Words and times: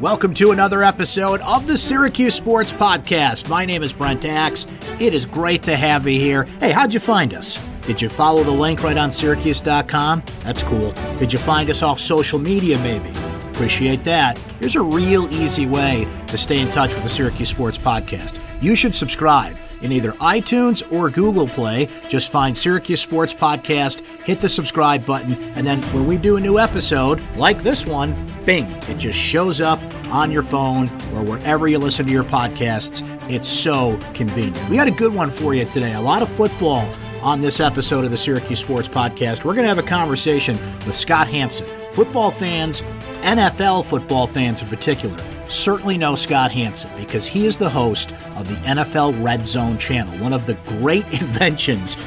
Welcome 0.00 0.32
to 0.34 0.52
another 0.52 0.84
episode 0.84 1.40
of 1.40 1.66
the 1.66 1.76
Syracuse 1.76 2.36
Sports 2.36 2.72
Podcast. 2.72 3.48
My 3.48 3.64
name 3.64 3.82
is 3.82 3.92
Brent 3.92 4.24
Axe. 4.24 4.64
It 5.00 5.12
is 5.12 5.26
great 5.26 5.64
to 5.64 5.74
have 5.74 6.06
you 6.06 6.20
here. 6.20 6.44
Hey, 6.60 6.70
how'd 6.70 6.94
you 6.94 7.00
find 7.00 7.34
us? 7.34 7.60
Did 7.84 8.00
you 8.00 8.08
follow 8.08 8.44
the 8.44 8.52
link 8.52 8.84
right 8.84 8.96
on 8.96 9.10
Syracuse.com? 9.10 10.22
That's 10.44 10.62
cool. 10.62 10.92
Did 11.18 11.32
you 11.32 11.40
find 11.40 11.68
us 11.68 11.82
off 11.82 11.98
social 11.98 12.38
media, 12.38 12.78
maybe? 12.78 13.10
Appreciate 13.50 14.04
that. 14.04 14.38
Here's 14.60 14.76
a 14.76 14.82
real 14.82 15.28
easy 15.34 15.66
way 15.66 16.06
to 16.28 16.38
stay 16.38 16.60
in 16.60 16.70
touch 16.70 16.94
with 16.94 17.02
the 17.02 17.08
Syracuse 17.08 17.48
Sports 17.48 17.76
Podcast. 17.76 18.38
You 18.62 18.76
should 18.76 18.94
subscribe 18.94 19.56
in 19.82 19.90
either 19.90 20.12
iTunes 20.12 20.92
or 20.92 21.10
Google 21.10 21.48
Play. 21.48 21.88
Just 22.08 22.30
find 22.30 22.56
Syracuse 22.56 23.00
Sports 23.00 23.34
Podcast, 23.34 24.00
hit 24.24 24.38
the 24.38 24.48
subscribe 24.48 25.04
button, 25.04 25.34
and 25.56 25.66
then 25.66 25.82
when 25.92 26.06
we 26.06 26.16
do 26.18 26.36
a 26.36 26.40
new 26.40 26.60
episode, 26.60 27.20
like 27.36 27.64
this 27.64 27.84
one, 27.84 28.14
bing, 28.48 28.64
it 28.88 28.96
just 28.96 29.18
shows 29.18 29.60
up 29.60 29.78
on 30.06 30.30
your 30.30 30.40
phone 30.40 30.88
or 31.12 31.22
wherever 31.22 31.68
you 31.68 31.76
listen 31.76 32.06
to 32.06 32.12
your 32.14 32.24
podcasts. 32.24 33.02
It's 33.30 33.46
so 33.46 33.98
convenient. 34.14 34.70
We 34.70 34.76
got 34.76 34.88
a 34.88 34.90
good 34.90 35.12
one 35.12 35.28
for 35.28 35.52
you 35.52 35.66
today. 35.66 35.92
A 35.92 36.00
lot 36.00 36.22
of 36.22 36.30
football 36.30 36.90
on 37.20 37.42
this 37.42 37.60
episode 37.60 38.06
of 38.06 38.10
the 38.10 38.16
Syracuse 38.16 38.58
Sports 38.58 38.88
Podcast. 38.88 39.44
We're 39.44 39.52
going 39.52 39.64
to 39.64 39.68
have 39.68 39.76
a 39.76 39.82
conversation 39.82 40.56
with 40.86 40.96
Scott 40.96 41.28
Hanson. 41.28 41.68
Football 41.90 42.30
fans 42.30 42.80
NFL 43.20 43.84
football 43.84 44.26
fans 44.26 44.62
in 44.62 44.68
particular 44.68 45.18
certainly 45.46 45.98
know 45.98 46.14
Scott 46.14 46.50
Hanson 46.50 46.90
because 46.96 47.26
he 47.26 47.44
is 47.44 47.58
the 47.58 47.68
host 47.68 48.12
of 48.36 48.48
the 48.48 48.54
NFL 48.66 49.22
Red 49.22 49.46
Zone 49.46 49.76
channel, 49.76 50.16
one 50.22 50.32
of 50.32 50.46
the 50.46 50.54
great 50.78 51.04
inventions 51.20 51.98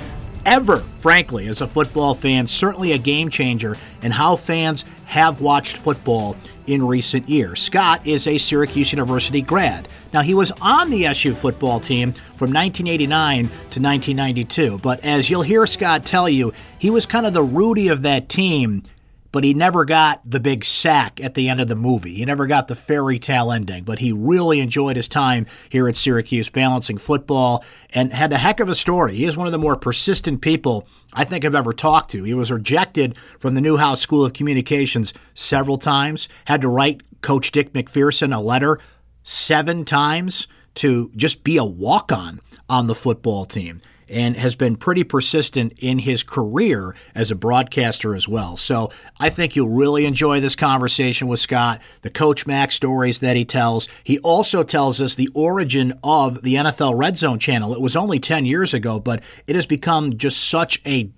ever, 0.46 0.78
frankly, 0.98 1.48
as 1.48 1.62
a 1.62 1.68
football 1.68 2.14
fan, 2.14 2.48
certainly 2.48 2.92
a 2.92 2.98
game 2.98 3.30
changer 3.30 3.76
in 4.02 4.12
how 4.12 4.36
fans 4.36 4.86
have 5.06 5.42
watched 5.42 5.78
football 5.78 6.36
in 6.68 6.86
recent 6.86 7.28
years. 7.28 7.62
Scott 7.62 8.06
is 8.06 8.28
a 8.28 8.38
Syracuse 8.38 8.92
University 8.92 9.42
grad. 9.42 9.88
Now, 10.14 10.22
he 10.22 10.34
was 10.34 10.52
on 10.62 10.90
the 10.90 11.06
SU 11.08 11.34
football 11.34 11.80
team 11.80 12.14
from 12.14 12.54
1989 12.54 13.46
to 13.46 13.82
1992, 13.82 14.80
but 14.80 15.00
as 15.04 15.30
you'll 15.30 15.42
hear 15.42 15.66
Scott 15.66 16.06
tell 16.06 16.30
you, 16.30 16.54
he 16.78 16.90
was 16.90 17.06
kind 17.06 17.26
of 17.26 17.34
the 17.34 17.44
Rudy 17.44 17.88
of 17.88 18.02
that 18.04 18.30
team 18.30 18.84
but 19.32 19.44
he 19.44 19.54
never 19.54 19.86
got 19.86 20.22
the 20.30 20.40
big 20.40 20.64
sack 20.64 21.22
at 21.24 21.34
the 21.34 21.50
end 21.50 21.62
of 21.62 21.68
the 21.68 21.76
movie. 21.76 22.16
He 22.16 22.26
never 22.26 22.48
got 22.48 22.68
the 22.68 22.76
fairy 22.76 23.20
tale 23.20 23.52
ending, 23.52 23.84
but 23.84 24.00
he 24.00 24.12
really 24.12 24.60
enjoyed 24.60 24.96
his 24.96 25.08
time 25.08 25.46
here 25.70 25.88
at 25.88 25.96
Syracuse 25.96 26.50
balancing 26.50 26.98
football 26.98 27.64
and 27.94 28.14
had 28.14 28.34
a 28.34 28.38
heck 28.38 28.60
of 28.60 28.70
a 28.70 28.76
story. 28.76 29.16
He 29.16 29.26
is 29.26 29.38
one 29.38 29.48
of 29.48 29.54
the 29.54 29.60
more 29.60 29.76
persistent 29.76 30.42
people 30.42 30.88
I 31.14 31.24
think 31.24 31.46
I've 31.46 31.56
ever 31.56 31.74
talked 31.74 32.12
to. 32.12 32.24
He 32.24 32.34
was 32.34 32.52
rejected 32.52 33.18
from 33.18 33.56
the 33.56 33.62
Newhouse 33.62 34.02
School 34.02 34.26
of 34.26 34.34
Communications 34.34 35.14
several 35.34 35.78
times, 35.78 36.28
had 36.46 36.62
to 36.62 36.68
write 36.68 37.02
Coach 37.22 37.52
Dick 37.52 37.74
MacPherson 37.74 38.36
a 38.36 38.40
letter 38.40 38.80
seven 39.24 39.86
times 39.86 40.48
to 40.74 41.12
just 41.16 41.44
be 41.44 41.58
a 41.58 41.66
walk 41.66 42.12
on 42.12 42.40
on 42.70 42.88
the 42.88 42.96
football 42.96 43.46
team 43.46 43.82
and 44.12 44.36
has 44.36 44.56
been 44.56 44.76
pretty 44.76 45.04
persistent 45.04 45.74
in 45.80 46.00
his 46.00 46.24
career 46.24 46.94
as 47.16 47.32
a 47.32 47.36
broadcaster 47.36 48.14
as 48.14 48.28
well. 48.28 48.58
So 48.58 48.92
I 49.20 49.30
think 49.30 49.56
you'll 49.56 49.70
really 49.70 50.06
enjoy 50.06 50.40
this 50.40 50.56
conversation 50.56 51.28
with 51.28 51.40
Scott, 51.40 51.82
the 52.02 52.10
Coach 52.10 52.46
Mac 52.46 52.72
stories 52.72 53.20
that 53.20 53.36
he 53.36 53.46
tells. 53.46 53.88
He 54.04 54.20
also 54.20 54.64
tells 54.64 55.02
us 55.02 55.16
the 55.16 55.30
origin 55.34 55.94
of 56.04 56.44
the 56.44 56.56
NFL 56.56 56.98
Red 56.98 57.18
Zone 57.18 57.40
channel. 57.40 57.74
It 57.74 57.82
was 57.82 57.96
only 57.96 58.20
10 58.20 58.46
years 58.46 58.74
ago, 58.74 59.00
but 59.00 59.24
it 59.48 59.56
has 59.56 59.66
become 59.66 60.18
just 60.18 60.50
such 60.50 60.82
a 60.86 61.10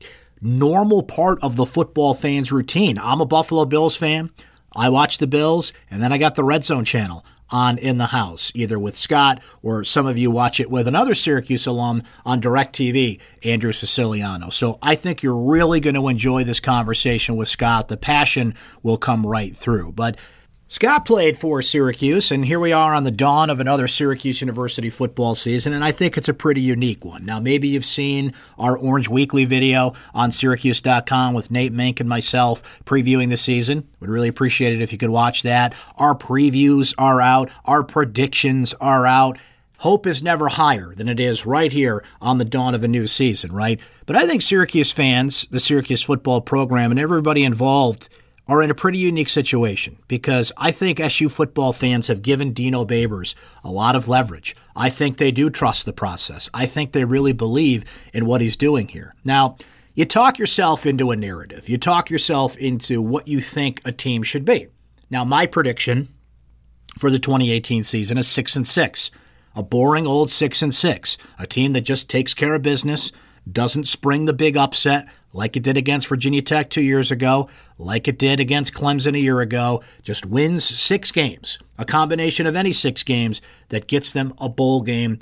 normal 0.42 1.04
part 1.04 1.42
of 1.42 1.56
the 1.56 1.66
football 1.66 2.14
fan's 2.14 2.52
routine. 2.52 3.00
I'm 3.00 3.22
a 3.22 3.26
Buffalo 3.26 3.66
Bills 3.66 3.96
fan. 3.96 4.30
I 4.76 4.90
watch 4.90 5.20
the 5.20 5.28
Bills, 5.28 5.72
and 5.90 6.02
then 6.02 6.12
I 6.12 6.18
got 6.18 6.36
the 6.36 6.44
Red 6.44 6.64
Zone 6.64 6.86
channel 6.86 7.26
on 7.54 7.78
In 7.78 8.00
the 8.00 8.08
House, 8.08 8.52
either 8.56 8.80
with 8.80 8.98
Scott 8.98 9.40
or 9.62 9.84
some 9.84 10.08
of 10.08 10.18
you 10.18 10.32
watch 10.32 10.60
it 10.60 10.72
with 10.72 10.88
another 10.88 11.14
Syracuse 11.14 11.68
alum 11.68 12.02
on 12.26 12.42
DirecTV, 12.42 13.22
Andrew 13.46 13.72
Siciliano. 13.72 14.50
So 14.50 14.80
I 14.82 14.96
think 14.96 15.22
you're 15.22 15.38
really 15.38 15.80
going 15.80 15.94
to 15.94 16.08
enjoy 16.08 16.44
this 16.44 16.60
conversation 16.60 17.36
with 17.36 17.48
Scott. 17.48 17.90
The 17.90 17.96
passion 17.96 18.56
will 18.82 18.98
come 18.98 19.26
right 19.26 19.56
through. 19.56 19.92
But 19.92 20.18
Scott 20.74 21.06
played 21.06 21.38
for 21.38 21.62
Syracuse, 21.62 22.32
and 22.32 22.44
here 22.44 22.60
we 22.60 22.72
are 22.72 22.96
on 22.96 23.04
the 23.04 23.12
dawn 23.12 23.52
of 23.52 23.60
another 23.60 23.88
Syracuse 23.88 24.42
University 24.42 24.90
football 24.90 25.36
season, 25.36 25.72
and 25.72 25.84
I 25.84 25.92
think 25.92 26.18
it's 26.18 26.28
a 26.28 26.34
pretty 26.34 26.62
unique 26.62 27.06
one. 27.06 27.24
Now, 27.28 27.40
maybe 27.40 27.68
you've 27.68 27.86
seen 27.86 28.34
our 28.58 28.76
Orange 28.76 29.08
Weekly 29.08 29.46
video 29.46 29.94
on 30.16 30.32
Syracuse.com 30.32 31.36
with 31.36 31.52
Nate 31.52 31.74
Mink 31.74 32.00
and 32.00 32.10
myself 32.10 32.84
previewing 32.86 33.30
the 33.30 33.38
season. 33.38 33.88
Would 34.00 34.10
really 34.10 34.28
appreciate 34.28 34.74
it 34.74 34.82
if 34.82 34.92
you 34.92 34.98
could 34.98 35.12
watch 35.12 35.44
that. 35.44 35.76
Our 35.98 36.16
previews 36.16 36.96
are 36.98 37.22
out, 37.22 37.52
our 37.66 37.84
predictions 37.84 38.74
are 38.82 39.06
out. 39.06 39.38
Hope 39.78 40.08
is 40.08 40.24
never 40.24 40.48
higher 40.48 40.96
than 40.96 41.08
it 41.08 41.20
is 41.20 41.46
right 41.46 41.72
here 41.72 42.04
on 42.20 42.40
the 42.40 42.46
dawn 42.46 42.74
of 42.74 42.84
a 42.84 42.88
new 42.88 43.06
season, 43.06 43.52
right? 43.52 43.80
But 44.08 44.16
I 44.16 44.26
think 44.26 44.42
Syracuse 44.42 44.92
fans, 44.92 45.46
the 45.52 45.60
Syracuse 45.60 46.02
football 46.02 46.42
program, 46.42 46.90
and 46.90 47.00
everybody 47.00 47.44
involved 47.44 48.10
are 48.48 48.62
in 48.62 48.70
a 48.70 48.76
pretty 48.76 48.98
unique 48.98 49.30
situation 49.30 49.98
because 50.08 50.52
I 50.58 50.72
think 50.72 51.00
SU 51.00 51.30
football 51.30 51.72
fans 51.72 52.08
have 52.08 52.22
given 52.22 52.52
Dino 52.52 52.86
Babers 52.86 53.36
a 53.64 53.72
lot 53.72 53.96
of 53.96 54.08
leverage. 54.08 54.56
I 54.76 54.90
think 54.90 55.18
they 55.18 55.32
do 55.32 55.50
trust 55.50 55.86
the 55.86 55.94
process. 55.94 56.50
I 56.54 56.66
think 56.66 56.92
they 56.92 57.06
really 57.06 57.34
believe 57.34 57.86
in 58.14 58.26
what 58.26 58.42
he's 58.42 58.58
doing 58.58 58.90
here. 58.90 59.16
Now, 59.24 59.56
you 59.96 60.06
talk 60.06 60.40
yourself 60.40 60.86
into 60.86 61.12
a 61.12 61.16
narrative. 61.16 61.70
You 61.70 61.78
talk 61.78 62.10
yourself 62.10 62.58
into 62.58 63.02
what 63.02 63.28
you 63.28 63.40
think 63.40 63.82
a 63.86 63.92
team 63.92 64.24
should 64.24 64.44
be. 64.44 64.68
Now, 65.10 65.24
my 65.24 65.46
prediction 65.46 66.10
for 66.98 67.12
the 67.12 67.20
2018 67.20 67.84
season 67.84 68.18
is 68.18 68.28
6 68.28 68.56
and 68.56 68.68
6. 68.68 69.12
A 69.56 69.62
boring 69.62 70.08
old 70.08 70.32
6 70.32 70.64
and 70.64 70.74
6, 70.74 71.18
a 71.38 71.46
team 71.46 71.74
that 71.74 71.82
just 71.82 72.10
takes 72.10 72.34
care 72.34 72.56
of 72.56 72.64
business, 72.64 73.12
doesn't 73.50 73.88
spring 73.88 74.26
the 74.26 74.34
big 74.34 74.58
upset, 74.58 75.08
like 75.34 75.58
it 75.58 75.64
did 75.64 75.76
against 75.76 76.08
Virginia 76.08 76.42
Tech 76.42 76.70
two 76.70 76.84
years 76.84 77.12
ago, 77.12 77.50
like 77.78 78.08
it 78.08 78.20
did 78.20 78.40
against 78.40 78.74
Clemson 78.74 79.16
a 79.16 79.20
year 79.20 79.42
ago, 79.42 79.84
just 80.04 80.26
wins 80.26 80.64
six 80.64 81.12
games, 81.12 81.60
a 81.78 81.86
combination 81.86 82.46
of 82.46 82.56
any 82.56 82.72
six 82.72 83.04
games 83.04 83.42
that 83.70 83.88
gets 83.88 84.12
them 84.12 84.34
a 84.38 84.48
bowl 84.48 84.82
game, 84.82 85.20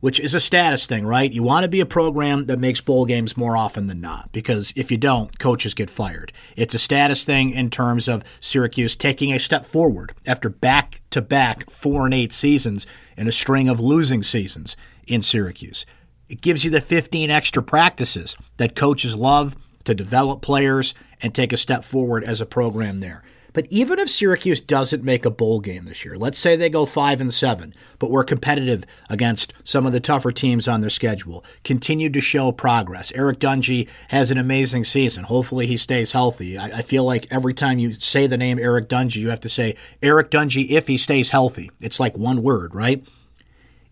which 0.00 0.20
is 0.20 0.34
a 0.34 0.40
status 0.40 0.86
thing, 0.86 1.04
right? 1.04 1.32
You 1.32 1.42
want 1.42 1.64
to 1.64 1.68
be 1.68 1.80
a 1.80 1.86
program 1.86 2.46
that 2.46 2.60
makes 2.60 2.80
bowl 2.80 3.04
games 3.04 3.36
more 3.36 3.56
often 3.56 3.88
than 3.88 4.00
not, 4.00 4.30
because 4.30 4.72
if 4.76 4.92
you 4.92 4.98
don't, 4.98 5.36
coaches 5.38 5.74
get 5.74 5.90
fired. 5.90 6.32
It's 6.54 6.74
a 6.74 6.78
status 6.78 7.24
thing 7.24 7.50
in 7.50 7.70
terms 7.70 8.06
of 8.06 8.22
Syracuse 8.38 8.94
taking 8.94 9.32
a 9.32 9.40
step 9.40 9.64
forward 9.64 10.12
after 10.26 10.48
back 10.48 11.00
to 11.10 11.22
back 11.22 11.68
four 11.68 12.04
and 12.04 12.14
eight 12.14 12.32
seasons 12.32 12.86
and 13.16 13.28
a 13.28 13.32
string 13.32 13.68
of 13.68 13.80
losing 13.80 14.22
seasons 14.22 14.76
in 15.06 15.22
Syracuse. 15.22 15.84
It 16.28 16.40
gives 16.40 16.64
you 16.64 16.70
the 16.70 16.80
15 16.80 17.30
extra 17.30 17.62
practices 17.62 18.36
that 18.58 18.76
coaches 18.76 19.16
love 19.16 19.56
to 19.84 19.94
develop 19.94 20.42
players 20.42 20.94
and 21.22 21.34
take 21.34 21.52
a 21.52 21.56
step 21.56 21.84
forward 21.84 22.22
as 22.24 22.40
a 22.40 22.46
program 22.46 23.00
there. 23.00 23.22
But 23.54 23.66
even 23.70 23.98
if 23.98 24.10
Syracuse 24.10 24.60
doesn't 24.60 25.02
make 25.02 25.24
a 25.24 25.30
bowl 25.30 25.60
game 25.60 25.86
this 25.86 26.04
year, 26.04 26.16
let's 26.16 26.38
say 26.38 26.54
they 26.54 26.68
go 26.68 26.86
5 26.86 27.20
and 27.20 27.32
7, 27.32 27.74
but 27.98 28.10
we're 28.10 28.22
competitive 28.22 28.84
against 29.08 29.52
some 29.64 29.86
of 29.86 29.92
the 29.92 30.00
tougher 30.00 30.30
teams 30.30 30.68
on 30.68 30.80
their 30.80 30.90
schedule, 30.90 31.44
continue 31.64 32.10
to 32.10 32.20
show 32.20 32.52
progress. 32.52 33.10
Eric 33.16 33.40
Dungey 33.40 33.88
has 34.10 34.30
an 34.30 34.38
amazing 34.38 34.84
season. 34.84 35.24
Hopefully 35.24 35.66
he 35.66 35.76
stays 35.76 36.12
healthy. 36.12 36.58
I, 36.58 36.66
I 36.78 36.82
feel 36.82 37.04
like 37.04 37.26
every 37.32 37.54
time 37.54 37.78
you 37.78 37.94
say 37.94 38.26
the 38.26 38.36
name 38.36 38.58
Eric 38.58 38.88
Dungey, 38.88 39.16
you 39.16 39.30
have 39.30 39.40
to 39.40 39.48
say 39.48 39.74
Eric 40.02 40.30
Dungey 40.30 40.68
if 40.70 40.86
he 40.86 40.98
stays 40.98 41.30
healthy. 41.30 41.70
It's 41.80 41.98
like 41.98 42.16
one 42.16 42.42
word, 42.42 42.74
right? 42.74 43.04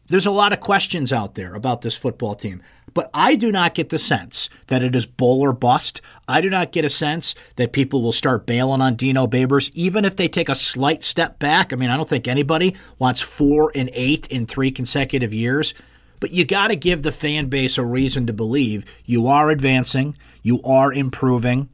There's 0.09 0.27
a 0.27 0.31
lot 0.31 0.53
of 0.53 0.61
questions 0.61 1.13
out 1.13 1.35
there 1.35 1.55
about 1.55 1.83
this 1.83 1.97
football 1.97 2.37
team, 2.37 2.63
but 2.95 3.11
I 3.13 3.35
do 3.35 3.51
not 3.51 3.75
get 3.75 3.89
the 3.89 3.99
sense 3.99 4.49
that 4.69 4.83
it 4.83 4.95
is 4.95 5.05
bull 5.05 5.41
or 5.41 5.53
bust. 5.53 6.01
I 6.29 6.41
do 6.41 6.49
not 6.49 6.71
get 6.71 6.85
a 6.85 6.89
sense 6.89 7.35
that 7.57 7.73
people 7.73 8.03
will 8.03 8.13
start 8.13 8.47
bailing 8.47 8.81
on 8.81 8.95
Dino 8.95 9.27
Babers, 9.27 9.71
even 9.75 10.05
if 10.05 10.15
they 10.15 10.29
take 10.29 10.49
a 10.49 10.55
slight 10.55 11.03
step 11.03 11.41
back. 11.41 11.73
I 11.73 11.77
mean, 11.77 11.91
I 11.91 11.97
don't 11.97 12.09
think 12.09 12.29
anybody 12.29 12.77
wants 13.01 13.21
four 13.21 13.73
and 13.75 13.91
eight 13.93 14.29
in 14.29 14.47
three 14.47 14.71
consecutive 14.71 15.35
years, 15.35 15.75
but 16.21 16.31
you 16.31 16.45
got 16.45 16.69
to 16.69 16.77
give 16.77 17.03
the 17.03 17.13
fan 17.13 17.47
base 17.49 17.77
a 17.77 17.85
reason 17.85 18.27
to 18.29 18.33
believe 18.33 18.85
you 19.05 19.27
are 19.27 19.51
advancing, 19.51 20.17
you 20.41 20.63
are 20.63 20.93
improving, 20.93 21.69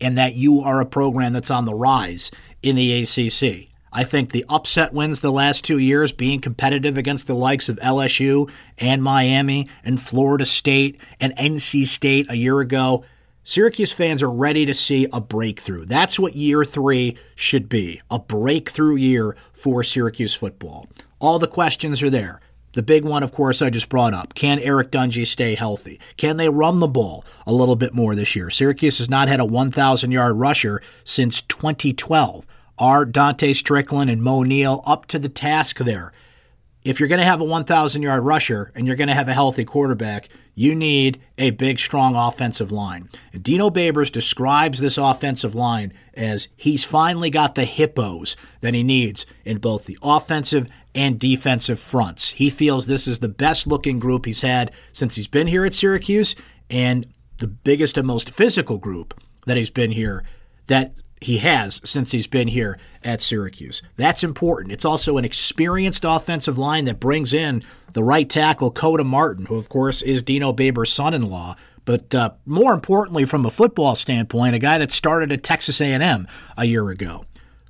and 0.00 0.18
that 0.18 0.34
you 0.34 0.60
are 0.60 0.80
a 0.80 0.86
program 0.86 1.32
that's 1.32 1.52
on 1.52 1.66
the 1.66 1.74
rise 1.74 2.32
in 2.62 2.74
the 2.74 3.00
ACC. 3.00 3.68
I 3.96 4.04
think 4.04 4.30
the 4.30 4.44
upset 4.50 4.92
wins 4.92 5.20
the 5.20 5.32
last 5.32 5.64
two 5.64 5.78
years, 5.78 6.12
being 6.12 6.42
competitive 6.42 6.98
against 6.98 7.26
the 7.26 7.34
likes 7.34 7.70
of 7.70 7.78
LSU 7.78 8.50
and 8.76 9.02
Miami 9.02 9.70
and 9.82 9.98
Florida 9.98 10.44
State 10.44 11.00
and 11.18 11.34
NC 11.36 11.86
State 11.86 12.26
a 12.28 12.36
year 12.36 12.60
ago. 12.60 13.06
Syracuse 13.42 13.94
fans 13.94 14.22
are 14.22 14.30
ready 14.30 14.66
to 14.66 14.74
see 14.74 15.08
a 15.14 15.20
breakthrough. 15.22 15.86
That's 15.86 16.18
what 16.18 16.36
year 16.36 16.62
three 16.62 17.16
should 17.34 17.70
be 17.70 18.02
a 18.10 18.18
breakthrough 18.18 18.96
year 18.96 19.34
for 19.54 19.82
Syracuse 19.82 20.34
football. 20.34 20.90
All 21.18 21.38
the 21.38 21.46
questions 21.46 22.02
are 22.02 22.10
there. 22.10 22.42
The 22.74 22.82
big 22.82 23.02
one, 23.02 23.22
of 23.22 23.32
course, 23.32 23.62
I 23.62 23.70
just 23.70 23.88
brought 23.88 24.12
up. 24.12 24.34
Can 24.34 24.58
Eric 24.58 24.90
Dungey 24.90 25.26
stay 25.26 25.54
healthy? 25.54 25.98
Can 26.18 26.36
they 26.36 26.50
run 26.50 26.80
the 26.80 26.86
ball 26.86 27.24
a 27.46 27.52
little 27.54 27.76
bit 27.76 27.94
more 27.94 28.14
this 28.14 28.36
year? 28.36 28.50
Syracuse 28.50 28.98
has 28.98 29.08
not 29.08 29.28
had 29.28 29.40
a 29.40 29.46
1,000 29.46 30.10
yard 30.10 30.36
rusher 30.36 30.82
since 31.02 31.40
2012 31.40 32.46
Are 32.78 33.06
Dontae 33.06 33.54
Strickland 33.54 34.10
and 34.10 34.22
Moe 34.22 34.42
Neal 34.42 34.82
up 34.86 35.06
to 35.06 35.18
the 35.18 35.28
task 35.28 35.78
there? 35.78 36.12
If 36.84 37.00
you're 37.00 37.08
going 37.08 37.20
to 37.20 37.26
have 37.26 37.40
a 37.40 37.44
1,000 37.44 38.02
yard 38.02 38.24
rusher 38.24 38.70
and 38.74 38.86
you're 38.86 38.96
going 38.96 39.08
to 39.08 39.14
have 39.14 39.28
a 39.28 39.34
healthy 39.34 39.64
quarterback, 39.64 40.28
you 40.54 40.74
need 40.74 41.20
a 41.36 41.50
big, 41.50 41.78
strong 41.78 42.14
offensive 42.14 42.70
line. 42.70 43.08
And 43.32 43.42
Dino 43.42 43.70
Babers 43.70 44.12
describes 44.12 44.78
this 44.78 44.96
offensive 44.96 45.54
line 45.54 45.92
as 46.14 46.48
he's 46.54 46.84
finally 46.84 47.28
got 47.28 47.56
the 47.56 47.64
hippos 47.64 48.36
that 48.60 48.74
he 48.74 48.84
needs 48.84 49.26
in 49.44 49.58
both 49.58 49.86
the 49.86 49.98
offensive 50.00 50.68
and 50.94 51.18
defensive 51.18 51.80
fronts. 51.80 52.30
He 52.30 52.50
feels 52.50 52.86
this 52.86 53.08
is 53.08 53.18
the 53.18 53.28
best 53.28 53.66
looking 53.66 53.98
group 53.98 54.24
he's 54.24 54.42
had 54.42 54.70
since 54.92 55.16
he's 55.16 55.26
been 55.26 55.48
here 55.48 55.64
at 55.64 55.74
Syracuse 55.74 56.36
and 56.70 57.06
the 57.38 57.48
biggest 57.48 57.98
and 57.98 58.06
most 58.06 58.30
physical 58.30 58.78
group 58.78 59.20
that 59.46 59.56
he's 59.56 59.70
been 59.70 59.90
here 59.90 60.24
that 60.68 61.02
he 61.20 61.38
has 61.38 61.80
since 61.84 62.12
he's 62.12 62.26
been 62.26 62.48
here 62.48 62.78
at 63.02 63.22
Syracuse. 63.22 63.82
That's 63.96 64.22
important. 64.22 64.72
It's 64.72 64.84
also 64.84 65.16
an 65.16 65.24
experienced 65.24 66.04
offensive 66.04 66.58
line 66.58 66.84
that 66.84 67.00
brings 67.00 67.32
in 67.32 67.64
the 67.94 68.04
right 68.04 68.28
tackle, 68.28 68.70
Koda 68.70 69.04
Martin, 69.04 69.46
who, 69.46 69.56
of 69.56 69.68
course, 69.68 70.02
is 70.02 70.22
Dino 70.22 70.52
Babers' 70.52 70.88
son 70.88 71.14
in 71.14 71.22
law. 71.22 71.56
But 71.86 72.14
uh, 72.14 72.32
more 72.44 72.74
importantly, 72.74 73.24
from 73.24 73.46
a 73.46 73.50
football 73.50 73.94
standpoint, 73.94 74.54
a 74.54 74.58
guy 74.58 74.76
that 74.78 74.92
started 74.92 75.32
at 75.32 75.42
Texas 75.42 75.80
A&M 75.80 76.26
a 76.56 76.66
year 76.66 76.90
ago. 76.90 77.24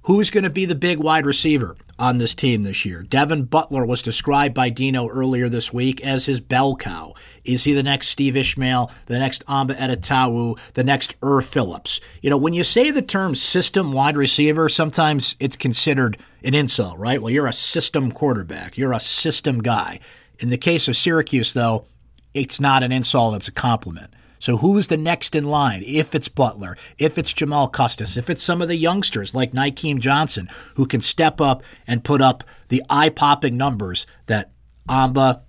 Who's 0.04 0.30
going 0.30 0.44
to 0.44 0.50
be 0.50 0.66
the 0.66 0.76
big 0.76 0.98
wide 1.00 1.26
receiver 1.26 1.76
on 1.98 2.18
this 2.18 2.34
team 2.34 2.62
this 2.62 2.86
year? 2.86 3.02
Devin 3.02 3.44
Butler 3.44 3.84
was 3.84 4.02
described 4.02 4.54
by 4.54 4.70
Dino 4.70 5.08
earlier 5.08 5.48
this 5.48 5.72
week 5.72 6.00
as 6.04 6.26
his 6.26 6.40
bell 6.40 6.76
cow. 6.76 7.14
Is 7.46 7.64
he 7.64 7.72
the 7.72 7.82
next 7.82 8.08
Steve 8.08 8.36
Ishmael, 8.36 8.90
the 9.06 9.18
next 9.18 9.44
Amba 9.48 9.80
Etta-Tawo, 9.80 10.58
the 10.74 10.84
next 10.84 11.18
Erv 11.20 11.44
Phillips? 11.44 12.00
You 12.22 12.30
know, 12.30 12.36
when 12.36 12.54
you 12.54 12.64
say 12.64 12.90
the 12.90 13.02
term 13.02 13.34
system 13.34 13.92
wide 13.92 14.16
receiver, 14.16 14.68
sometimes 14.68 15.36
it's 15.40 15.56
considered 15.56 16.18
an 16.42 16.54
insult, 16.54 16.98
right? 16.98 17.20
Well, 17.20 17.30
you're 17.30 17.46
a 17.46 17.52
system 17.52 18.12
quarterback, 18.12 18.76
you're 18.76 18.92
a 18.92 19.00
system 19.00 19.62
guy. 19.62 20.00
In 20.38 20.50
the 20.50 20.58
case 20.58 20.88
of 20.88 20.96
Syracuse, 20.96 21.52
though, 21.52 21.86
it's 22.34 22.60
not 22.60 22.82
an 22.82 22.92
insult, 22.92 23.36
it's 23.36 23.48
a 23.48 23.52
compliment. 23.52 24.12
So 24.38 24.58
who's 24.58 24.88
the 24.88 24.98
next 24.98 25.34
in 25.34 25.46
line? 25.46 25.82
If 25.86 26.14
it's 26.14 26.28
Butler, 26.28 26.76
if 26.98 27.16
it's 27.16 27.32
Jamal 27.32 27.68
Custis, 27.68 28.16
if 28.16 28.28
it's 28.28 28.42
some 28.42 28.60
of 28.60 28.68
the 28.68 28.76
youngsters 28.76 29.34
like 29.34 29.52
Nykeim 29.52 29.98
Johnson 29.98 30.48
who 30.74 30.86
can 30.86 31.00
step 31.00 31.40
up 31.40 31.62
and 31.86 32.04
put 32.04 32.20
up 32.20 32.44
the 32.68 32.82
eye-popping 32.90 33.56
numbers 33.56 34.06
that 34.26 34.52
Amba, 34.88 35.42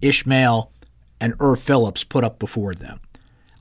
Ishmael, 0.00 0.72
and 1.22 1.38
Erv 1.38 1.64
Phillips 1.64 2.02
put 2.02 2.24
up 2.24 2.40
before 2.40 2.74
them. 2.74 3.00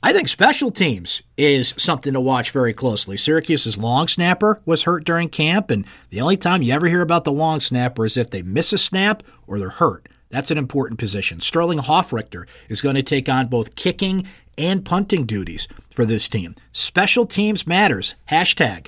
I 0.01 0.13
think 0.13 0.27
special 0.27 0.71
teams 0.71 1.21
is 1.37 1.75
something 1.77 2.13
to 2.13 2.19
watch 2.19 2.49
very 2.49 2.73
closely. 2.73 3.17
Syracuse's 3.17 3.77
long 3.77 4.07
snapper 4.07 4.59
was 4.65 4.83
hurt 4.83 5.05
during 5.05 5.29
camp, 5.29 5.69
and 5.69 5.85
the 6.09 6.21
only 6.21 6.37
time 6.37 6.63
you 6.63 6.73
ever 6.73 6.87
hear 6.87 7.01
about 7.01 7.23
the 7.23 7.31
long 7.31 7.59
snapper 7.59 8.07
is 8.07 8.17
if 8.17 8.31
they 8.31 8.41
miss 8.41 8.73
a 8.73 8.79
snap 8.79 9.21
or 9.45 9.59
they're 9.59 9.69
hurt. 9.69 10.09
That's 10.31 10.49
an 10.49 10.57
important 10.57 10.99
position. 10.99 11.39
Sterling 11.39 11.77
Hofrichter 11.77 12.47
is 12.67 12.81
going 12.81 12.95
to 12.95 13.03
take 13.03 13.29
on 13.29 13.45
both 13.45 13.75
kicking 13.75 14.25
and 14.57 14.83
punting 14.83 15.27
duties 15.27 15.67
for 15.91 16.03
this 16.03 16.27
team. 16.27 16.55
Special 16.71 17.27
teams 17.27 17.67
matters. 17.67 18.15
Hashtag 18.29 18.87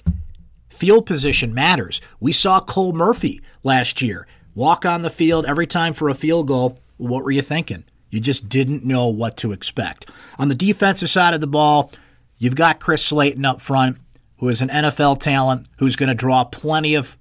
field 0.68 1.06
position 1.06 1.54
matters. 1.54 2.02
We 2.20 2.34
saw 2.34 2.60
Cole 2.60 2.94
Murphy 2.94 3.40
last 3.62 4.02
year 4.02 4.26
walk 4.56 4.84
on 4.84 5.04
the 5.04 5.12
field 5.12 5.46
every 5.46 5.68
time 5.68 5.94
for 5.94 6.10
a 6.10 6.16
field 6.16 6.48
goal. 6.48 6.80
What 6.98 7.24
were 7.24 7.32
you 7.32 7.44
thinking? 7.44 7.84
You 8.14 8.20
just 8.20 8.48
didn't 8.50 8.86
know 8.86 9.08
what 9.08 9.38
to 9.38 9.52
expect. 9.52 10.10
On 10.38 10.48
the 10.50 10.56
defensive 10.56 11.10
side 11.10 11.34
of 11.34 11.42
the 11.42 11.48
ball, 11.48 11.92
you've 12.38 12.56
got 12.56 12.80
Chris 12.80 13.04
Slayton 13.04 13.46
up 13.46 13.62
front, 13.62 13.98
who 14.38 14.50
is 14.50 14.62
an 14.62 14.70
NFL 14.70 15.20
talent, 15.20 15.68
who's 15.78 15.96
going 15.96 16.10
to 16.10 16.16
draw 16.16 16.44
plenty 16.44 16.96
of 16.96 17.18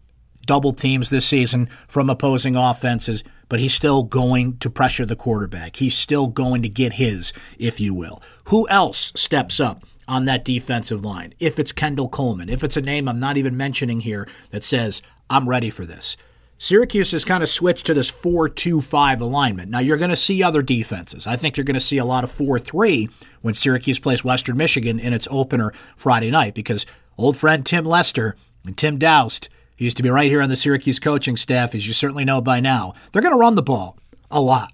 double 0.46 0.72
teams 0.72 1.08
this 1.08 1.24
season 1.24 1.68
from 1.88 2.10
opposing 2.10 2.56
offenses 2.56 3.22
but 3.52 3.60
he's 3.60 3.74
still 3.74 4.02
going 4.02 4.56
to 4.56 4.70
pressure 4.70 5.04
the 5.04 5.14
quarterback. 5.14 5.76
He's 5.76 5.94
still 5.94 6.26
going 6.26 6.62
to 6.62 6.70
get 6.70 6.94
his, 6.94 7.34
if 7.58 7.80
you 7.80 7.92
will. 7.92 8.22
Who 8.44 8.66
else 8.70 9.12
steps 9.14 9.60
up? 9.60 9.84
on 10.08 10.24
that 10.24 10.44
defensive 10.44 11.04
line. 11.04 11.32
If 11.38 11.58
it's 11.58 11.70
Kendall 11.70 12.08
Coleman, 12.08 12.48
if 12.48 12.64
it's 12.64 12.76
a 12.76 12.82
name 12.82 13.08
I'm 13.08 13.20
not 13.20 13.36
even 13.36 13.56
mentioning 13.56 14.00
here 14.00 14.26
that 14.50 14.64
says, 14.64 15.00
I'm 15.30 15.48
ready 15.48 15.70
for 15.70 15.86
this. 15.86 16.16
Syracuse 16.62 17.10
has 17.10 17.24
kind 17.24 17.42
of 17.42 17.48
switched 17.48 17.86
to 17.86 17.94
this 17.94 18.08
4 18.08 18.48
2 18.48 18.80
5 18.80 19.20
alignment. 19.20 19.68
Now, 19.68 19.80
you're 19.80 19.96
going 19.96 20.10
to 20.10 20.16
see 20.16 20.44
other 20.44 20.62
defenses. 20.62 21.26
I 21.26 21.34
think 21.34 21.56
you're 21.56 21.64
going 21.64 21.74
to 21.74 21.80
see 21.80 21.98
a 21.98 22.04
lot 22.04 22.22
of 22.22 22.30
4 22.30 22.60
3 22.60 23.08
when 23.40 23.52
Syracuse 23.52 23.98
plays 23.98 24.22
Western 24.22 24.56
Michigan 24.56 25.00
in 25.00 25.12
its 25.12 25.26
opener 25.28 25.72
Friday 25.96 26.30
night 26.30 26.54
because 26.54 26.86
old 27.18 27.36
friend 27.36 27.66
Tim 27.66 27.84
Lester 27.84 28.36
and 28.64 28.78
Tim 28.78 28.96
Daoust 28.96 29.48
he 29.74 29.86
used 29.86 29.96
to 29.96 30.04
be 30.04 30.10
right 30.10 30.30
here 30.30 30.40
on 30.40 30.50
the 30.50 30.54
Syracuse 30.54 31.00
coaching 31.00 31.36
staff, 31.36 31.74
as 31.74 31.88
you 31.88 31.92
certainly 31.92 32.24
know 32.24 32.40
by 32.40 32.60
now. 32.60 32.94
They're 33.10 33.22
going 33.22 33.34
to 33.34 33.40
run 33.40 33.56
the 33.56 33.62
ball 33.62 33.98
a 34.30 34.40
lot 34.40 34.72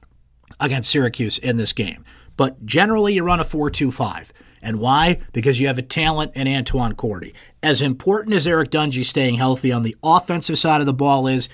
against 0.60 0.90
Syracuse 0.90 1.38
in 1.38 1.56
this 1.56 1.72
game. 1.72 2.04
But 2.36 2.66
generally, 2.66 3.14
you 3.14 3.22
run 3.22 3.40
a 3.40 3.44
4 3.44 3.70
2 3.70 3.90
5. 3.90 4.30
And 4.60 4.80
why? 4.80 5.20
Because 5.32 5.60
you 5.60 5.66
have 5.68 5.78
a 5.78 5.82
talent 5.82 6.32
in 6.34 6.48
Antoine 6.48 6.94
Cordy. 6.94 7.32
As 7.62 7.80
important 7.80 8.34
as 8.34 8.46
Eric 8.46 8.70
Dungey 8.70 9.04
staying 9.04 9.36
healthy 9.36 9.72
on 9.72 9.82
the 9.82 9.96
offensive 10.02 10.58
side 10.58 10.80
of 10.80 10.86
the 10.86 10.92
ball 10.92 11.26
is, 11.26 11.48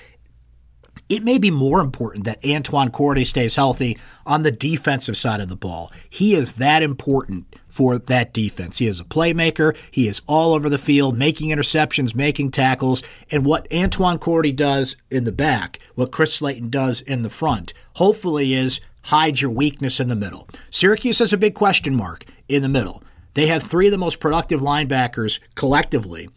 it 1.08 1.22
may 1.22 1.38
be 1.38 1.50
more 1.50 1.80
important 1.80 2.24
that 2.24 2.44
Antoine 2.44 2.90
Cordy 2.90 3.24
stays 3.24 3.56
healthy 3.56 3.98
on 4.24 4.42
the 4.42 4.52
defensive 4.52 5.16
side 5.16 5.40
of 5.40 5.48
the 5.48 5.56
ball. 5.56 5.92
He 6.08 6.34
is 6.34 6.52
that 6.52 6.82
important 6.82 7.54
for 7.68 7.98
that 7.98 8.32
defense. 8.32 8.78
He 8.78 8.86
is 8.86 9.00
a 9.00 9.04
playmaker. 9.04 9.76
He 9.90 10.08
is 10.08 10.22
all 10.26 10.54
over 10.54 10.68
the 10.68 10.78
field, 10.78 11.18
making 11.18 11.50
interceptions, 11.50 12.14
making 12.14 12.52
tackles. 12.52 13.02
And 13.30 13.44
what 13.44 13.66
Antoine 13.72 14.18
Cordy 14.18 14.52
does 14.52 14.96
in 15.10 15.24
the 15.24 15.32
back, 15.32 15.78
what 15.94 16.12
Chris 16.12 16.34
Slayton 16.34 16.70
does 16.70 17.00
in 17.00 17.22
the 17.22 17.30
front, 17.30 17.74
hopefully 17.94 18.54
is 18.54 18.80
hide 19.04 19.40
your 19.40 19.50
weakness 19.50 20.00
in 20.00 20.08
the 20.08 20.16
middle. 20.16 20.48
Syracuse 20.70 21.18
has 21.18 21.32
a 21.32 21.38
big 21.38 21.54
question 21.54 21.94
mark 21.94 22.24
in 22.48 22.62
the 22.62 22.68
middle. 22.68 23.02
They 23.34 23.48
have 23.48 23.62
three 23.62 23.86
of 23.88 23.92
the 23.92 23.98
most 23.98 24.20
productive 24.20 24.60
linebackers 24.60 25.40
collectively 25.54 26.28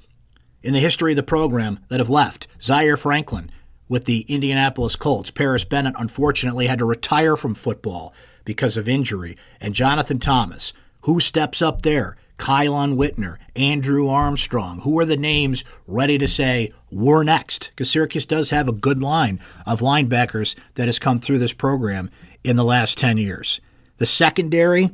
in 0.63 0.73
the 0.73 0.79
history 0.79 1.11
of 1.11 1.15
the 1.15 1.23
program 1.23 1.79
that 1.89 1.99
have 1.99 2.09
left. 2.09 2.47
Zaire 2.59 2.97
Franklin, 2.97 3.51
with 3.89 4.05
the 4.05 4.21
Indianapolis 4.21 4.95
Colts. 4.95 5.31
Paris 5.31 5.63
Bennett 5.63 5.95
unfortunately 5.97 6.67
had 6.67 6.79
to 6.79 6.85
retire 6.85 7.35
from 7.35 7.55
football 7.55 8.13
because 8.45 8.77
of 8.77 8.87
injury. 8.87 9.37
And 9.59 9.73
Jonathan 9.73 10.19
Thomas, 10.19 10.73
who 11.01 11.19
steps 11.19 11.61
up 11.61 11.81
there? 11.81 12.17
Kielan 12.37 12.95
Whitner, 12.95 13.37
Andrew 13.55 14.07
Armstrong. 14.07 14.81
Who 14.81 14.99
are 14.99 15.05
the 15.05 15.17
names 15.17 15.63
ready 15.87 16.17
to 16.17 16.27
say, 16.27 16.71
we're 16.91 17.23
next? 17.23 17.71
Because 17.71 17.89
Syracuse 17.89 18.25
does 18.25 18.51
have 18.51 18.67
a 18.67 18.73
good 18.73 19.01
line 19.01 19.39
of 19.65 19.81
linebackers 19.81 20.55
that 20.75 20.87
has 20.87 20.99
come 20.99 21.19
through 21.19 21.39
this 21.39 21.53
program 21.53 22.11
in 22.43 22.55
the 22.55 22.63
last 22.63 22.97
10 22.97 23.17
years. 23.17 23.59
The 23.97 24.05
secondary 24.05 24.91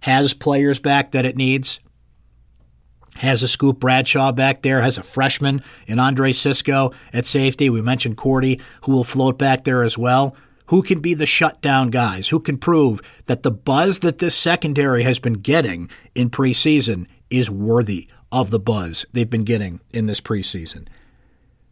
has 0.00 0.34
players 0.34 0.78
back 0.78 1.10
that 1.10 1.26
it 1.26 1.36
needs 1.36 1.80
has 3.16 3.42
a 3.42 3.48
Scoop 3.48 3.78
Bradshaw 3.78 4.32
back 4.32 4.62
there, 4.62 4.80
has 4.80 4.98
a 4.98 5.02
freshman 5.02 5.62
in 5.86 5.98
Andre 5.98 6.32
Cisco 6.32 6.92
at 7.12 7.26
safety. 7.26 7.70
We 7.70 7.82
mentioned 7.82 8.16
Cordy, 8.16 8.60
who 8.82 8.92
will 8.92 9.04
float 9.04 9.38
back 9.38 9.64
there 9.64 9.82
as 9.82 9.98
well. 9.98 10.36
Who 10.66 10.82
can 10.82 11.00
be 11.00 11.14
the 11.14 11.26
shutdown 11.26 11.90
guys? 11.90 12.28
Who 12.28 12.40
can 12.40 12.56
prove 12.56 13.02
that 13.26 13.42
the 13.42 13.50
buzz 13.50 13.98
that 13.98 14.18
this 14.18 14.34
secondary 14.34 15.02
has 15.02 15.18
been 15.18 15.34
getting 15.34 15.90
in 16.14 16.30
preseason 16.30 17.06
is 17.28 17.50
worthy 17.50 18.08
of 18.30 18.50
the 18.50 18.60
buzz 18.60 19.04
they've 19.12 19.28
been 19.28 19.44
getting 19.44 19.80
in 19.90 20.06
this 20.06 20.20
preseason? 20.20 20.86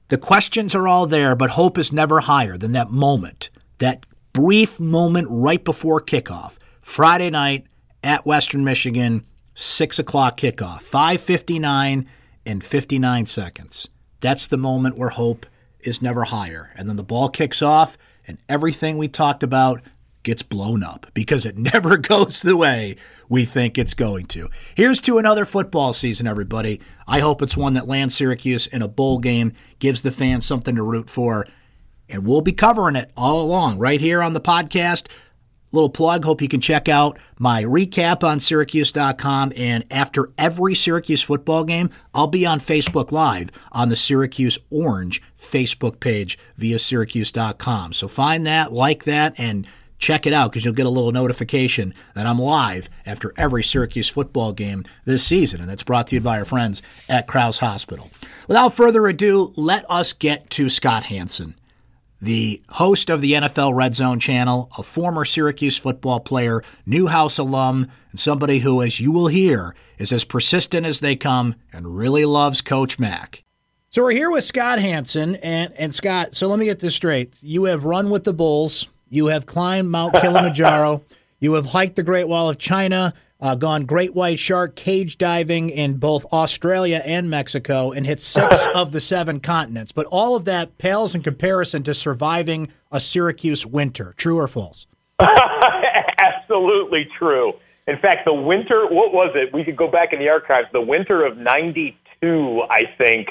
The 0.09 0.19
questions 0.19 0.75
are 0.75 0.89
all 0.89 1.07
there, 1.07 1.35
but 1.35 1.51
hope 1.51 1.79
is 1.79 1.93
never 1.93 2.21
higher 2.21 2.59
than 2.59 2.73
that 2.73 2.91
moment, 2.91 3.49
that 3.79 4.05
brief 4.33 4.81
moment 4.81 5.29
right 5.31 5.65
before 5.65 6.01
kickoff. 6.01 6.59
Friday 6.83 7.31
night 7.31 7.67
at 8.03 8.27
Western 8.27 8.65
Michigan, 8.65 9.25
6 9.55 9.99
o'clock 9.99 10.37
kickoff, 10.39 10.83
5.59 10.83 12.07
and 12.47 12.65
59 12.65 13.27
seconds. 13.27 13.89
That's 14.21 14.47
the 14.47 14.57
moment 14.57 14.97
where 14.97 15.11
hope 15.11 15.47
is 15.81 16.03
never 16.03 16.25
higher. 16.25 16.71
And 16.77 16.89
then 16.89 16.97
the 16.97 17.03
ball 17.03 17.29
kicks 17.29 17.63
off, 17.63 17.97
and 18.27 18.39
everything 18.49 18.99
we 18.99 19.09
talked 19.09 19.43
about 19.43 19.83
gets 20.23 20.43
blown 20.43 20.83
up 20.83 21.07
because 21.15 21.47
it 21.47 21.57
never 21.73 21.97
goes 21.97 22.41
the 22.41 22.57
way 22.57 22.97
we 23.29 23.45
think 23.45 23.79
it's 23.79 23.95
going 23.95 24.27
to. 24.27 24.49
Here's 24.75 25.01
to 25.03 25.19
another 25.19 25.45
football 25.45 25.93
season, 25.93 26.27
everybody. 26.27 26.81
I 27.07 27.21
hope 27.21 27.43
it's 27.43 27.57
one 27.57 27.75
that 27.75 27.89
lands 27.89 28.15
Syracuse 28.15 28.67
in 28.67 28.83
a 28.83 28.89
bowl 28.89 29.19
game, 29.19 29.53
gives 29.79 30.03
the 30.03 30.13
fans 30.13 30.47
something 30.47 30.77
to 30.77 30.83
root 30.83 31.09
for, 31.09 31.47
and 32.09 32.27
we'll 32.27 32.43
be 32.43 32.53
covering 32.53 32.97
it 32.97 33.11
all 33.17 33.41
along 33.41 33.79
right 33.79 34.01
here 34.01 34.23
on 34.23 34.35
the 34.35 34.41
podcast 34.41 35.07
little 35.73 35.91
plug. 35.91 36.25
Hope 36.25 36.43
you 36.43 36.49
can 36.49 36.61
check 36.61 36.89
out 36.89 37.19
my 37.39 37.63
recap 37.63 38.23
on 38.23 38.41
Syracuse.com. 38.41 39.53
And 39.57 39.85
after 39.91 40.31
every 40.39 40.75
Syracuse 40.75 41.23
football 41.23 41.65
game, 41.65 41.91
I'll 42.15 42.27
be 42.27 42.47
on 42.47 42.59
Facebook 42.59 43.13
Live 43.13 43.51
on 43.73 43.89
the 43.89 43.97
Syracuse 43.97 44.59
Orange 44.71 45.23
Facebook 45.37 46.01
page 46.01 46.39
via 46.57 46.79
Syracuse.com. 46.79 47.93
So 47.93 48.09
find 48.09 48.47
that, 48.47 48.73
like 48.73 49.05
that, 49.05 49.39
and 49.39 49.67
check 49.99 50.27
it 50.27 50.33
out 50.33 50.51
because 50.51 50.65
you'll 50.65 50.75
get 50.75 50.87
a 50.87 50.91
little 50.91 51.13
notification 51.13 51.95
that 52.15 52.27
I'm 52.27 52.39
live 52.39 52.89
after 53.07 53.33
every 53.37 53.63
Syracuse 53.63 54.09
football 54.09 54.53
game 54.53 54.85
this 55.05 55.25
season. 55.25 55.61
And 55.61 55.69
that's 55.69 55.83
brought 55.83 56.09
to 56.09 56.17
you 56.17 56.21
by 56.21 56.39
our 56.39 56.45
friends 56.45 56.83
at 57.09 57.27
Crouse 57.27 57.59
Hospital. 57.59 58.11
Without 58.49 58.75
further 58.75 59.07
ado, 59.07 59.53
let 59.57 59.89
us 59.91 60.13
get 60.13 60.51
to 60.51 60.69
Scott 60.69 61.05
Hanson 61.05 61.55
the 62.21 62.63
host 62.69 63.09
of 63.09 63.21
the 63.21 63.33
NFL 63.33 63.75
Red 63.75 63.95
Zone 63.95 64.19
channel, 64.19 64.71
a 64.77 64.83
former 64.83 65.25
Syracuse 65.25 65.79
football 65.79 66.21
player, 66.21 66.63
Newhouse 66.85 67.39
alum, 67.39 67.91
and 68.11 68.21
somebody 68.21 68.59
who, 68.59 68.83
as 68.83 69.01
you 69.01 69.11
will 69.11 69.29
hear, 69.29 69.75
is 69.99 70.13
as 70.13 70.25
persistent 70.25 70.87
as 70.87 71.01
they 71.01 71.17
come 71.17 71.55
and 71.73 71.97
really 71.97 72.25
loves 72.25 72.61
Coach 72.61 72.99
Mack. 72.99 73.45
So 73.89 74.03
we're 74.03 74.13
here 74.13 74.31
with 74.31 74.45
Scott 74.45 74.79
Hanson, 74.79 75.37
and, 75.37 75.73
and 75.77 75.95
Scott, 75.95 76.35
so 76.35 76.47
let 76.47 76.59
me 76.59 76.67
get 76.67 76.79
this 76.81 76.95
straight. 76.95 77.43
You 77.43 77.65
have 77.65 77.85
run 77.85 78.11
with 78.11 78.25
the 78.25 78.33
Bulls, 78.33 78.89
you 79.09 79.27
have 79.27 79.47
climbed 79.47 79.91
Mount 79.91 80.15
Kilimanjaro, 80.21 81.03
you 81.41 81.55
have 81.55 81.67
hiked 81.67 81.97
the 81.97 82.03
Great 82.03 82.29
Wall 82.29 82.49
of 82.49 82.59
China, 82.59 83.15
uh, 83.41 83.55
gone 83.55 83.85
great 83.85 84.15
white 84.15 84.39
shark 84.39 84.77
cage 84.77 85.19
diving 85.19 85.71
in 85.71 85.97
both 85.97 86.25
Australia 86.33 87.03
and 87.05 87.31
Mexico, 87.31 87.91
and 87.93 88.07
hit 88.07 88.21
six 88.21 88.67
of 88.75 88.93
the 88.93 89.01
seven 89.01 89.41
continents. 89.41 89.93
But 89.93 90.07
all 90.07 90.37
of 90.37 90.45
that 90.45 90.79
pales 90.79 91.15
in 91.15 91.23
comparison 91.23 91.83
to 91.85 91.95
surviving 91.95 92.69
a 92.93 93.01
Syracuse 93.01 93.65
winter. 93.65 94.15
True 94.17 94.39
or 94.39 94.49
false? 94.49 94.87
Absolutely 95.21 97.09
true. 97.19 97.55
In 97.87 97.99
fact, 97.99 98.25
the 98.25 98.35
winter, 98.35 98.87
what 98.87 99.13
was 99.13 99.33
it? 99.35 99.53
We 99.53 99.65
could 99.65 99.77
go 99.77 99.89
back 99.91 100.13
in 100.13 100.19
the 100.19 100.29
archives. 100.29 100.69
The 100.73 100.81
winter 100.81 101.25
of 101.25 101.37
92, 101.37 102.63
I 102.69 102.83
think. 102.97 103.31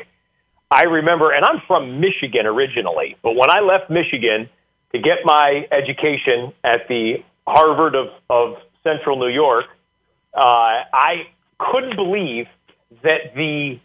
I 0.71 0.83
remember, 0.83 1.31
and 1.31 1.43
I'm 1.43 1.61
from 1.65 1.99
Michigan 1.99 2.45
originally, 2.45 3.15
but 3.23 3.35
when 3.35 3.49
I 3.49 3.59
left 3.59 3.89
Michigan 3.89 4.49
to 4.91 4.99
get 4.99 5.19
my 5.23 5.67
education 5.71 6.53
at 6.63 6.87
the 6.87 7.23
Harvard 7.47 7.95
of, 7.95 8.07
of 8.29 8.57
Central 8.83 9.17
New 9.17 9.29
York, 9.29 9.65
uh, 10.33 10.83
I 10.93 11.27
couldn't 11.57 11.95
believe 11.95 12.48
that 13.03 13.33
the 13.36 13.79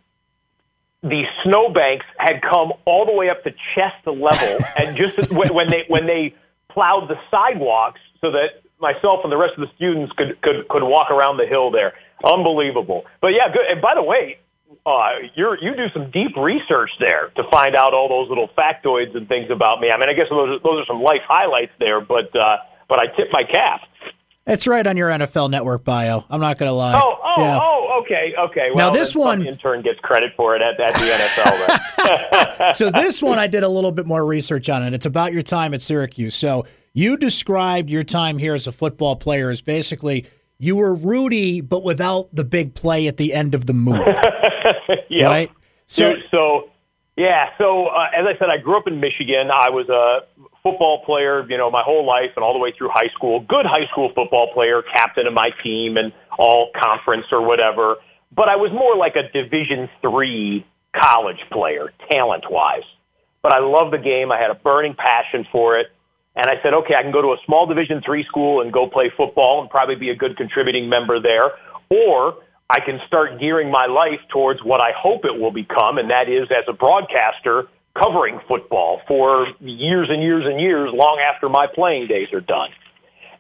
the 1.02 1.24
snowbanks 1.42 2.06
had 2.16 2.40
come 2.40 2.72
all 2.86 3.04
the 3.04 3.12
way 3.12 3.28
up 3.28 3.44
to 3.44 3.50
chest 3.74 4.06
level, 4.06 4.58
and 4.78 4.96
just 4.96 5.30
when, 5.30 5.52
when 5.54 5.68
they 5.68 5.84
when 5.88 6.06
they 6.06 6.34
plowed 6.70 7.08
the 7.08 7.16
sidewalks 7.30 8.00
so 8.20 8.30
that 8.32 8.62
myself 8.80 9.20
and 9.22 9.32
the 9.32 9.36
rest 9.36 9.54
of 9.56 9.68
the 9.68 9.74
students 9.76 10.12
could 10.16 10.40
could 10.42 10.66
could 10.68 10.82
walk 10.82 11.10
around 11.10 11.36
the 11.36 11.46
hill 11.46 11.70
there. 11.70 11.94
Unbelievable. 12.24 13.04
But 13.20 13.28
yeah, 13.28 13.52
good. 13.52 13.66
And 13.68 13.82
by 13.82 13.94
the 13.94 14.02
way, 14.02 14.38
uh, 14.86 15.28
you 15.34 15.56
you 15.60 15.76
do 15.76 15.88
some 15.92 16.10
deep 16.10 16.36
research 16.36 16.90
there 16.98 17.30
to 17.36 17.42
find 17.50 17.76
out 17.76 17.92
all 17.94 18.08
those 18.08 18.28
little 18.28 18.48
factoids 18.56 19.16
and 19.16 19.28
things 19.28 19.50
about 19.50 19.80
me. 19.80 19.90
I 19.90 19.98
mean, 19.98 20.08
I 20.08 20.14
guess 20.14 20.26
those 20.30 20.56
are, 20.56 20.58
those 20.60 20.82
are 20.82 20.86
some 20.86 21.02
life 21.02 21.22
highlights 21.26 21.72
there, 21.78 22.00
but 22.00 22.34
uh, 22.36 22.58
but 22.88 22.98
I 22.98 23.06
tip 23.16 23.28
my 23.32 23.44
cap. 23.44 23.80
It's 24.46 24.66
right 24.66 24.86
on 24.86 24.96
your 24.98 25.08
NFL 25.08 25.50
Network 25.50 25.84
bio. 25.84 26.24
I'm 26.28 26.40
not 26.40 26.58
going 26.58 26.68
to 26.68 26.74
lie. 26.74 27.00
Oh, 27.02 27.18
oh, 27.24 27.34
yeah. 27.38 27.58
oh, 27.62 28.02
okay, 28.02 28.34
okay. 28.38 28.68
Well, 28.74 28.90
now 28.90 28.92
this 28.92 29.14
one 29.14 29.46
intern 29.46 29.80
gets 29.80 29.98
credit 30.00 30.32
for 30.36 30.54
it 30.54 30.60
at, 30.60 30.78
at 30.78 30.94
the 30.94 31.00
NFL. 31.00 32.74
so 32.76 32.90
this 32.90 33.22
one 33.22 33.38
I 33.38 33.46
did 33.46 33.62
a 33.62 33.68
little 33.68 33.92
bit 33.92 34.06
more 34.06 34.24
research 34.24 34.68
on, 34.68 34.82
and 34.82 34.94
it's 34.94 35.06
about 35.06 35.32
your 35.32 35.42
time 35.42 35.72
at 35.72 35.80
Syracuse. 35.80 36.34
So 36.34 36.66
you 36.92 37.16
described 37.16 37.88
your 37.88 38.04
time 38.04 38.36
here 38.36 38.54
as 38.54 38.66
a 38.66 38.72
football 38.72 39.16
player 39.16 39.48
as 39.48 39.62
basically 39.62 40.26
you 40.58 40.76
were 40.76 40.94
Rudy, 40.94 41.62
but 41.62 41.82
without 41.82 42.34
the 42.34 42.44
big 42.44 42.74
play 42.74 43.08
at 43.08 43.16
the 43.16 43.32
end 43.32 43.54
of 43.54 43.64
the 43.64 43.72
movie. 43.72 44.12
yeah. 45.08 45.24
Right. 45.24 45.50
So, 45.86 46.16
so 46.30 46.68
yeah. 47.16 47.48
So 47.56 47.86
uh, 47.86 48.08
as 48.14 48.26
I 48.26 48.38
said, 48.38 48.48
I 48.50 48.58
grew 48.58 48.76
up 48.76 48.86
in 48.86 49.00
Michigan. 49.00 49.50
I 49.50 49.70
was 49.70 49.88
a 49.88 50.26
football 50.64 51.04
player, 51.04 51.44
you 51.46 51.58
know, 51.58 51.70
my 51.70 51.82
whole 51.84 52.06
life 52.06 52.30
and 52.36 52.42
all 52.42 52.54
the 52.54 52.58
way 52.58 52.72
through 52.76 52.88
high 52.88 53.12
school. 53.14 53.44
Good 53.46 53.66
high 53.66 53.86
school 53.92 54.10
football 54.14 54.50
player, 54.54 54.82
captain 54.94 55.26
of 55.26 55.34
my 55.34 55.50
team, 55.62 55.98
and 55.98 56.10
all 56.38 56.70
conference 56.82 57.26
or 57.30 57.46
whatever. 57.46 57.96
But 58.34 58.48
I 58.48 58.56
was 58.56 58.72
more 58.72 58.96
like 58.96 59.14
a 59.14 59.30
Division 59.30 59.90
three 60.00 60.66
college 60.96 61.40
player, 61.52 61.92
talent 62.10 62.44
wise. 62.50 62.88
But 63.42 63.52
I 63.52 63.60
love 63.60 63.90
the 63.90 63.98
game. 63.98 64.32
I 64.32 64.40
had 64.40 64.50
a 64.50 64.54
burning 64.54 64.94
passion 64.96 65.46
for 65.52 65.78
it. 65.78 65.88
And 66.34 66.46
I 66.46 66.54
said, 66.62 66.72
okay, 66.72 66.94
I 66.98 67.02
can 67.02 67.12
go 67.12 67.20
to 67.20 67.28
a 67.28 67.36
small 67.44 67.66
Division 67.66 68.00
three 68.04 68.24
school 68.24 68.62
and 68.62 68.72
go 68.72 68.88
play 68.88 69.12
football 69.14 69.60
and 69.60 69.68
probably 69.68 69.96
be 69.96 70.08
a 70.08 70.16
good 70.16 70.34
contributing 70.38 70.88
member 70.88 71.20
there. 71.20 71.52
Or 71.90 72.40
I 72.70 72.80
can 72.80 73.00
start 73.06 73.38
gearing 73.38 73.70
my 73.70 73.84
life 73.84 74.20
towards 74.32 74.64
what 74.64 74.80
I 74.80 74.92
hope 74.96 75.26
it 75.26 75.38
will 75.38 75.52
become, 75.52 75.98
and 75.98 76.08
that 76.08 76.30
is 76.30 76.48
as 76.50 76.64
a 76.66 76.72
broadcaster 76.72 77.68
covering 77.98 78.40
football 78.48 79.00
for 79.06 79.46
years 79.60 80.08
and 80.10 80.22
years 80.22 80.44
and 80.46 80.60
years, 80.60 80.90
long 80.92 81.20
after 81.20 81.48
my 81.48 81.66
playing 81.72 82.08
days 82.08 82.32
are 82.32 82.40
done. 82.40 82.70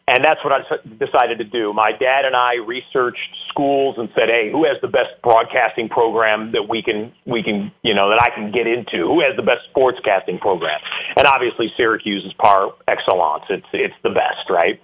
And 0.06 0.22
that's 0.22 0.44
what 0.44 0.52
I 0.52 0.60
decided 0.98 1.38
to 1.38 1.44
do. 1.44 1.72
My 1.72 1.92
dad 1.98 2.26
and 2.26 2.36
I 2.36 2.56
researched 2.56 3.36
schools 3.48 3.96
and 3.96 4.10
said, 4.14 4.28
"Hey, 4.28 4.50
who 4.50 4.64
has 4.64 4.76
the 4.82 4.88
best 4.88 5.22
broadcasting 5.22 5.88
program 5.88 6.52
that 6.52 6.68
we 6.68 6.82
can 6.82 7.10
we 7.24 7.42
can 7.42 7.72
you 7.82 7.94
know 7.94 8.10
that 8.10 8.20
I 8.22 8.28
can 8.28 8.52
get 8.52 8.66
into? 8.66 9.06
Who 9.06 9.20
has 9.22 9.34
the 9.34 9.42
best 9.42 9.62
sportscasting 9.74 10.40
program?" 10.40 10.78
And 11.16 11.26
obviously, 11.26 11.72
Syracuse 11.74 12.22
is 12.22 12.34
par 12.34 12.74
excellence. 12.86 13.44
It's 13.48 13.66
it's 13.72 13.94
the 14.02 14.10
best, 14.10 14.50
right? 14.50 14.78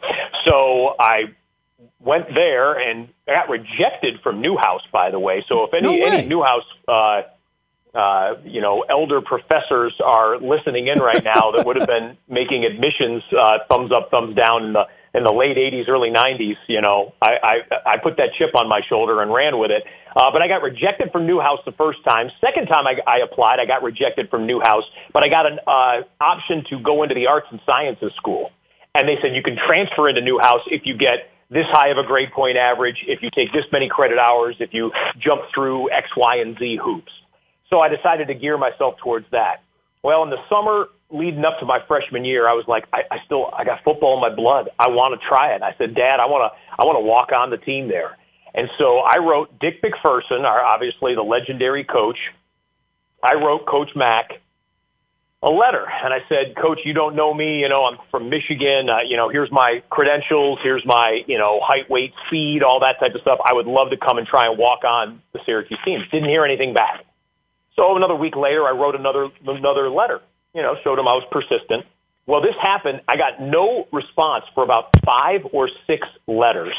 So 0.47 0.95
I 0.99 1.25
went 2.01 2.33
there 2.35 2.79
and 2.79 3.09
I 3.29 3.33
got 3.33 3.51
rejected 3.51 4.21
from 4.23 4.41
Newhouse, 4.41 4.83
by 4.91 5.11
the 5.11 5.19
way. 5.19 5.45
So 5.49 5.65
if 5.65 5.75
any 5.75 6.01
no 6.01 6.07
any 6.07 6.27
Newhouse 6.27 6.65
uh, 6.89 7.23
uh, 7.95 8.35
you 8.45 8.61
know, 8.61 8.85
elder 8.89 9.21
professors 9.21 9.95
are 10.05 10.39
listening 10.39 10.87
in 10.87 11.01
right 11.01 11.25
now 11.25 11.51
that 11.51 11.67
would 11.67 11.77
have 11.77 11.89
been 11.89 12.17
making 12.29 12.65
admissions 12.65 13.23
uh, 13.37 13.59
thumbs 13.69 13.91
up, 13.93 14.11
thumbs 14.11 14.37
down 14.37 14.65
in 14.65 14.73
the 14.73 14.85
in 15.13 15.25
the 15.25 15.33
late 15.33 15.57
'80s, 15.57 15.89
early 15.89 16.11
'90s. 16.11 16.55
You 16.69 16.81
know, 16.81 17.15
I 17.21 17.33
I, 17.43 17.55
I 17.87 17.97
put 17.99 18.17
that 18.19 18.31
chip 18.39 18.55
on 18.55 18.69
my 18.69 18.81
shoulder 18.89 19.23
and 19.23 19.33
ran 19.33 19.59
with 19.59 19.71
it. 19.71 19.83
Uh, 20.15 20.31
but 20.33 20.43
I 20.43 20.49
got 20.49 20.63
rejected 20.63 21.11
from 21.13 21.27
Newhouse 21.27 21.59
the 21.65 21.73
first 21.73 21.99
time. 22.07 22.31
Second 22.41 22.67
time 22.67 22.87
I, 22.87 22.99
I 23.07 23.19
applied, 23.23 23.61
I 23.61 23.67
got 23.67 23.83
rejected 23.83 24.29
from 24.29 24.47
Newhouse, 24.47 24.83
but 25.13 25.25
I 25.25 25.29
got 25.29 25.47
an 25.47 25.59
uh, 25.67 26.03
option 26.21 26.65
to 26.71 26.81
go 26.83 27.03
into 27.03 27.15
the 27.15 27.27
arts 27.27 27.47
and 27.51 27.61
sciences 27.67 28.13
school, 28.17 28.51
and 28.95 29.09
they 29.09 29.17
said 29.23 29.35
you 29.35 29.43
can 29.43 29.57
transfer 29.67 30.09
into 30.09 30.21
Newhouse 30.21 30.63
if 30.67 30.83
you 30.85 30.97
get 30.97 31.31
this 31.51 31.67
high 31.71 31.89
of 31.91 31.99
a 31.99 32.07
grade 32.07 32.31
point 32.33 32.57
average, 32.57 32.99
if 33.07 33.23
you 33.23 33.31
take 33.35 33.53
this 33.53 33.65
many 33.73 33.89
credit 33.89 34.19
hours, 34.19 34.55
if 34.61 34.71
you 34.73 34.93
jump 35.19 35.43
through 35.53 35.91
X, 35.91 36.07
Y, 36.17 36.37
and 36.37 36.57
Z 36.59 36.79
hoops. 36.83 37.11
So 37.71 37.81
I 37.81 37.89
decided 37.89 38.29
to 38.29 38.35
gear 38.35 38.59
myself 38.59 38.95
towards 39.03 39.27
that. 39.31 39.63
Well, 40.03 40.23
in 40.25 40.31
the 40.31 40.43
summer 40.49 40.87
leading 41.11 41.45
up 41.45 41.59
to 41.61 41.67
my 41.67 41.79
freshman 41.87 42.25
year, 42.25 42.49
I 42.49 42.53
was 42.53 42.65
like, 42.67 42.85
I, 42.93 43.03
I 43.11 43.19
still, 43.27 43.51
I 43.53 43.65
got 43.65 43.83
football 43.85 44.15
in 44.15 44.21
my 44.21 44.35
blood. 44.35 44.71
I 44.79 44.89
want 44.89 45.19
to 45.19 45.27
try 45.27 45.55
it. 45.55 45.63
I 45.63 45.75
said, 45.79 45.95
Dad, 45.95 46.19
I 46.21 46.27
want 46.27 46.51
to, 46.51 46.59
I 46.79 46.87
want 46.87 46.97
to 46.97 47.07
walk 47.07 47.33
on 47.33 47.51
the 47.51 47.59
team 47.59 47.89
there. 47.89 48.17
And 48.55 48.69
so 48.79 48.99
I 48.99 49.19
wrote 49.19 49.59
Dick 49.61 49.83
MacPherson, 49.83 50.43
our 50.45 50.65
obviously 50.65 51.15
the 51.15 51.23
legendary 51.23 51.85
coach. 51.85 52.19
I 53.23 53.35
wrote 53.35 53.67
Coach 53.67 53.91
Mack 53.95 54.31
a 55.43 55.49
letter, 55.49 55.87
and 56.05 56.13
I 56.13 56.19
said, 56.29 56.55
Coach, 56.61 56.81
you 56.85 56.93
don't 56.93 57.17
know 57.17 57.33
me. 57.33 57.61
You 57.61 57.69
know, 57.69 57.85
I'm 57.85 57.99
from 58.11 58.29
Michigan. 58.29 58.89
Uh, 58.91 59.01
you 59.09 59.17
know, 59.17 59.29
here's 59.31 59.51
my 59.51 59.83
credentials. 59.89 60.59
Here's 60.63 60.85
my, 60.85 61.21
you 61.27 61.39
know, 61.39 61.61
height, 61.63 61.89
weight, 61.89 62.13
speed, 62.27 62.63
all 62.63 62.81
that 62.81 63.01
type 63.01 63.15
of 63.15 63.21
stuff. 63.23 63.39
I 63.45 63.55
would 63.55 63.67
love 63.67 63.91
to 63.91 63.97
come 63.97 64.19
and 64.19 64.27
try 64.27 64.47
and 64.47 64.59
walk 64.59 64.85
on 64.85 65.23
the 65.33 65.41
Syracuse 65.47 65.81
team. 65.85 66.01
Didn't 66.13 66.29
hear 66.29 66.45
anything 66.45 66.75
back. 66.75 67.05
So 67.81 67.97
another 67.97 68.15
week 68.15 68.37
later, 68.37 68.69
I 68.69 68.73
wrote 68.73 68.95
another 68.95 69.31
another 69.47 69.89
letter. 69.89 70.21
You 70.55 70.61
know, 70.61 70.77
showed 70.85 70.99
him 70.99 71.09
I 71.09 71.15
was 71.15 71.25
persistent. 71.33 71.87
Well, 72.27 72.43
this 72.43 72.55
happened. 72.61 73.01
I 73.09 73.17
got 73.17 73.41
no 73.41 73.89
response 73.91 74.45
for 74.55 74.63
about 74.63 74.91
five 75.07 75.41
or 75.51 75.71
six 75.87 76.07
letters, 76.29 76.77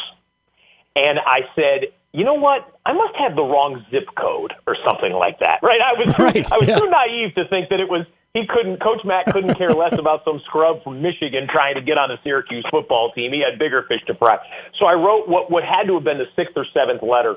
and 0.96 1.18
I 1.26 1.40
said, 1.56 1.90
"You 2.14 2.24
know 2.24 2.36
what? 2.36 2.80
I 2.86 2.94
must 2.94 3.16
have 3.16 3.36
the 3.36 3.42
wrong 3.42 3.84
zip 3.90 4.14
code 4.16 4.54
or 4.68 4.78
something 4.88 5.12
like 5.12 5.40
that." 5.40 5.60
Right? 5.64 5.82
I 5.82 5.94
was 5.98 6.20
right, 6.20 6.52
I 6.52 6.58
was 6.58 6.68
yeah. 6.68 6.78
too 6.78 6.88
naive 6.88 7.34
to 7.34 7.48
think 7.48 7.70
that 7.70 7.80
it 7.80 7.90
was 7.90 8.06
he 8.36 8.46
couldn't 8.46 8.78
coach 8.78 9.02
mac 9.04 9.26
couldn't 9.34 9.56
care 9.56 9.74
less 9.74 9.98
about 9.98 10.24
some 10.24 10.40
scrub 10.46 10.84
from 10.84 11.02
michigan 11.02 11.48
trying 11.52 11.76
to 11.76 11.82
get 11.82 11.98
on 11.98 12.08
the 12.08 12.18
syracuse 12.24 12.66
football 12.72 13.12
team 13.12 13.34
he 13.34 13.44
had 13.44 13.60
bigger 13.60 13.84
fish 13.90 14.00
to 14.08 14.16
fry 14.16 14.38
so 14.80 14.86
i 14.86 14.94
wrote 14.94 15.28
what 15.28 15.52
what 15.52 15.66
had 15.66 15.84
to 15.84 15.96
have 15.96 16.06
been 16.06 16.18
the 16.18 16.32
sixth 16.34 16.56
or 16.56 16.66
seventh 16.74 17.04
letter 17.04 17.36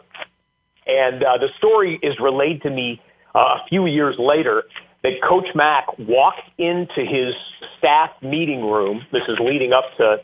and 0.87 1.25
uh, 1.25 1.37
the 1.38 1.49
story 1.59 1.99
is 2.00 2.14
relayed 2.21 2.62
to 2.62 2.71
me 2.71 3.00
uh, 3.34 3.38
a 3.38 3.68
few 3.68 3.86
years 3.86 4.16
later 4.18 4.64
that 5.02 5.12
Coach 5.28 5.46
Mack 5.54 5.86
walked 5.98 6.48
into 6.58 7.04
his 7.04 7.34
staff 7.78 8.10
meeting 8.22 8.62
room. 8.62 9.02
This 9.12 9.22
is 9.28 9.38
leading 9.38 9.72
up 9.72 9.84
to 9.98 10.16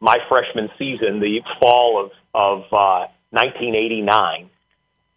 my 0.00 0.16
freshman 0.28 0.68
season, 0.78 1.20
the 1.20 1.40
fall 1.60 2.04
of 2.04 2.10
of 2.34 2.64
uh, 2.72 3.06
1989. 3.30 4.50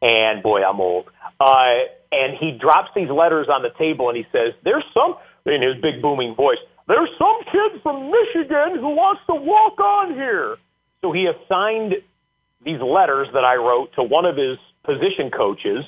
And 0.02 0.44
boy, 0.44 0.62
I'm 0.64 0.80
old. 0.80 1.10
Uh, 1.40 1.90
and 2.12 2.38
he 2.40 2.58
drops 2.60 2.90
these 2.96 3.10
letters 3.10 3.48
on 3.50 3.64
the 3.64 3.72
table 3.78 4.10
and 4.10 4.18
he 4.18 4.26
says, 4.32 4.54
"There's 4.64 4.86
some." 4.94 5.16
In 5.46 5.62
his 5.62 5.82
big 5.82 6.02
booming 6.02 6.36
voice, 6.36 6.58
there's 6.90 7.08
some 7.18 7.38
kid 7.50 7.82
from 7.82 8.12
Michigan 8.12 8.76
who 8.76 8.90
wants 8.90 9.22
to 9.28 9.36
walk 9.36 9.80
on 9.80 10.14
here. 10.14 10.58
So 11.00 11.14
he 11.14 11.26
assigned 11.26 11.94
these 12.66 12.82
letters 12.82 13.30
that 13.34 13.46
I 13.46 13.56
wrote 13.56 13.94
to 13.96 14.04
one 14.04 14.26
of 14.26 14.36
his 14.36 14.58
position 14.84 15.32
coaches 15.32 15.86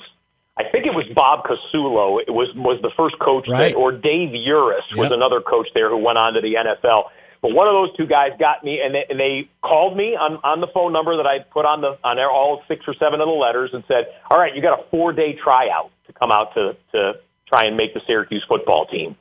I 0.60 0.68
think 0.68 0.84
it 0.84 0.92
was 0.92 1.08
Bob 1.16 1.48
Casullo. 1.48 2.20
It 2.20 2.36
was 2.36 2.52
was 2.52 2.76
the 2.84 2.92
first 2.92 3.16
coach 3.18 3.48
right. 3.48 3.72
that, 3.72 3.80
or 3.80 3.92
Dave 3.92 4.36
Uris 4.36 4.84
was 4.92 5.08
yep. 5.08 5.16
another 5.16 5.40
coach 5.40 5.68
there 5.72 5.88
who 5.88 5.96
went 5.96 6.18
on 6.20 6.34
to 6.36 6.44
the 6.44 6.60
NFL. 6.60 7.08
But 7.40 7.56
one 7.56 7.64
of 7.64 7.72
those 7.72 7.96
two 7.96 8.04
guys 8.04 8.36
got 8.36 8.60
me, 8.60 8.84
and 8.84 8.92
they, 8.92 9.08
and 9.08 9.16
they 9.16 9.48
called 9.64 9.96
me 9.96 10.12
on 10.12 10.36
on 10.44 10.60
the 10.60 10.68
phone 10.68 10.92
number 10.92 11.16
that 11.16 11.24
I 11.24 11.40
put 11.48 11.64
on 11.64 11.80
the 11.80 11.96
on 12.04 12.20
all 12.20 12.60
six 12.68 12.84
or 12.84 12.92
seven 13.00 13.24
of 13.24 13.26
the 13.26 13.32
letters, 13.32 13.70
and 13.72 13.82
said, 13.88 14.12
"All 14.28 14.36
right, 14.36 14.54
you 14.54 14.60
got 14.60 14.76
a 14.76 14.84
four 14.92 15.16
day 15.16 15.32
tryout 15.32 15.88
to 16.06 16.12
come 16.12 16.28
out 16.28 16.52
to 16.52 16.76
to 16.92 17.16
try 17.48 17.64
and 17.64 17.80
make 17.80 17.96
the 17.96 18.04
Syracuse 18.04 18.44
football 18.44 18.84
team." 18.84 19.16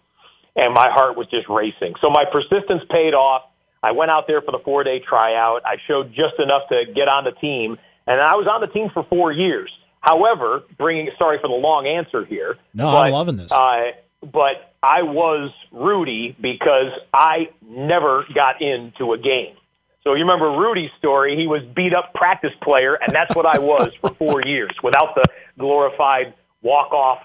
And 0.59 0.73
my 0.75 0.91
heart 0.91 1.15
was 1.15 1.31
just 1.31 1.47
racing. 1.47 1.95
So 2.03 2.11
my 2.11 2.27
persistence 2.27 2.83
paid 2.91 3.15
off. 3.15 3.47
I 3.81 3.95
went 3.95 4.11
out 4.11 4.27
there 4.27 4.41
for 4.41 4.51
the 4.51 4.59
four 4.59 4.83
day 4.83 4.99
tryout. 4.99 5.63
I 5.63 5.79
showed 5.87 6.11
just 6.11 6.35
enough 6.43 6.67
to 6.67 6.83
get 6.91 7.07
on 7.07 7.23
the 7.23 7.31
team, 7.39 7.79
and 8.03 8.19
I 8.19 8.35
was 8.35 8.51
on 8.51 8.59
the 8.59 8.67
team 8.67 8.91
for 8.91 9.07
four 9.07 9.31
years. 9.31 9.71
However, 10.01 10.63
bringing 10.77 11.09
sorry 11.17 11.39
for 11.41 11.47
the 11.47 11.53
long 11.53 11.85
answer 11.85 12.25
here. 12.25 12.57
No, 12.73 12.85
but, 12.85 12.97
I'm 12.97 13.11
loving 13.11 13.35
this. 13.35 13.51
Uh, 13.51 13.91
but 14.21 14.73
I 14.81 15.03
was 15.03 15.51
Rudy 15.71 16.35
because 16.39 16.91
I 17.13 17.49
never 17.65 18.25
got 18.33 18.61
into 18.61 19.13
a 19.13 19.17
game. 19.17 19.55
So 20.03 20.13
you 20.13 20.21
remember 20.21 20.51
Rudy's 20.51 20.91
story? 20.97 21.35
He 21.35 21.47
was 21.47 21.61
beat 21.75 21.93
up 21.93 22.13
practice 22.13 22.53
player, 22.63 22.95
and 22.95 23.13
that's 23.13 23.35
what 23.35 23.45
I 23.45 23.59
was 23.59 23.91
for 24.01 24.13
four 24.15 24.41
years, 24.45 24.71
without 24.81 25.15
the 25.15 25.23
glorified 25.57 26.33
walk 26.61 26.93
off, 26.93 27.19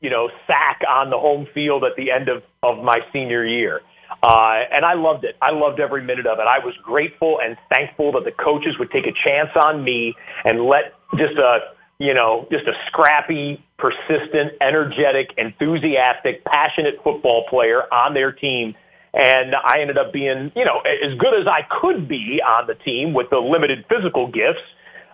you 0.00 0.10
know, 0.10 0.30
sack 0.46 0.80
on 0.88 1.10
the 1.10 1.18
home 1.18 1.46
field 1.52 1.84
at 1.84 1.96
the 1.96 2.10
end 2.10 2.28
of 2.28 2.42
of 2.62 2.82
my 2.82 3.00
senior 3.12 3.44
year. 3.44 3.82
Uh, 4.22 4.64
and 4.72 4.84
I 4.84 4.94
loved 4.94 5.24
it. 5.24 5.36
I 5.40 5.52
loved 5.52 5.80
every 5.80 6.02
minute 6.02 6.26
of 6.26 6.38
it. 6.38 6.46
I 6.48 6.64
was 6.64 6.74
grateful 6.82 7.38
and 7.42 7.56
thankful 7.70 8.12
that 8.12 8.24
the 8.24 8.32
coaches 8.32 8.78
would 8.78 8.90
take 8.90 9.06
a 9.06 9.12
chance 9.12 9.50
on 9.54 9.84
me 9.84 10.14
and 10.44 10.64
let 10.64 10.94
just 11.16 11.36
a 11.38 11.58
you 11.98 12.14
know, 12.14 12.46
just 12.50 12.66
a 12.66 12.72
scrappy, 12.86 13.62
persistent, 13.78 14.52
energetic, 14.60 15.30
enthusiastic, 15.36 16.44
passionate 16.44 16.94
football 17.02 17.44
player 17.50 17.82
on 17.92 18.14
their 18.14 18.32
team. 18.32 18.74
And 19.14 19.54
I 19.54 19.80
ended 19.80 19.98
up 19.98 20.12
being, 20.12 20.52
you 20.54 20.64
know, 20.64 20.80
as 20.80 21.18
good 21.18 21.34
as 21.40 21.46
I 21.46 21.66
could 21.80 22.08
be 22.08 22.40
on 22.46 22.66
the 22.66 22.74
team 22.74 23.14
with 23.14 23.30
the 23.30 23.38
limited 23.38 23.84
physical 23.88 24.26
gifts. 24.26 24.62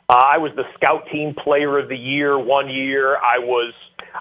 Uh, 0.08 0.20
I 0.34 0.38
was 0.38 0.52
the 0.56 0.64
scout 0.74 1.04
team 1.10 1.34
player 1.34 1.78
of 1.78 1.88
the 1.88 1.96
year 1.96 2.38
one 2.38 2.68
year. 2.68 3.16
I 3.16 3.38
was 3.38 3.72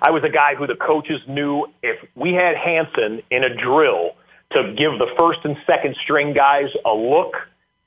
I 0.01 0.11
was 0.11 0.23
a 0.23 0.29
guy 0.29 0.55
who 0.55 0.65
the 0.65 0.75
coaches 0.75 1.19
knew 1.27 1.67
if 1.81 1.97
we 2.15 2.33
had 2.33 2.55
Hanson 2.55 3.21
in 3.29 3.43
a 3.43 3.53
drill 3.53 4.11
to 4.53 4.73
give 4.77 4.97
the 4.99 5.11
first 5.19 5.39
and 5.43 5.57
second 5.67 5.95
string 6.03 6.33
guys 6.33 6.69
a 6.85 6.93
look 6.93 7.33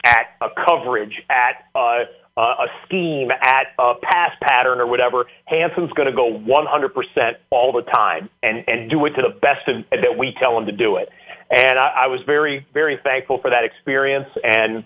at 0.04 0.36
a 0.40 0.48
coverage, 0.66 1.22
at 1.30 1.64
a, 1.74 2.04
uh, 2.36 2.40
a 2.40 2.66
scheme 2.84 3.30
at 3.30 3.68
a 3.78 3.94
pass 4.02 4.30
pattern 4.42 4.80
or 4.80 4.86
whatever, 4.86 5.24
Hanson's 5.46 5.92
going 5.92 6.10
to 6.10 6.14
go 6.14 6.38
100% 6.38 7.34
all 7.50 7.72
the 7.72 7.82
time 7.82 8.28
and, 8.42 8.62
and 8.66 8.90
do 8.90 9.04
it 9.06 9.10
to 9.10 9.22
the 9.22 9.38
best 9.40 9.66
of, 9.68 9.84
that 9.90 10.18
we 10.18 10.34
tell 10.40 10.56
him 10.58 10.66
to 10.66 10.72
do 10.72 10.96
it. 10.96 11.08
And 11.50 11.78
I, 11.78 12.04
I 12.04 12.06
was 12.08 12.20
very, 12.26 12.66
very 12.74 12.98
thankful 13.02 13.38
for 13.40 13.50
that 13.50 13.64
experience. 13.64 14.28
And 14.44 14.84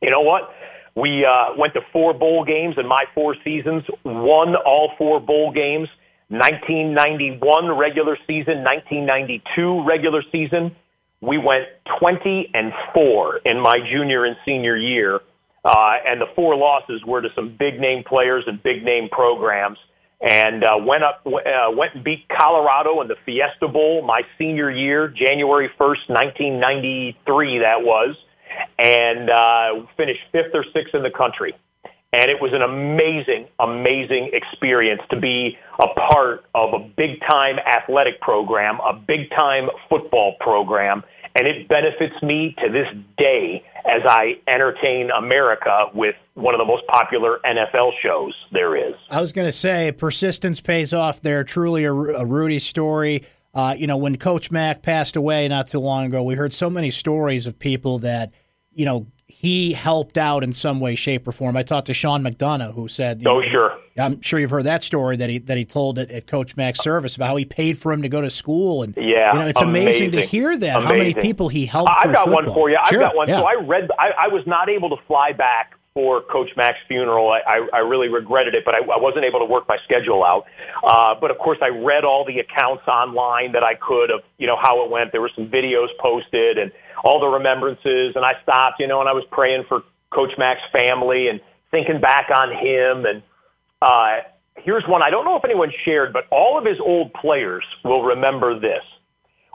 you 0.00 0.10
know 0.10 0.22
what? 0.22 0.54
We 0.96 1.24
uh, 1.24 1.54
went 1.56 1.74
to 1.74 1.80
four 1.92 2.14
bowl 2.14 2.44
games 2.44 2.76
in 2.78 2.86
my 2.86 3.04
four 3.14 3.36
seasons, 3.44 3.84
won 4.04 4.56
all 4.56 4.92
four 4.96 5.20
bowl 5.20 5.52
games. 5.52 5.88
1991 6.28 7.76
regular 7.76 8.16
season, 8.26 8.62
1992 8.62 9.84
regular 9.84 10.22
season. 10.30 10.74
We 11.20 11.38
went 11.38 11.64
20 11.98 12.50
and 12.54 12.72
4 12.94 13.40
in 13.44 13.60
my 13.60 13.78
junior 13.92 14.24
and 14.24 14.36
senior 14.46 14.76
year 14.76 15.20
uh, 15.64 15.94
and 16.06 16.20
the 16.20 16.26
four 16.34 16.56
losses 16.56 17.02
were 17.06 17.20
to 17.20 17.28
some 17.34 17.56
big 17.58 17.78
name 17.80 18.02
players 18.04 18.44
and 18.46 18.62
big 18.62 18.84
name 18.84 19.08
programs. 19.10 19.78
And 20.22 20.64
uh, 20.64 20.76
went 20.84 21.02
up, 21.02 21.26
uh, 21.26 21.70
went 21.74 21.94
and 21.94 22.04
beat 22.04 22.28
Colorado 22.28 23.00
in 23.00 23.08
the 23.08 23.16
Fiesta 23.24 23.68
Bowl 23.68 24.02
my 24.02 24.20
senior 24.36 24.70
year, 24.70 25.08
January 25.08 25.70
first, 25.78 26.02
1993. 26.08 27.60
That 27.60 27.82
was, 27.82 28.16
and 28.78 29.30
uh, 29.30 29.86
finished 29.96 30.20
fifth 30.30 30.54
or 30.54 30.64
sixth 30.74 30.94
in 30.94 31.02
the 31.02 31.10
country. 31.10 31.54
And 32.12 32.28
it 32.28 32.40
was 32.40 32.52
an 32.52 32.60
amazing, 32.60 33.46
amazing 33.60 34.32
experience 34.32 35.00
to 35.10 35.20
be 35.20 35.56
a 35.78 35.86
part 35.86 36.44
of 36.54 36.74
a 36.74 36.80
big 36.80 37.20
time 37.20 37.56
athletic 37.60 38.20
program, 38.20 38.80
a 38.80 38.92
big 38.92 39.30
time 39.30 39.70
football 39.88 40.34
program, 40.40 41.04
and 41.36 41.46
it 41.46 41.68
benefits 41.68 42.20
me 42.22 42.54
to 42.62 42.70
this 42.70 42.86
day 43.16 43.64
as 43.84 44.02
I 44.06 44.34
entertain 44.46 45.10
America 45.10 45.86
with 45.94 46.14
one 46.34 46.54
of 46.54 46.58
the 46.58 46.64
most 46.64 46.86
popular 46.86 47.38
NFL 47.44 47.92
shows 48.02 48.34
there 48.52 48.76
is. 48.76 48.94
I 49.10 49.20
was 49.20 49.32
going 49.32 49.46
to 49.46 49.52
say, 49.52 49.92
persistence 49.92 50.60
pays 50.60 50.92
off 50.92 51.22
there. 51.22 51.44
Truly 51.44 51.84
a, 51.84 51.92
a 51.92 52.24
Rudy 52.24 52.58
story. 52.58 53.24
Uh, 53.52 53.74
you 53.76 53.86
know, 53.86 53.96
when 53.96 54.16
Coach 54.16 54.50
Mack 54.50 54.82
passed 54.82 55.16
away 55.16 55.48
not 55.48 55.68
too 55.68 55.80
long 55.80 56.06
ago, 56.06 56.22
we 56.22 56.34
heard 56.34 56.52
so 56.52 56.70
many 56.70 56.90
stories 56.90 57.46
of 57.46 57.58
people 57.58 57.98
that, 58.00 58.32
you 58.70 58.84
know, 58.84 59.06
he 59.40 59.72
helped 59.72 60.18
out 60.18 60.44
in 60.44 60.52
some 60.52 60.80
way, 60.80 60.94
shape, 60.94 61.26
or 61.26 61.32
form. 61.32 61.56
I 61.56 61.62
talked 61.62 61.86
to 61.86 61.94
Sean 61.94 62.22
McDonough, 62.22 62.74
who 62.74 62.88
said, 62.88 63.22
"Oh, 63.24 63.40
know, 63.40 63.46
sure." 63.46 63.78
I'm 63.98 64.20
sure 64.20 64.38
you've 64.38 64.50
heard 64.50 64.64
that 64.64 64.82
story 64.82 65.16
that 65.16 65.30
he 65.30 65.38
that 65.38 65.56
he 65.56 65.64
told 65.64 65.98
at, 65.98 66.10
at 66.10 66.26
Coach 66.26 66.58
Mack's 66.58 66.80
service 66.80 67.16
about 67.16 67.28
how 67.28 67.36
he 67.36 67.46
paid 67.46 67.78
for 67.78 67.90
him 67.90 68.02
to 68.02 68.10
go 68.10 68.20
to 68.20 68.28
school, 68.28 68.82
and 68.82 68.94
yeah, 68.98 69.32
you 69.32 69.38
know, 69.38 69.46
it's 69.46 69.62
amazing, 69.62 70.08
amazing 70.08 70.10
to 70.12 70.20
hear 70.20 70.54
that 70.58 70.76
amazing. 70.76 70.82
how 70.82 70.94
many 70.94 71.14
people 71.14 71.48
he 71.48 71.64
helped. 71.64 71.90
I've 71.90 72.12
got 72.12 72.26
football. 72.26 72.44
one 72.44 72.52
for 72.52 72.68
you. 72.68 72.76
Sure, 72.90 73.02
I've 73.02 73.08
got 73.08 73.16
one. 73.16 73.28
Yeah. 73.28 73.40
So 73.40 73.46
I 73.46 73.54
read. 73.64 73.88
I, 73.98 74.10
I 74.24 74.28
was 74.28 74.46
not 74.46 74.68
able 74.68 74.90
to 74.90 75.02
fly 75.06 75.32
back 75.32 75.72
for 76.00 76.22
Coach 76.22 76.48
Mack's 76.56 76.78
funeral. 76.88 77.28
I, 77.28 77.40
I, 77.44 77.68
I 77.74 77.78
really 77.80 78.08
regretted 78.08 78.54
it, 78.54 78.64
but 78.64 78.74
I, 78.74 78.78
I 78.78 78.96
wasn't 78.96 79.26
able 79.26 79.38
to 79.40 79.44
work 79.44 79.68
my 79.68 79.76
schedule 79.84 80.24
out. 80.24 80.46
Uh, 80.82 81.14
but 81.20 81.30
of 81.30 81.36
course, 81.36 81.58
I 81.60 81.68
read 81.68 82.06
all 82.06 82.24
the 82.24 82.40
accounts 82.40 82.88
online 82.88 83.52
that 83.52 83.62
I 83.62 83.74
could 83.74 84.10
of 84.10 84.20
you 84.38 84.46
know 84.46 84.56
how 84.56 84.82
it 84.82 84.90
went. 84.90 85.12
There 85.12 85.20
were 85.20 85.30
some 85.36 85.48
videos 85.48 85.88
posted 86.00 86.56
and 86.56 86.72
all 87.04 87.20
the 87.20 87.28
remembrances, 87.28 88.16
and 88.16 88.24
I 88.24 88.32
stopped, 88.42 88.80
you 88.80 88.86
know, 88.86 89.00
and 89.00 89.10
I 89.10 89.12
was 89.12 89.24
praying 89.30 89.64
for 89.68 89.82
Coach 90.10 90.32
Mack's 90.38 90.64
family 90.72 91.28
and 91.28 91.40
thinking 91.70 92.00
back 92.00 92.28
on 92.34 92.48
him. 92.48 93.04
And 93.04 93.22
uh, 93.82 94.24
here's 94.56 94.84
one 94.88 95.02
I 95.02 95.10
don't 95.10 95.26
know 95.26 95.36
if 95.36 95.44
anyone 95.44 95.70
shared, 95.84 96.14
but 96.14 96.24
all 96.30 96.58
of 96.58 96.64
his 96.64 96.80
old 96.80 97.12
players 97.12 97.64
will 97.84 98.04
remember 98.04 98.58
this. 98.58 98.84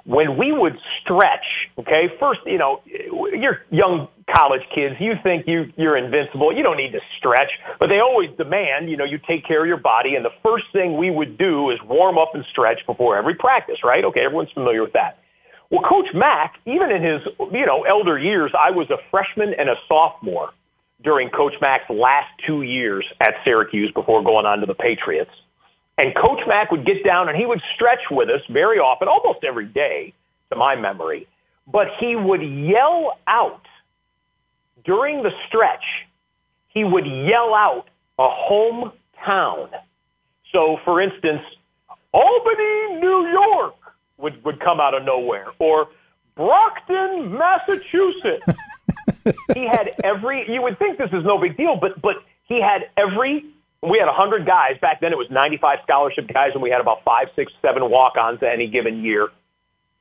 When 0.06 0.38
we 0.38 0.52
would 0.52 0.78
stretch, 1.02 1.46
okay, 1.80 2.14
first, 2.20 2.42
you 2.46 2.60
know, 2.60 2.82
you're 2.86 3.66
young 3.72 4.10
college 4.34 4.64
kids, 4.74 4.96
you 5.00 5.14
think 5.24 5.46
you, 5.48 5.72
you're 5.78 5.98
invincible. 5.98 6.56
You 6.56 6.64
don't 6.64 6.78
need 6.78 6.92
to 6.92 7.02
stretch, 7.18 7.52
but 7.80 7.88
they 7.88 8.00
always 8.00 8.30
demand, 8.38 8.90
you 8.90 8.98
know, 8.98 9.06
you 9.06 9.20
take 9.28 9.46
care 9.46 9.62
of 9.62 9.68
your 9.68 9.78
body. 9.78 10.16
And 10.16 10.26
the 10.26 10.34
first 10.42 10.66
thing 10.74 10.98
we 10.98 11.12
would 11.12 11.38
do 11.38 11.70
is 11.70 11.80
warm 11.86 12.18
up 12.18 12.32
and 12.34 12.44
stretch 12.52 12.80
before 12.86 13.18
every 13.18 13.36
practice, 13.36 13.78
right? 13.84 14.04
Okay, 14.04 14.22
everyone's 14.22 14.52
familiar 14.52 14.82
with 14.82 14.94
that. 14.94 15.20
Well, 15.72 15.82
Coach 15.82 16.08
Mack, 16.14 16.56
even 16.66 16.92
in 16.92 17.02
his 17.02 17.22
you 17.52 17.66
know 17.66 17.84
elder 17.84 18.20
years, 18.20 18.52
I 18.58 18.72
was 18.72 18.90
a 18.92 18.98
freshman 19.10 19.54
and 19.58 19.70
a 19.70 19.76
sophomore 19.88 20.52
during 21.04 21.30
Coach 21.30 21.54
Mack's 21.62 21.90
last 21.90 22.30
two 22.46 22.62
years 22.62 23.06
at 23.20 23.34
Syracuse 23.44 23.92
before 23.94 24.24
going 24.24 24.46
on 24.46 24.60
to 24.60 24.66
the 24.66 24.76
Patriots. 24.76 25.32
And 25.98 26.14
Coach 26.16 26.42
Mack 26.48 26.72
would 26.72 26.86
get 26.86 27.04
down 27.04 27.30
and 27.30 27.38
he 27.38 27.46
would 27.46 27.62
stretch 27.76 28.02
with 28.12 28.30
us 28.30 28.42
very 28.50 28.78
often, 28.78 29.08
almost 29.08 29.44
every 29.44 29.66
day, 29.66 30.14
to 30.52 30.56
my 30.56 30.76
memory. 30.76 31.28
But 31.72 31.88
he 32.00 32.16
would 32.16 32.42
yell 32.42 33.18
out 33.28 33.62
during 34.86 35.24
the 35.24 35.32
stretch. 35.48 35.84
He 36.68 36.84
would 36.84 37.06
yell 37.06 37.54
out 37.54 37.86
a 38.20 38.28
hometown. 38.28 39.70
So, 40.52 40.78
for 40.84 41.02
instance, 41.02 41.42
Albany, 42.14 43.00
New 43.00 43.28
York 43.32 43.76
would, 44.18 44.44
would 44.46 44.60
come 44.60 44.80
out 44.80 44.94
of 44.94 45.04
nowhere, 45.04 45.48
or 45.60 45.88
Brockton, 46.36 47.38
Massachusetts. 47.38 48.46
he 49.54 49.66
had 49.66 49.92
every. 50.04 50.46
You 50.52 50.62
would 50.62 50.78
think 50.80 50.98
this 50.98 51.10
is 51.12 51.24
no 51.24 51.40
big 51.40 51.58
deal, 51.58 51.78
but 51.80 52.02
but 52.02 52.16
he 52.44 52.62
had 52.62 52.90
every. 52.98 53.46
We 53.82 54.00
had 54.00 54.08
100 54.08 54.48
guys 54.48 54.78
back 54.82 55.00
then. 55.00 55.12
It 55.12 55.18
was 55.18 55.28
95 55.30 55.80
scholarship 55.84 56.28
guys, 56.34 56.52
and 56.54 56.64
we 56.64 56.72
had 56.72 56.82
about 56.82 57.04
five, 57.04 57.28
six, 57.36 57.52
seven 57.62 57.88
walk-ons 57.88 58.40
to 58.40 58.50
any 58.50 58.68
given 58.68 59.04
year. 59.04 59.28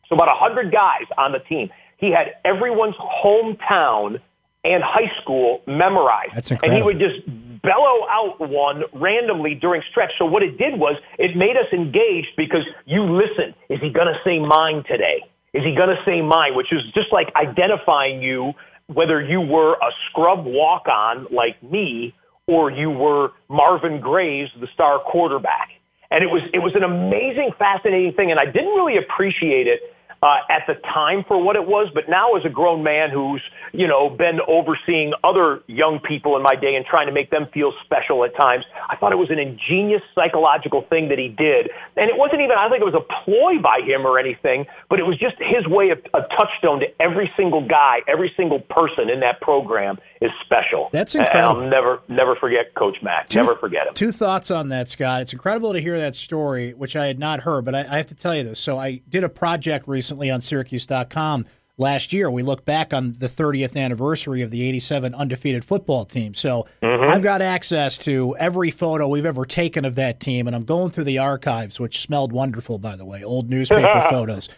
So 0.08 0.14
about 0.14 0.28
100 0.28 0.72
guys 0.72 1.04
on 1.18 1.32
the 1.32 1.40
team. 1.40 1.68
He 1.98 2.10
had 2.10 2.36
everyone's 2.46 2.94
hometown 2.96 4.20
and 4.64 4.82
high 4.82 5.12
school 5.20 5.60
memorized. 5.66 6.34
That's 6.34 6.50
incredible. 6.50 6.74
And 6.74 6.82
he 6.82 6.86
would 6.86 6.98
just 6.98 7.26
bellow 7.62 8.08
out 8.08 8.36
one 8.40 8.84
randomly 8.92 9.54
during 9.54 9.82
stretch. 9.90 10.12
So 10.18 10.24
what 10.24 10.42
it 10.42 10.58
did 10.58 10.78
was 10.78 10.96
it 11.18 11.36
made 11.36 11.56
us 11.56 11.70
engaged 11.72 12.32
because 12.36 12.64
you 12.84 13.02
listen. 13.04 13.54
Is 13.68 13.80
he 13.80 13.90
going 13.90 14.08
to 14.08 14.18
say 14.24 14.38
mine 14.38 14.84
today? 14.88 15.24
Is 15.52 15.62
he 15.64 15.74
going 15.74 15.88
to 15.88 16.00
say 16.04 16.20
mine? 16.20 16.56
Which 16.56 16.72
is 16.72 16.80
just 16.94 17.12
like 17.12 17.28
identifying 17.36 18.22
you, 18.22 18.52
whether 18.86 19.22
you 19.22 19.40
were 19.40 19.74
a 19.74 19.90
scrub 20.10 20.44
walk 20.44 20.88
on 20.88 21.26
like 21.30 21.62
me 21.62 22.14
or 22.46 22.70
you 22.70 22.90
were 22.90 23.32
Marvin 23.48 24.00
Graves, 24.00 24.50
the 24.60 24.68
star 24.74 24.98
quarterback. 24.98 25.70
And 26.10 26.22
it 26.22 26.28
was, 26.28 26.42
it 26.52 26.58
was 26.58 26.74
an 26.74 26.84
amazing, 26.84 27.50
fascinating 27.58 28.12
thing. 28.12 28.30
And 28.30 28.38
I 28.38 28.44
didn't 28.44 28.74
really 28.74 28.98
appreciate 28.98 29.66
it 29.66 29.80
uh, 30.24 30.40
at 30.48 30.64
the 30.66 30.72
time 30.88 31.22
for 31.28 31.36
what 31.36 31.54
it 31.54 31.68
was, 31.68 31.92
but 31.92 32.08
now 32.08 32.32
as 32.32 32.46
a 32.46 32.48
grown 32.48 32.82
man 32.82 33.10
who's, 33.10 33.42
you 33.74 33.86
know, 33.86 34.08
been 34.08 34.40
overseeing 34.48 35.12
other 35.22 35.60
young 35.66 36.00
people 36.00 36.34
in 36.34 36.42
my 36.42 36.56
day 36.56 36.74
and 36.74 36.86
trying 36.86 37.06
to 37.06 37.12
make 37.12 37.28
them 37.28 37.44
feel 37.52 37.74
special 37.84 38.24
at 38.24 38.34
times, 38.34 38.64
I 38.88 38.96
thought 38.96 39.12
it 39.12 39.20
was 39.20 39.28
an 39.28 39.38
ingenious 39.38 40.00
psychological 40.14 40.80
thing 40.88 41.12
that 41.12 41.18
he 41.18 41.28
did. 41.28 41.68
And 42.00 42.08
it 42.08 42.16
wasn't 42.16 42.40
even, 42.40 42.56
I 42.56 42.72
think 42.72 42.80
it 42.80 42.88
was 42.88 42.96
a 42.96 43.04
ploy 43.04 43.60
by 43.60 43.84
him 43.84 44.08
or 44.08 44.18
anything, 44.18 44.64
but 44.88 44.98
it 44.98 45.04
was 45.04 45.20
just 45.20 45.36
his 45.36 45.68
way 45.68 45.90
of 45.90 46.00
a 46.16 46.24
touchstone 46.32 46.80
to 46.80 46.88
every 46.96 47.28
single 47.36 47.60
guy, 47.60 48.00
every 48.08 48.32
single 48.34 48.60
person 48.72 49.12
in 49.12 49.20
that 49.20 49.44
program 49.44 50.00
is 50.20 50.30
special. 50.44 50.88
That's 50.92 51.14
incredible. 51.14 51.62
And 51.62 51.64
I'll 51.64 51.70
never, 51.70 52.00
never 52.08 52.36
forget 52.36 52.74
Coach 52.74 52.96
Mack. 53.02 53.28
Two, 53.28 53.40
never 53.40 53.56
forget 53.56 53.86
him. 53.86 53.94
Two 53.94 54.12
thoughts 54.12 54.50
on 54.50 54.68
that, 54.68 54.88
Scott. 54.88 55.22
It's 55.22 55.32
incredible 55.32 55.72
to 55.72 55.80
hear 55.80 55.98
that 55.98 56.14
story, 56.14 56.72
which 56.72 56.96
I 56.96 57.06
had 57.06 57.18
not 57.18 57.40
heard, 57.40 57.64
but 57.64 57.74
I, 57.74 57.80
I 57.80 57.96
have 57.96 58.06
to 58.06 58.14
tell 58.14 58.34
you 58.34 58.42
this. 58.42 58.60
So 58.60 58.78
I 58.78 59.02
did 59.08 59.24
a 59.24 59.28
project 59.28 59.88
recently 59.88 60.30
on 60.30 60.40
Syracuse.com 60.40 61.46
last 61.76 62.12
year. 62.12 62.30
We 62.30 62.42
look 62.42 62.64
back 62.64 62.94
on 62.94 63.12
the 63.12 63.26
30th 63.26 63.76
anniversary 63.76 64.42
of 64.42 64.50
the 64.50 64.66
87 64.66 65.14
undefeated 65.14 65.64
football 65.64 66.04
team. 66.04 66.34
So 66.34 66.66
mm-hmm. 66.82 67.10
I've 67.10 67.22
got 67.22 67.42
access 67.42 67.98
to 67.98 68.36
every 68.38 68.70
photo 68.70 69.08
we've 69.08 69.26
ever 69.26 69.44
taken 69.44 69.84
of 69.84 69.96
that 69.96 70.20
team, 70.20 70.46
and 70.46 70.54
I'm 70.54 70.64
going 70.64 70.90
through 70.90 71.04
the 71.04 71.18
archives, 71.18 71.80
which 71.80 72.00
smelled 72.00 72.32
wonderful, 72.32 72.78
by 72.78 72.96
the 72.96 73.04
way, 73.04 73.24
old 73.24 73.50
newspaper 73.50 74.00
photos. 74.10 74.48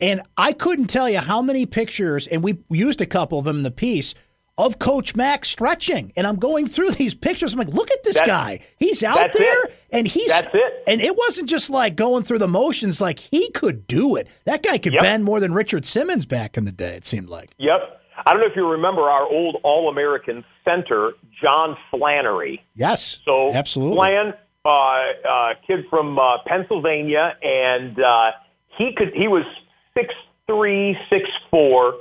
And 0.00 0.22
I 0.36 0.52
couldn't 0.52 0.88
tell 0.88 1.08
you 1.08 1.20
how 1.20 1.40
many 1.40 1.66
pictures, 1.66 2.26
and 2.26 2.42
we 2.42 2.58
used 2.68 3.00
a 3.00 3.06
couple 3.06 3.38
of 3.38 3.44
them 3.44 3.58
in 3.58 3.62
the 3.62 3.70
piece 3.70 4.14
of 4.56 4.78
Coach 4.78 5.16
Mack 5.16 5.44
stretching. 5.44 6.12
And 6.16 6.26
I'm 6.26 6.36
going 6.36 6.66
through 6.66 6.90
these 6.92 7.14
pictures. 7.14 7.52
I'm 7.52 7.58
like, 7.58 7.68
look 7.68 7.90
at 7.90 8.02
this 8.04 8.16
that's, 8.16 8.28
guy. 8.28 8.60
He's 8.78 9.02
out 9.02 9.32
there 9.32 9.64
it. 9.64 9.76
and 9.90 10.06
he's 10.06 10.28
That's 10.28 10.54
it. 10.54 10.84
And 10.86 11.00
it 11.00 11.16
wasn't 11.16 11.48
just 11.48 11.70
like 11.70 11.96
going 11.96 12.24
through 12.24 12.38
the 12.38 12.48
motions, 12.48 13.00
like 13.00 13.18
he 13.18 13.50
could 13.50 13.86
do 13.86 14.16
it. 14.16 14.28
That 14.44 14.62
guy 14.62 14.78
could 14.78 14.92
yep. 14.92 15.02
bend 15.02 15.24
more 15.24 15.40
than 15.40 15.54
Richard 15.54 15.84
Simmons 15.84 16.26
back 16.26 16.56
in 16.56 16.64
the 16.64 16.72
day, 16.72 16.96
it 16.96 17.04
seemed 17.04 17.28
like. 17.28 17.54
Yep. 17.58 18.00
I 18.26 18.32
don't 18.32 18.40
know 18.40 18.46
if 18.46 18.56
you 18.56 18.66
remember 18.66 19.02
our 19.02 19.26
old 19.26 19.56
All 19.64 19.88
American 19.88 20.44
center, 20.64 21.12
John 21.42 21.76
Flannery. 21.90 22.64
Yes. 22.74 23.20
So 23.24 23.52
absolutely. 23.52 23.96
Flan, 23.96 24.34
uh, 24.64 24.68
uh, 24.68 25.54
kid 25.66 25.84
from 25.90 26.18
uh, 26.18 26.38
Pennsylvania, 26.46 27.36
and 27.42 27.98
uh, 28.00 28.30
he 28.78 28.92
could 28.96 29.12
he 29.14 29.28
was 29.28 29.44
six 29.92 30.14
three, 30.46 30.96
six 31.10 31.28
four 31.50 31.94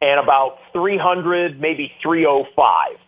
and 0.00 0.18
about 0.20 0.58
300, 0.72 1.60
maybe 1.60 1.92
305. 2.02 2.98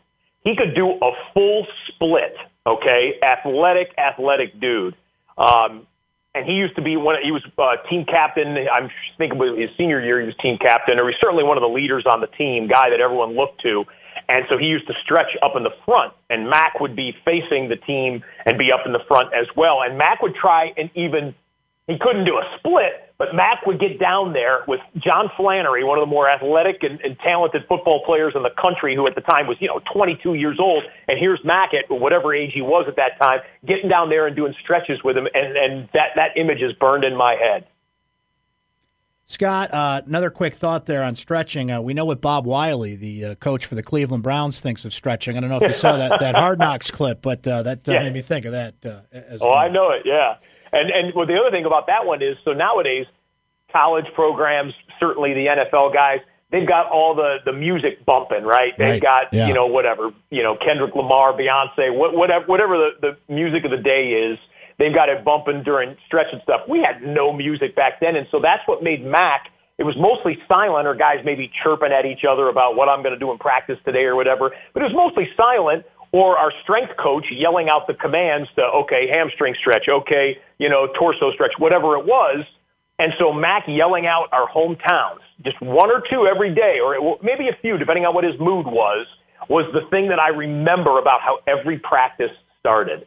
He 0.44 0.56
could 0.56 0.74
do 0.74 0.90
a 0.90 1.10
full 1.32 1.66
split, 1.88 2.34
okay? 2.66 3.14
Athletic, 3.22 3.94
athletic 3.96 4.60
dude. 4.60 4.96
Um, 5.38 5.86
and 6.34 6.46
he 6.46 6.52
used 6.52 6.76
to 6.76 6.82
be 6.82 6.96
one. 6.96 7.16
He 7.22 7.30
was 7.30 7.42
uh, 7.58 7.76
team 7.88 8.04
captain. 8.06 8.56
I'm 8.72 8.90
thinking 9.18 9.38
his 9.58 9.70
senior 9.76 10.00
year, 10.00 10.20
he 10.20 10.26
was 10.26 10.36
team 10.40 10.58
captain, 10.58 10.98
or 10.98 11.06
he's 11.08 11.18
certainly 11.22 11.44
one 11.44 11.58
of 11.58 11.62
the 11.62 11.68
leaders 11.68 12.04
on 12.06 12.20
the 12.20 12.26
team, 12.26 12.68
guy 12.68 12.90
that 12.90 13.00
everyone 13.00 13.36
looked 13.36 13.60
to. 13.62 13.84
And 14.28 14.44
so 14.48 14.56
he 14.56 14.66
used 14.66 14.86
to 14.86 14.94
stretch 15.04 15.36
up 15.42 15.56
in 15.56 15.62
the 15.62 15.74
front, 15.84 16.14
and 16.30 16.48
Mac 16.48 16.80
would 16.80 16.96
be 16.96 17.14
facing 17.24 17.68
the 17.68 17.76
team 17.76 18.22
and 18.46 18.56
be 18.56 18.72
up 18.72 18.86
in 18.86 18.92
the 18.92 19.02
front 19.06 19.34
as 19.34 19.46
well. 19.56 19.82
And 19.82 19.98
Mac 19.98 20.22
would 20.22 20.34
try 20.34 20.72
and 20.76 20.90
even 20.94 21.34
he 21.86 21.98
couldn't 21.98 22.24
do 22.24 22.38
a 22.38 22.44
split, 22.58 23.11
but 23.22 23.36
Mack 23.36 23.64
would 23.66 23.78
get 23.78 24.00
down 24.00 24.32
there 24.32 24.64
with 24.66 24.80
John 24.96 25.30
Flannery, 25.36 25.84
one 25.84 25.96
of 25.96 26.02
the 26.02 26.10
more 26.10 26.28
athletic 26.28 26.82
and, 26.82 27.00
and 27.02 27.16
talented 27.20 27.62
football 27.68 28.02
players 28.04 28.32
in 28.34 28.42
the 28.42 28.50
country, 28.60 28.96
who 28.96 29.06
at 29.06 29.14
the 29.14 29.20
time 29.20 29.46
was, 29.46 29.56
you 29.60 29.68
know, 29.68 29.80
22 29.94 30.34
years 30.34 30.58
old. 30.58 30.82
And 31.06 31.20
here's 31.20 31.38
Mack 31.44 31.70
at 31.72 31.88
whatever 31.88 32.34
age 32.34 32.50
he 32.52 32.62
was 32.62 32.86
at 32.88 32.96
that 32.96 33.20
time, 33.20 33.38
getting 33.64 33.88
down 33.88 34.10
there 34.10 34.26
and 34.26 34.34
doing 34.34 34.52
stretches 34.60 35.04
with 35.04 35.16
him. 35.16 35.28
And, 35.34 35.56
and 35.56 35.88
that, 35.94 36.08
that 36.16 36.36
image 36.36 36.62
is 36.62 36.72
burned 36.80 37.04
in 37.04 37.16
my 37.16 37.36
head. 37.36 37.64
Scott, 39.24 39.72
uh, 39.72 40.02
another 40.04 40.28
quick 40.28 40.54
thought 40.54 40.86
there 40.86 41.04
on 41.04 41.14
stretching. 41.14 41.70
Uh, 41.70 41.80
we 41.80 41.94
know 41.94 42.04
what 42.04 42.20
Bob 42.20 42.44
Wylie, 42.44 42.96
the 42.96 43.24
uh, 43.24 43.34
coach 43.36 43.66
for 43.66 43.76
the 43.76 43.84
Cleveland 43.84 44.24
Browns, 44.24 44.58
thinks 44.58 44.84
of 44.84 44.92
stretching. 44.92 45.36
I 45.36 45.40
don't 45.40 45.48
know 45.48 45.58
if 45.58 45.62
you 45.62 45.72
saw 45.74 45.96
that, 45.96 46.18
that 46.18 46.34
Hard 46.34 46.58
Knocks 46.58 46.90
clip, 46.90 47.22
but 47.22 47.46
uh, 47.46 47.62
that 47.62 47.88
uh, 47.88 47.92
yeah. 47.92 48.02
made 48.02 48.14
me 48.14 48.20
think 48.20 48.46
of 48.46 48.52
that 48.52 48.84
uh, 48.84 49.02
as 49.12 49.40
oh, 49.42 49.50
well. 49.50 49.58
I 49.58 49.68
know 49.68 49.90
it, 49.90 50.02
yeah. 50.04 50.38
And 50.72 50.90
and 50.90 51.14
well, 51.14 51.26
the 51.26 51.36
other 51.36 51.50
thing 51.50 51.66
about 51.66 51.86
that 51.86 52.06
one 52.06 52.22
is 52.22 52.36
so 52.44 52.52
nowadays 52.52 53.06
college 53.72 54.06
programs, 54.14 54.74
certainly 55.00 55.32
the 55.32 55.46
NFL 55.46 55.92
guys, 55.92 56.18
they've 56.50 56.68
got 56.68 56.90
all 56.90 57.14
the 57.14 57.38
the 57.44 57.52
music 57.52 58.04
bumping, 58.04 58.44
right? 58.44 58.72
They've 58.78 59.00
right. 59.00 59.02
got 59.02 59.32
yeah. 59.32 59.48
you 59.48 59.54
know 59.54 59.66
whatever 59.66 60.10
you 60.30 60.42
know 60.42 60.56
Kendrick 60.56 60.94
Lamar, 60.94 61.32
Beyonce, 61.32 61.90
whatever 61.90 62.44
whatever 62.46 62.76
the, 62.76 63.16
the 63.28 63.32
music 63.32 63.64
of 63.64 63.70
the 63.70 63.82
day 63.82 64.30
is. 64.30 64.38
They've 64.78 64.94
got 64.94 65.10
it 65.10 65.24
bumping 65.24 65.62
during 65.62 65.96
stretch 66.06 66.32
and 66.32 66.40
stuff. 66.42 66.62
We 66.68 66.80
had 66.80 67.02
no 67.02 67.32
music 67.32 67.76
back 67.76 68.00
then, 68.00 68.16
and 68.16 68.26
so 68.30 68.40
that's 68.40 68.66
what 68.66 68.82
made 68.82 69.04
Mac. 69.04 69.48
It 69.78 69.84
was 69.84 69.96
mostly 69.96 70.38
silent, 70.48 70.86
or 70.86 70.94
guys 70.94 71.18
maybe 71.24 71.50
chirping 71.62 71.92
at 71.92 72.06
each 72.06 72.24
other 72.28 72.48
about 72.48 72.74
what 72.74 72.88
I'm 72.88 73.02
going 73.02 73.12
to 73.12 73.18
do 73.18 73.30
in 73.30 73.38
practice 73.38 73.78
today 73.84 74.04
or 74.04 74.16
whatever. 74.16 74.50
But 74.72 74.82
it 74.82 74.92
was 74.92 74.96
mostly 74.96 75.28
silent 75.36 75.84
or 76.12 76.36
our 76.36 76.52
strength 76.62 76.92
coach 76.98 77.24
yelling 77.30 77.68
out 77.68 77.86
the 77.86 77.94
commands 77.94 78.48
to, 78.56 78.62
okay, 78.62 79.08
hamstring 79.12 79.54
stretch, 79.58 79.88
okay, 79.88 80.38
you 80.58 80.68
know, 80.68 80.86
torso 80.98 81.32
stretch, 81.32 81.52
whatever 81.58 81.96
it 81.96 82.04
was. 82.04 82.44
And 82.98 83.12
so 83.18 83.32
Mac 83.32 83.64
yelling 83.66 84.06
out 84.06 84.28
our 84.32 84.46
hometowns, 84.48 85.20
just 85.42 85.60
one 85.60 85.90
or 85.90 86.02
two 86.08 86.26
every 86.26 86.54
day, 86.54 86.78
or 86.84 87.18
maybe 87.22 87.48
a 87.48 87.56
few, 87.60 87.78
depending 87.78 88.04
on 88.04 88.14
what 88.14 88.24
his 88.24 88.38
mood 88.38 88.66
was, 88.66 89.06
was 89.48 89.64
the 89.72 89.88
thing 89.90 90.08
that 90.08 90.20
I 90.20 90.28
remember 90.28 90.98
about 90.98 91.20
how 91.20 91.38
every 91.48 91.78
practice 91.78 92.30
started. 92.60 93.06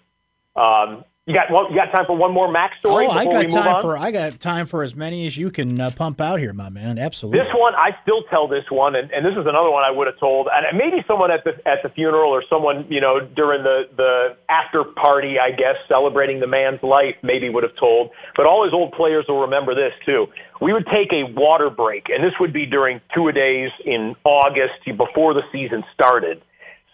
Um, 0.56 1.06
you 1.26 1.34
got 1.34 1.50
one, 1.50 1.72
you 1.72 1.76
got 1.76 1.90
time 1.90 2.06
for 2.06 2.16
one 2.16 2.32
more 2.32 2.52
Mac 2.52 2.72
story? 2.78 3.08
Oh, 3.08 3.10
I 3.10 3.26
got 3.26 3.50
time 3.50 3.82
for 3.82 3.98
I 3.98 4.12
got 4.12 4.40
time 4.40 4.68
for 4.68 4.84
as 4.84 4.96
many 4.96 5.26
as 5.26 5.36
you 5.36 5.50
can 5.50 5.82
uh, 5.82 5.90
pump 5.90 6.22
out 6.22 6.38
here, 6.38 6.54
my 6.54 6.70
man. 6.70 7.00
Absolutely. 7.00 7.40
This 7.40 7.50
one, 7.56 7.74
I 7.74 7.98
still 8.04 8.22
tell 8.30 8.48
this 8.48 8.66
one, 8.70 8.96
and, 8.96 9.10
and 9.10 9.26
this 9.26 9.32
is 9.32 9.48
another 9.48 9.72
one 9.72 9.84
I 9.84 9.90
would 9.90 10.06
have 10.06 10.20
told, 10.20 10.48
and 10.54 10.78
maybe 10.78 11.04
someone 11.08 11.32
at 11.32 11.44
the 11.44 11.54
at 11.66 11.82
the 11.82 11.90
funeral 11.90 12.30
or 12.30 12.44
someone 12.48 12.86
you 12.90 13.02
know 13.02 13.20
during 13.36 13.64
the 13.64 13.90
the 13.98 14.38
after 14.50 14.84
party, 14.84 15.38
I 15.42 15.50
guess, 15.50 15.82
celebrating 15.90 16.42
the 16.42 16.48
man's 16.48 16.84
life, 16.84 17.16
maybe 17.24 17.50
would 17.50 17.64
have 17.64 17.76
told. 17.80 18.12
But 18.36 18.46
all 18.46 18.64
his 18.64 18.74
old 18.74 18.94
players 18.94 19.26
will 19.28 19.42
remember 19.42 19.74
this 19.74 19.94
too. 20.06 20.28
We 20.62 20.74
would 20.74 20.86
take 20.94 21.10
a 21.12 21.26
water 21.34 21.72
break, 21.72 22.06
and 22.10 22.24
this 22.24 22.34
would 22.40 22.54
be 22.54 22.68
during 22.68 23.02
two 23.16 23.30
a 23.30 23.34
days 23.34 23.72
in 23.84 24.16
August 24.24 24.86
before 24.86 25.34
the 25.34 25.42
season 25.52 25.84
started 25.92 26.44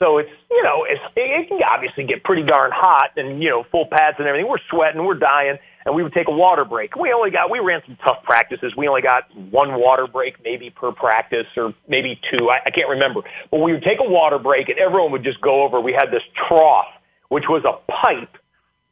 so 0.01 0.17
it's 0.17 0.33
you 0.49 0.63
know 0.63 0.85
it's, 0.89 1.01
it 1.15 1.47
can 1.47 1.59
obviously 1.63 2.03
get 2.03 2.23
pretty 2.23 2.43
darn 2.43 2.71
hot 2.73 3.11
and 3.15 3.41
you 3.41 3.49
know 3.49 3.63
full 3.71 3.85
pads 3.85 4.17
and 4.19 4.27
everything. 4.27 4.49
We're 4.49 4.65
sweating, 4.69 5.05
we're 5.05 5.19
dying, 5.19 5.57
and 5.85 5.95
we 5.95 6.01
would 6.01 6.13
take 6.13 6.27
a 6.27 6.33
water 6.33 6.65
break. 6.65 6.95
We 6.95 7.13
only 7.13 7.29
got 7.29 7.51
we 7.51 7.59
ran 7.59 7.81
some 7.85 7.97
tough 8.05 8.23
practices. 8.23 8.73
We 8.75 8.87
only 8.87 9.01
got 9.01 9.29
one 9.35 9.79
water 9.79 10.07
break 10.07 10.43
maybe 10.43 10.71
per 10.71 10.91
practice 10.91 11.45
or 11.55 11.73
maybe 11.87 12.19
two. 12.33 12.49
I, 12.49 12.65
I 12.65 12.71
can't 12.71 12.89
remember. 12.89 13.21
But 13.51 13.61
we 13.61 13.71
would 13.71 13.83
take 13.83 13.99
a 14.01 14.09
water 14.09 14.39
break 14.39 14.69
and 14.69 14.79
everyone 14.79 15.11
would 15.13 15.23
just 15.23 15.39
go 15.39 15.63
over. 15.63 15.79
We 15.79 15.93
had 15.93 16.11
this 16.11 16.23
trough 16.47 16.89
which 17.31 17.45
was 17.47 17.63
a 17.63 17.79
pipe, 17.89 18.35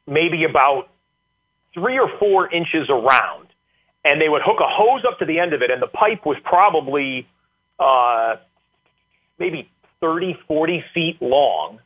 maybe 0.08 0.45
about 0.50 0.88
three 1.74 2.00
or 2.00 2.08
four 2.19 2.50
inches 2.50 2.89
around, 2.89 3.50
and 4.06 4.22
they 4.22 4.30
would 4.30 4.41
hook 4.45 4.62
a 4.62 4.65
hose 4.65 5.04
up 5.06 5.19
to 5.19 5.26
the 5.26 5.39
end 5.39 5.52
of 5.52 5.62
it, 5.62 5.69
and 5.69 5.82
the 5.82 5.88
pipe 5.88 6.26
was 6.26 6.38
probably 6.45 7.28
uh, 7.80 8.38
maybe 9.38 9.69
30, 10.02 10.38
40 10.48 10.84
feet 10.94 11.22
long. 11.22 11.80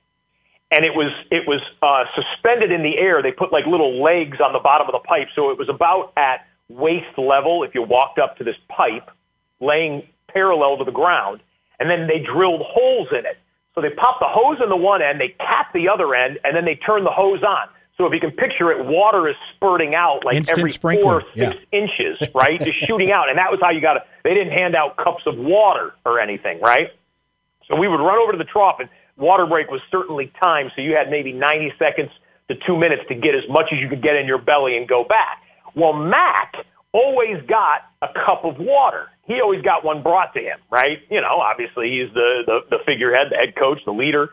And 0.72 0.84
it 0.84 0.96
was 0.96 1.12
it 1.30 1.48
was 1.48 1.62
uh, 1.84 2.06
suspended 2.16 2.72
in 2.72 2.82
the 2.82 2.98
air. 2.98 3.22
They 3.22 3.32
put 3.32 3.52
like 3.52 3.66
little 3.68 4.02
legs 4.02 4.40
on 4.44 4.54
the 4.54 4.60
bottom 4.60 4.88
of 4.88 4.94
the 4.94 5.08
pipe, 5.08 5.28
so 5.36 5.52
it 5.52 5.58
was 5.58 5.70
about 5.70 6.14
at 6.18 6.48
waist 6.68 7.16
level 7.16 7.64
if 7.64 7.76
you 7.76 7.84
walked 7.84 8.18
up 8.18 8.38
to 8.38 8.44
this 8.44 8.56
pipe, 8.70 9.12
laying 9.60 10.08
parallel 10.30 10.78
to 10.80 10.84
the 10.84 10.92
ground. 10.92 11.42
And 11.80 11.90
then 11.90 12.08
they 12.08 12.20
drilled 12.26 12.62
holes 12.62 13.10
in 13.12 13.26
it. 13.26 13.38
So 13.76 13.82
they 13.82 13.90
popped 13.90 14.20
the 14.20 14.28
hose 14.30 14.58
in 14.64 14.70
the 14.70 14.76
one 14.76 15.02
end, 15.02 15.20
they 15.20 15.36
capped 15.40 15.74
the 15.74 15.90
other 15.90 16.14
end, 16.14 16.40
and 16.44 16.56
then 16.56 16.66
they 16.66 16.76
turned 16.76 17.06
the 17.06 17.12
hose 17.12 17.44
on. 17.44 17.68
So 17.98 18.06
if 18.08 18.14
you 18.14 18.20
can 18.20 18.32
picture 18.32 18.72
it, 18.72 18.86
water 18.86 19.28
is 19.28 19.36
spurting 19.56 19.94
out 19.94 20.26
like 20.26 20.36
Instant 20.36 20.60
every 20.60 20.72
sprinkler. 20.72 21.22
four, 21.22 21.30
yeah. 21.36 21.52
six 21.52 21.64
inches, 21.72 22.30
right? 22.34 22.60
Just 22.60 22.84
shooting 22.86 23.12
out. 23.12 23.30
And 23.30 23.38
that 23.38 23.52
was 23.52 23.60
how 23.62 23.70
you 23.70 23.82
got 23.82 23.98
it. 23.98 24.04
They 24.24 24.34
didn't 24.34 24.54
hand 24.54 24.76
out 24.76 24.98
cups 24.98 25.24
of 25.28 25.38
water 25.38 25.94
or 26.06 26.20
anything, 26.20 26.60
right? 26.60 26.90
So 27.68 27.76
we 27.76 27.88
would 27.88 28.00
run 28.00 28.18
over 28.20 28.32
to 28.32 28.38
the 28.38 28.46
trough, 28.46 28.78
and 28.80 28.90
water 29.18 29.46
break 29.46 29.70
was 29.70 29.82
certainly 29.92 30.32
timed, 30.44 30.72
so 30.76 30.82
you 30.82 30.96
had 30.96 31.10
maybe 31.10 31.32
90 31.32 31.74
seconds 31.80 32.10
to 32.50 32.56
two 32.68 32.78
minutes 32.78 33.04
to 33.08 33.16
get 33.16 33.36
as 33.36 33.44
much 33.50 33.72
as 33.72 33.80
you 33.80 33.90
could 33.90 34.02
get 34.02 34.16
in 34.16 34.28
your 34.28 34.38
belly 34.38 34.76
and 34.78 34.88
go 34.88 35.04
back. 35.04 35.42
Well, 35.76 35.94
Mack 35.94 36.54
always 36.92 37.42
got 37.48 37.90
a 38.02 38.08
cup 38.26 38.44
of 38.44 38.58
water. 38.60 39.08
He 39.26 39.40
always 39.42 39.62
got 39.62 39.86
one 39.86 40.04
brought 40.04 40.34
to 40.34 40.42
him, 40.42 40.60
right? 40.70 41.00
You 41.10 41.22
know, 41.22 41.40
obviously 41.40 41.90
he's 41.90 42.14
the, 42.14 42.44
the, 42.46 42.60
the 42.70 42.78
figurehead, 42.86 43.28
the 43.32 43.38
head 43.38 43.56
coach, 43.56 43.80
the 43.86 43.94
leader. 43.94 44.32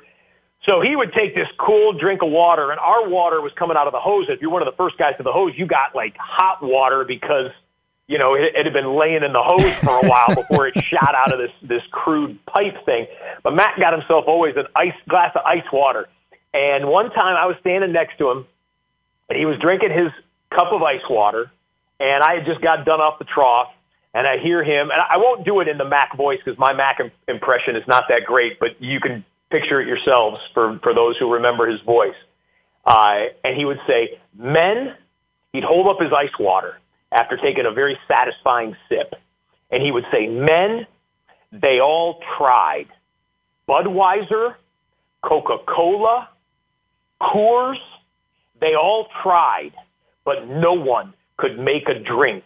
So 0.66 0.83
he 0.83 0.95
would 0.95 1.12
take 1.14 1.35
this 1.35 1.49
cool 1.59 1.95
drink 1.95 2.23
of 2.23 2.31
water, 2.31 2.71
and 2.71 2.79
our 2.81 3.09
water 3.09 3.40
was 3.40 3.53
coming 3.59 3.77
out 3.79 3.87
of 3.87 3.93
the 3.93 4.01
hose. 4.01 4.27
If 4.29 4.43
you're 4.43 4.51
one 4.51 4.61
of 4.61 4.66
the 4.66 4.77
first 4.77 4.99
guys 4.99 5.14
to 5.16 5.23
the 5.23 5.33
hose, 5.33 5.53
you 5.57 5.66
got 5.66 5.95
like 5.95 6.16
hot 6.19 6.62
water 6.62 7.05
because– 7.05 7.51
you 8.11 8.18
know, 8.18 8.35
it, 8.35 8.42
it 8.59 8.66
had 8.66 8.73
been 8.75 8.99
laying 8.99 9.23
in 9.23 9.33
the 9.33 9.40
hose 9.40 9.73
for 9.79 9.94
a 10.05 10.09
while 10.09 10.35
before 10.35 10.66
it 10.66 10.75
shot 10.83 11.14
out 11.14 11.33
of 11.33 11.38
this 11.38 11.55
this 11.62 11.83
crude 11.92 12.44
pipe 12.44 12.85
thing. 12.85 13.07
But 13.44 13.55
Mac 13.55 13.79
got 13.79 13.92
himself 13.92 14.25
always 14.27 14.57
an 14.57 14.66
ice 14.75 14.99
glass 15.09 15.31
of 15.37 15.42
ice 15.46 15.70
water. 15.73 16.09
And 16.53 16.88
one 16.88 17.11
time 17.11 17.37
I 17.38 17.46
was 17.46 17.55
standing 17.61 17.92
next 17.92 18.18
to 18.18 18.29
him, 18.29 18.46
and 19.29 19.38
he 19.38 19.46
was 19.46 19.57
drinking 19.61 19.90
his 19.92 20.11
cup 20.51 20.73
of 20.73 20.83
ice 20.83 21.07
water, 21.09 21.53
and 22.01 22.25
I 22.25 22.35
had 22.35 22.46
just 22.46 22.61
got 22.61 22.85
done 22.85 23.01
off 23.01 23.20
the 23.20 23.25
trough, 23.25 23.68
and 24.12 24.27
I 24.27 24.38
hear 24.42 24.64
him, 24.64 24.90
and 24.90 25.01
I 25.01 25.18
won't 25.18 25.44
do 25.44 25.61
it 25.61 25.68
in 25.68 25.79
the 25.79 25.85
Mac 25.85 26.16
voice 26.16 26.40
because 26.44 26.59
my 26.59 26.73
Mac 26.73 26.99
impression 27.29 27.77
is 27.77 27.87
not 27.87 28.07
that 28.09 28.23
great, 28.27 28.59
but 28.59 28.70
you 28.81 28.99
can 28.99 29.25
picture 29.53 29.81
it 29.81 29.87
yourselves 29.87 30.38
for, 30.53 30.81
for 30.83 30.92
those 30.92 31.16
who 31.16 31.33
remember 31.33 31.70
his 31.70 31.81
voice. 31.83 32.18
Uh, 32.85 33.31
and 33.44 33.57
he 33.57 33.64
would 33.64 33.79
say, 33.87 34.18
Men, 34.37 34.96
he'd 35.53 35.62
hold 35.62 35.87
up 35.87 36.03
his 36.03 36.11
ice 36.12 36.37
water 36.40 36.81
after 37.12 37.37
taking 37.37 37.66
a 37.66 37.73
very 37.73 37.99
satisfying 38.09 38.77
sip, 38.88 39.14
and 39.70 39.83
he 39.83 39.90
would 39.90 40.05
say, 40.12 40.27
Men, 40.27 40.87
they 41.53 41.81
all 41.81 42.20
tried. 42.38 42.87
Budweiser, 43.68 44.55
Coca 45.25 45.59
Cola, 45.66 46.29
Coors, 47.20 47.79
they 48.61 48.75
all 48.75 49.07
tried, 49.23 49.73
but 50.25 50.46
no 50.46 50.73
one 50.73 51.14
could 51.37 51.59
make 51.59 51.88
a 51.88 51.99
drink 51.99 52.44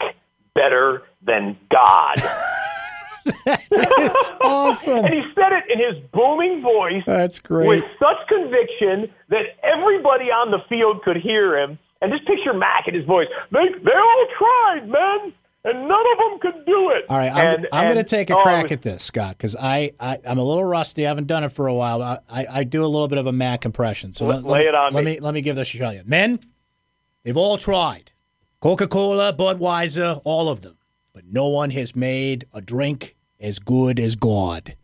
better 0.55 1.03
than 1.27 1.57
God. 1.71 2.17
that 3.45 4.01
is 4.01 4.17
awesome. 4.43 5.05
and 5.05 5.15
he 5.15 5.23
said 5.35 5.53
it 5.53 5.65
in 5.71 5.79
his 5.79 6.11
booming 6.13 6.63
voice. 6.63 7.03
That's 7.07 7.41
great. 7.41 7.69
With 7.69 7.85
such 7.99 8.29
conviction 8.29 9.11
that 9.31 9.45
everybody 9.63 10.27
on 10.27 10.51
the 10.51 10.59
field 10.69 11.03
could 11.03 11.17
hear 11.17 11.59
him. 11.59 11.79
And 12.01 12.13
just 12.13 12.27
picture 12.27 12.53
Mac 12.53 12.87
in 12.87 12.95
his 12.95 13.05
voice. 13.05 13.29
They, 13.51 13.67
they 13.83 13.93
all 13.93 14.27
tried, 14.39 14.89
man 14.89 15.33
and 15.65 15.89
none 15.89 16.05
of 16.13 16.19
them 16.19 16.39
could 16.41 16.67
do 16.67 16.91
it. 16.91 17.05
All 17.09 17.17
right, 17.17 17.33
I'm, 17.33 17.65
I'm 17.73 17.87
going 17.87 17.97
to 17.97 18.05
take 18.05 18.29
a 18.29 18.37
oh, 18.37 18.43
crack 18.43 18.65
was, 18.65 18.73
at 18.73 18.83
this, 18.83 19.03
Scott, 19.03 19.37
because 19.37 19.57
I, 19.57 19.93
I 19.99 20.19
am 20.25 20.39
a 20.39 20.45
little 20.45 20.65
rusty. 20.65 21.07
I 21.07 21.09
haven't 21.09 21.27
done 21.27 21.43
it 21.43 21.51
for 21.53 21.67
a 21.67 21.75
while. 21.75 22.03
I, 22.03 22.21
I 22.29 22.65
do 22.65 22.85
a 22.85 22.87
little 22.87 23.09
bit 23.09 23.19
of 23.19 23.27
a 23.27 23.33
Mac 23.33 23.65
impression. 23.65 24.13
So 24.13 24.27
let, 24.27 24.45
lay 24.45 24.65
it 24.65 24.75
on 24.75 24.93
let 24.93 25.05
me. 25.05 25.15
me. 25.15 25.21
Let 25.21 25.35
me 25.35 25.41
give 25.41 25.57
this 25.57 25.73
a 25.73 25.77
shot. 25.79 26.07
Men, 26.07 26.39
they've 27.23 27.37
all 27.37 27.57
tried. 27.57 28.13
Coca 28.61 28.87
Cola, 28.87 29.33
Budweiser, 29.33 30.21
all 30.25 30.49
of 30.49 30.61
them. 30.61 30.77
But 31.15 31.25
no 31.27 31.49
one 31.49 31.71
has 31.71 31.97
made 31.97 32.47
a 32.53 32.61
drink 32.61 33.17
as 33.41 33.59
good 33.59 33.99
as 33.99 34.17
God. 34.17 34.77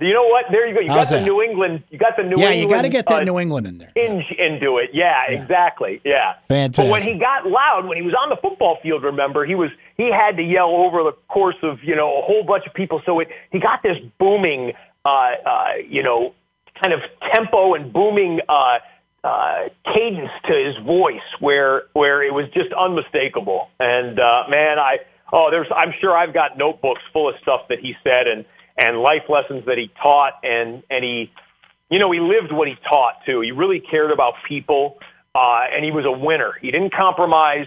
You 0.00 0.14
know 0.14 0.26
what? 0.26 0.46
There 0.50 0.66
you 0.66 0.74
go. 0.74 0.80
You 0.80 0.88
How's 0.88 1.10
got 1.10 1.16
that? 1.16 1.20
the 1.20 1.24
New 1.24 1.42
England. 1.42 1.82
You 1.90 1.98
got 1.98 2.16
the 2.16 2.22
New 2.22 2.36
yeah, 2.38 2.50
England. 2.50 2.56
Yeah, 2.56 2.62
you 2.62 2.68
got 2.68 2.82
to 2.82 2.88
get 2.88 3.06
that 3.08 3.22
uh, 3.22 3.24
New 3.24 3.38
England 3.38 3.66
in 3.66 3.78
there. 3.78 3.92
Hinge 3.96 4.24
into 4.38 4.78
it. 4.78 4.90
Yeah, 4.92 5.24
yeah, 5.28 5.40
exactly. 5.40 6.00
Yeah. 6.04 6.34
Fantastic. 6.46 6.84
But 6.84 6.90
when 6.90 7.02
he 7.02 7.18
got 7.18 7.46
loud, 7.46 7.86
when 7.86 7.96
he 7.96 8.02
was 8.02 8.14
on 8.14 8.28
the 8.28 8.36
football 8.36 8.78
field, 8.82 9.02
remember 9.02 9.44
he 9.44 9.54
was 9.54 9.70
he 9.96 10.10
had 10.12 10.36
to 10.36 10.42
yell 10.42 10.70
over 10.70 11.02
the 11.02 11.12
course 11.28 11.56
of 11.62 11.82
you 11.82 11.96
know 11.96 12.18
a 12.18 12.22
whole 12.22 12.44
bunch 12.44 12.64
of 12.66 12.74
people. 12.74 13.02
So 13.04 13.18
it 13.20 13.28
he 13.50 13.58
got 13.58 13.82
this 13.82 13.96
booming, 14.18 14.72
uh, 15.04 15.08
uh, 15.08 15.72
you 15.88 16.02
know, 16.02 16.34
kind 16.82 16.94
of 16.94 17.00
tempo 17.34 17.74
and 17.74 17.92
booming. 17.92 18.40
Uh, 18.48 18.78
uh, 19.24 19.68
cadence 19.84 20.30
to 20.46 20.54
his 20.54 20.76
voice 20.86 21.26
where 21.40 21.82
where 21.92 22.22
it 22.22 22.32
was 22.32 22.46
just 22.54 22.72
unmistakable. 22.72 23.68
And 23.80 24.18
uh, 24.18 24.44
man, 24.48 24.78
I 24.78 24.98
oh, 25.32 25.48
there's 25.50 25.66
I'm 25.74 25.92
sure 26.00 26.16
I've 26.16 26.32
got 26.32 26.56
notebooks 26.56 27.02
full 27.12 27.28
of 27.28 27.34
stuff 27.42 27.62
that 27.68 27.80
he 27.80 27.94
said 28.04 28.28
and 28.28 28.44
and 28.78 28.98
life 29.00 29.22
lessons 29.28 29.64
that 29.66 29.76
he 29.76 29.90
taught 30.02 30.34
and 30.42 30.82
and 30.90 31.04
he 31.04 31.30
you 31.90 31.98
know 31.98 32.10
he 32.12 32.20
lived 32.20 32.52
what 32.52 32.68
he 32.68 32.74
taught 32.88 33.14
too. 33.26 33.40
He 33.40 33.52
really 33.52 33.80
cared 33.80 34.10
about 34.10 34.34
people 34.48 34.98
uh, 35.34 35.64
and 35.72 35.84
he 35.84 35.90
was 35.90 36.04
a 36.04 36.12
winner. 36.12 36.54
He 36.60 36.70
didn't 36.70 36.92
compromise. 36.92 37.66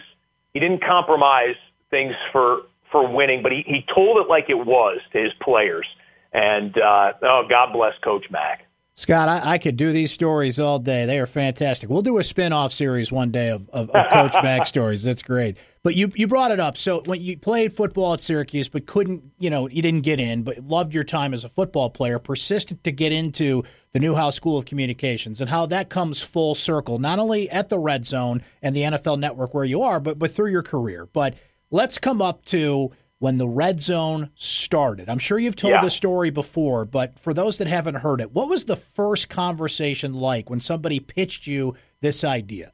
He 0.54 0.60
didn't 0.60 0.84
compromise 0.84 1.56
things 1.90 2.14
for 2.32 2.64
for 2.92 3.08
winning, 3.08 3.42
but 3.44 3.52
he 3.52 3.64
he 3.66 3.86
told 3.94 4.18
it 4.18 4.28
like 4.30 4.50
it 4.50 4.66
was 4.66 5.00
to 5.14 5.24
his 5.24 5.32
players. 5.42 5.86
And 6.34 6.78
uh, 6.78 7.14
oh, 7.24 7.44
God 7.50 7.74
bless 7.74 7.94
Coach 8.04 8.26
Mac. 8.30 8.66
Scott, 8.94 9.30
I, 9.30 9.54
I, 9.54 9.58
could 9.58 9.78
do 9.78 9.94
these 9.94 10.12
stories 10.12 10.60
all 10.60 10.78
day. 10.78 11.06
They 11.06 11.18
are 11.20 11.26
fantastic. 11.26 11.90
We'll 11.90 12.02
do 12.02 12.18
a 12.18 12.24
spin-off 12.24 12.74
series 12.74 13.10
one 13.10 13.32
day 13.32 13.50
of, 13.50 13.70
of, 13.70 13.90
of 13.90 14.10
Coach 14.12 14.36
Mac 14.44 14.66
stories. 14.66 15.04
That's 15.04 15.22
great. 15.22 15.58
But 15.82 15.96
you 15.96 16.12
you 16.14 16.28
brought 16.28 16.52
it 16.52 16.60
up. 16.60 16.78
So 16.78 17.02
when 17.06 17.22
you 17.22 17.38
played 17.38 17.74
football 17.74 18.14
at 18.14 18.20
Syracuse, 18.20 18.68
but 18.68 18.86
couldn't, 18.86 19.24
you 19.40 19.50
know, 19.50 19.68
you 19.70 19.82
didn't 19.82 20.02
get 20.02 20.20
in, 20.20 20.44
but 20.44 20.60
loved 20.60 20.94
your 20.94 21.06
time 21.06 21.34
as 21.34 21.44
a 21.44 21.50
football 21.50 21.90
player, 21.90 22.20
persistent 22.20 22.84
to 22.84 22.92
get 22.92 23.12
into 23.14 23.64
the 23.94 24.00
Newhouse 24.00 24.36
School 24.36 24.58
of 24.58 24.66
Communications, 24.66 25.40
and 25.40 25.50
how 25.50 25.66
that 25.68 25.90
comes 25.90 26.22
full 26.22 26.54
circle, 26.54 27.00
not 27.00 27.18
only 27.18 27.50
at 27.50 27.70
the 27.70 27.80
Red 27.80 28.06
Zone 28.06 28.44
and 28.62 28.76
the 28.76 28.82
NFL 28.82 29.20
Network 29.20 29.54
where 29.54 29.64
you 29.64 29.82
are, 29.82 30.00
but 30.00 30.20
but 30.20 30.32
through 30.32 30.52
your 30.52 30.64
career. 30.64 31.08
But 31.12 31.36
let's 31.72 31.98
come 31.98 32.22
up 32.22 32.46
to 32.48 32.92
when 33.22 33.38
the 33.38 33.48
red 33.48 33.80
zone 33.80 34.32
started. 34.34 35.08
I'm 35.08 35.20
sure 35.20 35.38
you've 35.38 35.56
told 35.56 35.74
yeah. 35.74 35.82
the 35.82 35.92
story 35.92 36.32
before, 36.32 36.86
but 36.86 37.20
for 37.20 37.36
those 37.36 37.60
that 37.60 37.68
haven't 37.68 37.98
heard 37.98 38.20
it, 38.20 38.34
what 38.34 38.50
was 38.50 38.64
the 38.64 38.76
first 38.76 39.30
conversation 39.30 40.16
like 40.16 40.50
when 40.50 40.60
somebody 40.60 41.00
pitched 41.00 41.46
you 41.46 41.76
this 42.02 42.24
idea? 42.24 42.72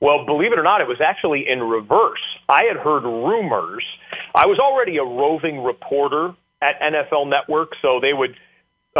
Well, 0.00 0.26
believe 0.26 0.52
it 0.52 0.58
or 0.58 0.64
not, 0.64 0.80
it 0.80 0.88
was 0.88 1.00
actually 1.00 1.48
in 1.48 1.62
reverse. 1.62 2.18
I 2.48 2.64
had 2.64 2.78
heard 2.78 3.04
rumors. 3.04 3.84
I 4.34 4.46
was 4.46 4.58
already 4.58 4.96
a 4.96 5.04
roving 5.04 5.62
reporter 5.62 6.34
at 6.60 6.80
NFL 6.80 7.30
Network, 7.30 7.70
so 7.80 8.00
they 8.00 8.12
would 8.12 8.34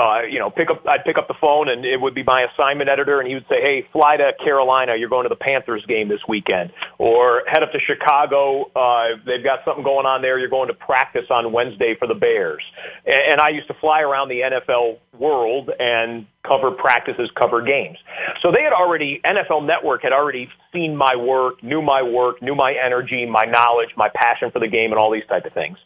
uh, 0.00 0.22
you 0.22 0.38
know, 0.38 0.48
pick 0.48 0.70
up. 0.70 0.86
I'd 0.88 1.04
pick 1.04 1.18
up 1.18 1.28
the 1.28 1.34
phone, 1.38 1.68
and 1.68 1.84
it 1.84 2.00
would 2.00 2.14
be 2.14 2.22
my 2.22 2.46
assignment 2.50 2.88
editor, 2.88 3.20
and 3.20 3.28
he 3.28 3.34
would 3.34 3.46
say, 3.48 3.60
"Hey, 3.60 3.86
fly 3.92 4.16
to 4.16 4.32
Carolina. 4.42 4.96
You're 4.96 5.10
going 5.10 5.24
to 5.24 5.28
the 5.28 5.36
Panthers 5.36 5.84
game 5.86 6.08
this 6.08 6.20
weekend, 6.26 6.72
or 6.96 7.42
head 7.46 7.62
up 7.62 7.70
to 7.72 7.78
Chicago. 7.80 8.70
Uh, 8.74 9.20
they've 9.26 9.44
got 9.44 9.60
something 9.66 9.84
going 9.84 10.06
on 10.06 10.22
there. 10.22 10.38
You're 10.38 10.48
going 10.48 10.68
to 10.68 10.74
practice 10.74 11.26
on 11.28 11.52
Wednesday 11.52 11.96
for 11.98 12.08
the 12.08 12.14
Bears." 12.14 12.62
And, 13.04 13.32
and 13.32 13.40
I 13.42 13.50
used 13.50 13.68
to 13.68 13.74
fly 13.74 14.00
around 14.00 14.28
the 14.28 14.40
NFL 14.40 14.98
world 15.18 15.70
and 15.78 16.26
cover 16.48 16.70
practices, 16.70 17.30
cover 17.38 17.60
games. 17.60 17.98
So 18.40 18.50
they 18.50 18.62
had 18.62 18.72
already 18.72 19.20
NFL 19.22 19.66
Network 19.66 20.02
had 20.02 20.12
already 20.12 20.48
seen 20.72 20.96
my 20.96 21.14
work, 21.14 21.62
knew 21.62 21.82
my 21.82 22.02
work, 22.02 22.40
knew 22.40 22.54
my 22.54 22.72
energy, 22.72 23.26
my 23.26 23.44
knowledge, 23.44 23.90
my 23.98 24.08
passion 24.14 24.50
for 24.50 24.60
the 24.60 24.68
game, 24.68 24.92
and 24.92 24.98
all 24.98 25.10
these 25.10 25.26
type 25.28 25.44
of 25.44 25.52
things. 25.52 25.76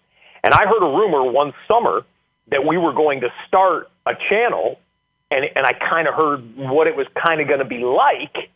And 0.45 0.55
I 0.55 0.67
heard 0.67 0.85
a 0.85 0.93
rumor 0.97 1.25
one 1.25 1.53
summer 1.67 2.03
that 2.51 2.65
we 2.67 2.77
were 2.77 2.93
going 2.93 3.21
to 3.21 3.29
start 3.49 3.89
a 4.07 4.13
channel 4.29 4.79
and 5.31 5.45
and 5.57 5.67
I 5.67 5.73
kind 5.73 6.07
of 6.09 6.15
heard 6.15 6.57
what 6.57 6.87
it 6.87 6.97
was 6.97 7.07
kind 7.27 7.41
of 7.41 7.49
going 7.49 7.61
to 7.61 7.65
be 7.65 7.79
like 7.79 8.51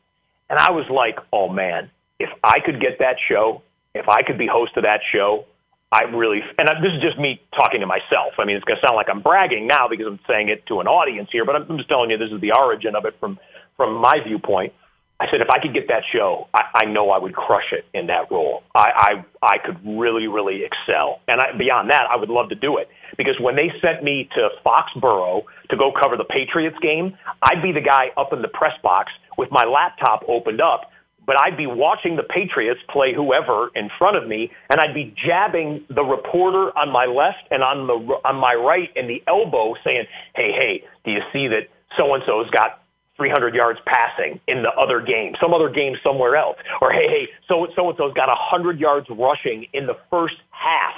and 0.51 0.59
I 0.59 0.71
was 0.71 0.89
like, 0.89 1.19
"Oh 1.33 1.49
man, 1.49 1.91
if 2.19 2.31
I 2.43 2.61
could 2.65 2.81
get 2.81 2.99
that 3.01 3.17
show, 3.29 3.63
if 3.95 4.09
I 4.09 4.23
could 4.23 4.39
be 4.39 4.47
host 4.47 4.77
of 4.77 4.85
that 4.85 5.01
show, 5.13 5.45
I 5.93 6.03
really 6.05 6.41
and 6.59 6.69
I, 6.69 6.81
this 6.81 6.93
is 6.93 7.03
just 7.03 7.19
me 7.19 7.41
talking 7.55 7.81
to 7.81 7.87
myself. 7.87 8.35
I 8.39 8.45
mean, 8.45 8.57
it's 8.57 8.65
going 8.65 8.79
to 8.81 8.87
sound 8.87 8.97
like 8.97 9.09
I'm 9.09 9.23
bragging 9.23 9.67
now 9.67 9.89
because 9.89 10.07
I'm 10.07 10.21
saying 10.29 10.49
it 10.49 10.67
to 10.67 10.81
an 10.81 10.87
audience 10.87 11.29
here, 11.33 11.45
but 11.45 11.57
I'm 11.57 11.77
just 11.77 11.89
telling 11.89 12.11
you 12.11 12.19
this 12.19 12.33
is 12.33 12.41
the 12.41 12.53
origin 12.53 12.95
of 12.95 13.05
it 13.05 13.15
from 13.21 13.39
from 13.77 13.95
my 13.95 14.19
viewpoint. 14.25 14.73
I 15.21 15.27
said 15.31 15.41
if 15.41 15.49
I 15.51 15.59
could 15.59 15.75
get 15.75 15.89
that 15.89 16.05
show, 16.13 16.47
I, 16.55 16.63
I 16.75 16.85
know 16.85 17.11
I 17.11 17.19
would 17.19 17.35
crush 17.35 17.73
it 17.73 17.85
in 17.93 18.07
that 18.07 18.31
role. 18.31 18.63
I 18.75 19.25
I, 19.43 19.55
I 19.55 19.59
could 19.59 19.79
really 19.85 20.29
really 20.29 20.63
excel, 20.65 21.21
and 21.27 21.41
I, 21.41 21.57
beyond 21.57 21.91
that, 21.91 22.07
I 22.11 22.17
would 22.17 22.31
love 22.31 22.51
to 22.51 22.55
do 22.55 22.79
it 22.79 22.89
because 23.17 23.37
when 23.41 23.57
they 23.57 23.71
sent 23.81 24.03
me 24.03 24.29
to 24.35 24.49
Foxborough 24.65 25.43
to 25.71 25.77
go 25.77 25.93
cover 25.93 26.17
the 26.17 26.25
Patriots 26.25 26.77
game, 26.81 27.17
I'd 27.43 27.63
be 27.63 27.73
the 27.73 27.81
guy 27.81 28.09
up 28.17 28.33
in 28.33 28.43
the 28.43 28.49
press 28.49 28.75
box 28.83 29.13
with 29.37 29.51
my 29.51 29.65
laptop 29.65 30.25
opened 30.29 30.61
up, 30.61 30.91
but 31.27 31.37
I'd 31.41 31.57
be 31.57 31.67
watching 31.67 32.17
the 32.17 32.23
Patriots 32.23 32.81
play 32.91 33.13
whoever 33.15 33.71
in 33.75 33.91
front 33.99 34.17
of 34.17 34.27
me, 34.27 34.51
and 34.71 34.81
I'd 34.81 34.95
be 34.95 35.15
jabbing 35.27 35.85
the 35.89 36.03
reporter 36.03 36.77
on 36.77 36.91
my 36.91 37.07
left 37.07 37.47
and 37.51 37.63
on 37.63 37.87
the 37.87 37.95
on 38.25 38.37
my 38.37 38.55
right 38.55 38.89
in 38.97 39.07
the 39.07 39.23
elbow, 39.29 39.75
saying, 39.85 40.07
"Hey, 40.35 40.53
hey, 40.59 40.85
do 41.05 41.13
you 41.13 41.21
see 41.33 41.47
that 41.49 41.69
so 41.97 42.15
and 42.15 42.23
so's 42.27 42.51
got 42.51 42.83
300 43.19 43.55
yards 43.55 43.79
passing 43.85 44.41
in 44.47 44.63
the 44.63 44.71
other 44.81 45.01
game, 45.01 45.35
some 45.43 45.53
other 45.53 45.69
game 45.69 45.95
somewhere 46.03 46.37
else. 46.37 46.57
Or 46.81 46.91
hey, 46.93 47.09
hey, 47.09 47.29
so 47.49 47.67
so 47.77 47.89
and 47.91 47.99
so's 47.99 48.15
got 48.15 48.29
100 48.29 48.81
yards 48.81 49.07
rushing 49.11 49.67
in 49.75 49.87
the 49.87 49.97
first 50.11 50.37
half 50.51 50.95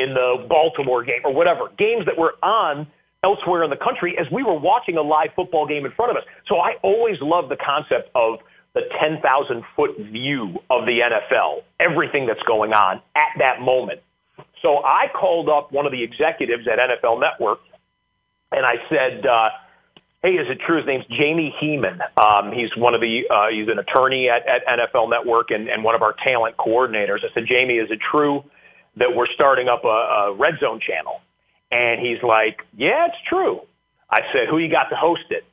in 0.00 0.14
the 0.14 0.46
Baltimore 0.48 1.04
game 1.04 1.20
or 1.24 1.32
whatever, 1.32 1.70
games 1.78 2.06
that 2.06 2.16
were 2.18 2.34
on 2.42 2.86
elsewhere 3.22 3.62
in 3.62 3.70
the 3.70 3.76
country 3.76 4.16
as 4.18 4.26
we 4.32 4.42
were 4.42 4.58
watching 4.58 4.96
a 4.96 5.02
live 5.02 5.30
football 5.36 5.66
game 5.66 5.84
in 5.84 5.92
front 5.92 6.10
of 6.10 6.16
us. 6.16 6.24
So 6.48 6.56
I 6.56 6.74
always 6.82 7.16
love 7.20 7.48
the 7.48 7.56
concept 7.56 8.10
of 8.14 8.38
the 8.74 8.82
10,000 9.00 9.64
foot 9.76 9.96
view 9.98 10.58
of 10.70 10.86
the 10.86 11.00
NFL, 11.00 11.62
everything 11.78 12.26
that's 12.26 12.42
going 12.42 12.72
on 12.72 13.00
at 13.16 13.38
that 13.38 13.60
moment. 13.60 14.00
So 14.62 14.78
I 14.84 15.06
called 15.14 15.48
up 15.48 15.72
one 15.72 15.86
of 15.86 15.92
the 15.92 16.02
executives 16.02 16.66
at 16.68 16.78
NFL 16.78 17.20
Network 17.20 17.60
and 18.52 18.64
I 18.64 18.76
said, 18.88 19.26
uh, 19.26 19.50
Hey, 20.22 20.32
is 20.32 20.46
it 20.50 20.60
true? 20.66 20.76
His 20.76 20.86
name's 20.86 21.06
Jamie 21.06 21.54
Heeman. 21.62 21.98
Um, 22.18 22.52
he's 22.52 22.68
one 22.76 22.94
of 22.94 23.00
the 23.00 23.22
uh, 23.30 23.48
he's 23.48 23.68
an 23.68 23.78
attorney 23.78 24.28
at, 24.28 24.46
at 24.46 24.66
NFL 24.66 25.08
Network 25.08 25.50
and, 25.50 25.66
and 25.66 25.82
one 25.82 25.94
of 25.94 26.02
our 26.02 26.14
talent 26.22 26.58
coordinators. 26.58 27.24
I 27.24 27.32
said, 27.32 27.46
Jamie, 27.48 27.78
is 27.78 27.90
it 27.90 28.00
true 28.10 28.44
that 29.00 29.16
we're 29.16 29.26
starting 29.34 29.68
up 29.68 29.84
a, 29.84 29.88
a 29.88 30.34
red 30.38 30.54
zone 30.60 30.78
channel. 30.78 31.20
And 31.72 32.00
he's 32.00 32.22
like, 32.22 32.60
Yeah, 32.76 33.06
it's 33.08 33.18
true. 33.28 33.62
I 34.08 34.20
said, 34.32 34.48
Who 34.48 34.58
you 34.58 34.70
got 34.70 34.88
to 34.90 34.96
host 34.96 35.24
it? 35.30 35.44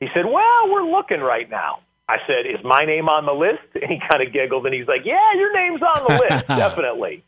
He 0.00 0.06
said, 0.14 0.24
Well, 0.24 0.70
we're 0.70 0.88
looking 0.88 1.20
right 1.20 1.48
now. 1.50 1.80
I 2.08 2.16
said, 2.26 2.46
Is 2.46 2.64
my 2.64 2.84
name 2.86 3.08
on 3.08 3.26
the 3.26 3.34
list? 3.34 3.62
And 3.74 3.90
he 3.90 3.98
kind 4.00 4.26
of 4.26 4.32
giggled 4.32 4.64
and 4.64 4.74
he's 4.74 4.88
like, 4.88 5.02
Yeah, 5.04 5.34
your 5.36 5.52
name's 5.54 5.82
on 5.82 6.06
the 6.08 6.18
list, 6.18 6.46
definitely. 6.48 7.22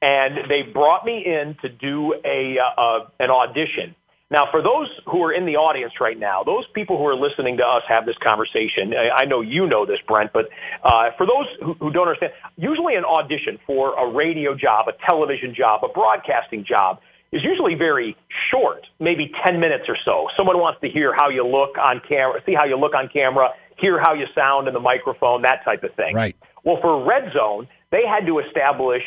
And 0.00 0.50
they 0.50 0.62
brought 0.62 1.04
me 1.04 1.24
in 1.24 1.56
to 1.62 1.68
do 1.68 2.14
a 2.24 2.58
uh, 2.60 2.80
uh, 2.80 3.08
an 3.18 3.30
audition. 3.30 3.94
Now, 4.34 4.50
for 4.50 4.60
those 4.62 4.90
who 5.06 5.22
are 5.22 5.32
in 5.32 5.46
the 5.46 5.54
audience 5.54 5.92
right 6.00 6.18
now, 6.18 6.42
those 6.42 6.66
people 6.74 6.98
who 6.98 7.06
are 7.06 7.14
listening 7.14 7.56
to 7.58 7.62
us 7.62 7.86
have 7.86 8.04
this 8.04 8.18
conversation, 8.18 8.90
I 8.90 9.26
know 9.26 9.42
you 9.42 9.68
know 9.68 9.86
this, 9.86 10.02
Brent, 10.08 10.32
but 10.32 10.46
uh, 10.82 11.14
for 11.16 11.24
those 11.24 11.46
who, 11.62 11.74
who 11.74 11.92
don't 11.92 12.08
understand, 12.08 12.32
usually 12.56 12.96
an 12.96 13.04
audition 13.04 13.62
for 13.64 13.94
a 13.94 14.10
radio 14.10 14.56
job, 14.56 14.90
a 14.90 14.94
television 15.06 15.54
job, 15.54 15.84
a 15.84 15.88
broadcasting 15.88 16.66
job 16.66 16.98
is 17.30 17.42
usually 17.44 17.76
very 17.78 18.16
short, 18.50 18.82
maybe 18.98 19.30
10 19.46 19.60
minutes 19.60 19.84
or 19.86 19.96
so. 20.04 20.26
Someone 20.36 20.58
wants 20.58 20.80
to 20.80 20.88
hear 20.90 21.14
how 21.14 21.30
you 21.30 21.46
look 21.46 21.78
on 21.78 22.02
camera, 22.02 22.42
see 22.44 22.54
how 22.58 22.66
you 22.66 22.74
look 22.74 22.94
on 22.98 23.06
camera, 23.06 23.50
hear 23.78 24.00
how 24.02 24.14
you 24.14 24.26
sound 24.34 24.66
in 24.66 24.74
the 24.74 24.82
microphone, 24.82 25.42
that 25.42 25.62
type 25.64 25.84
of 25.84 25.94
thing. 25.94 26.12
Right. 26.12 26.34
Well, 26.64 26.78
for 26.82 27.06
Red 27.06 27.30
Zone, 27.32 27.68
they 27.92 28.02
had 28.02 28.26
to 28.26 28.40
establish 28.40 29.02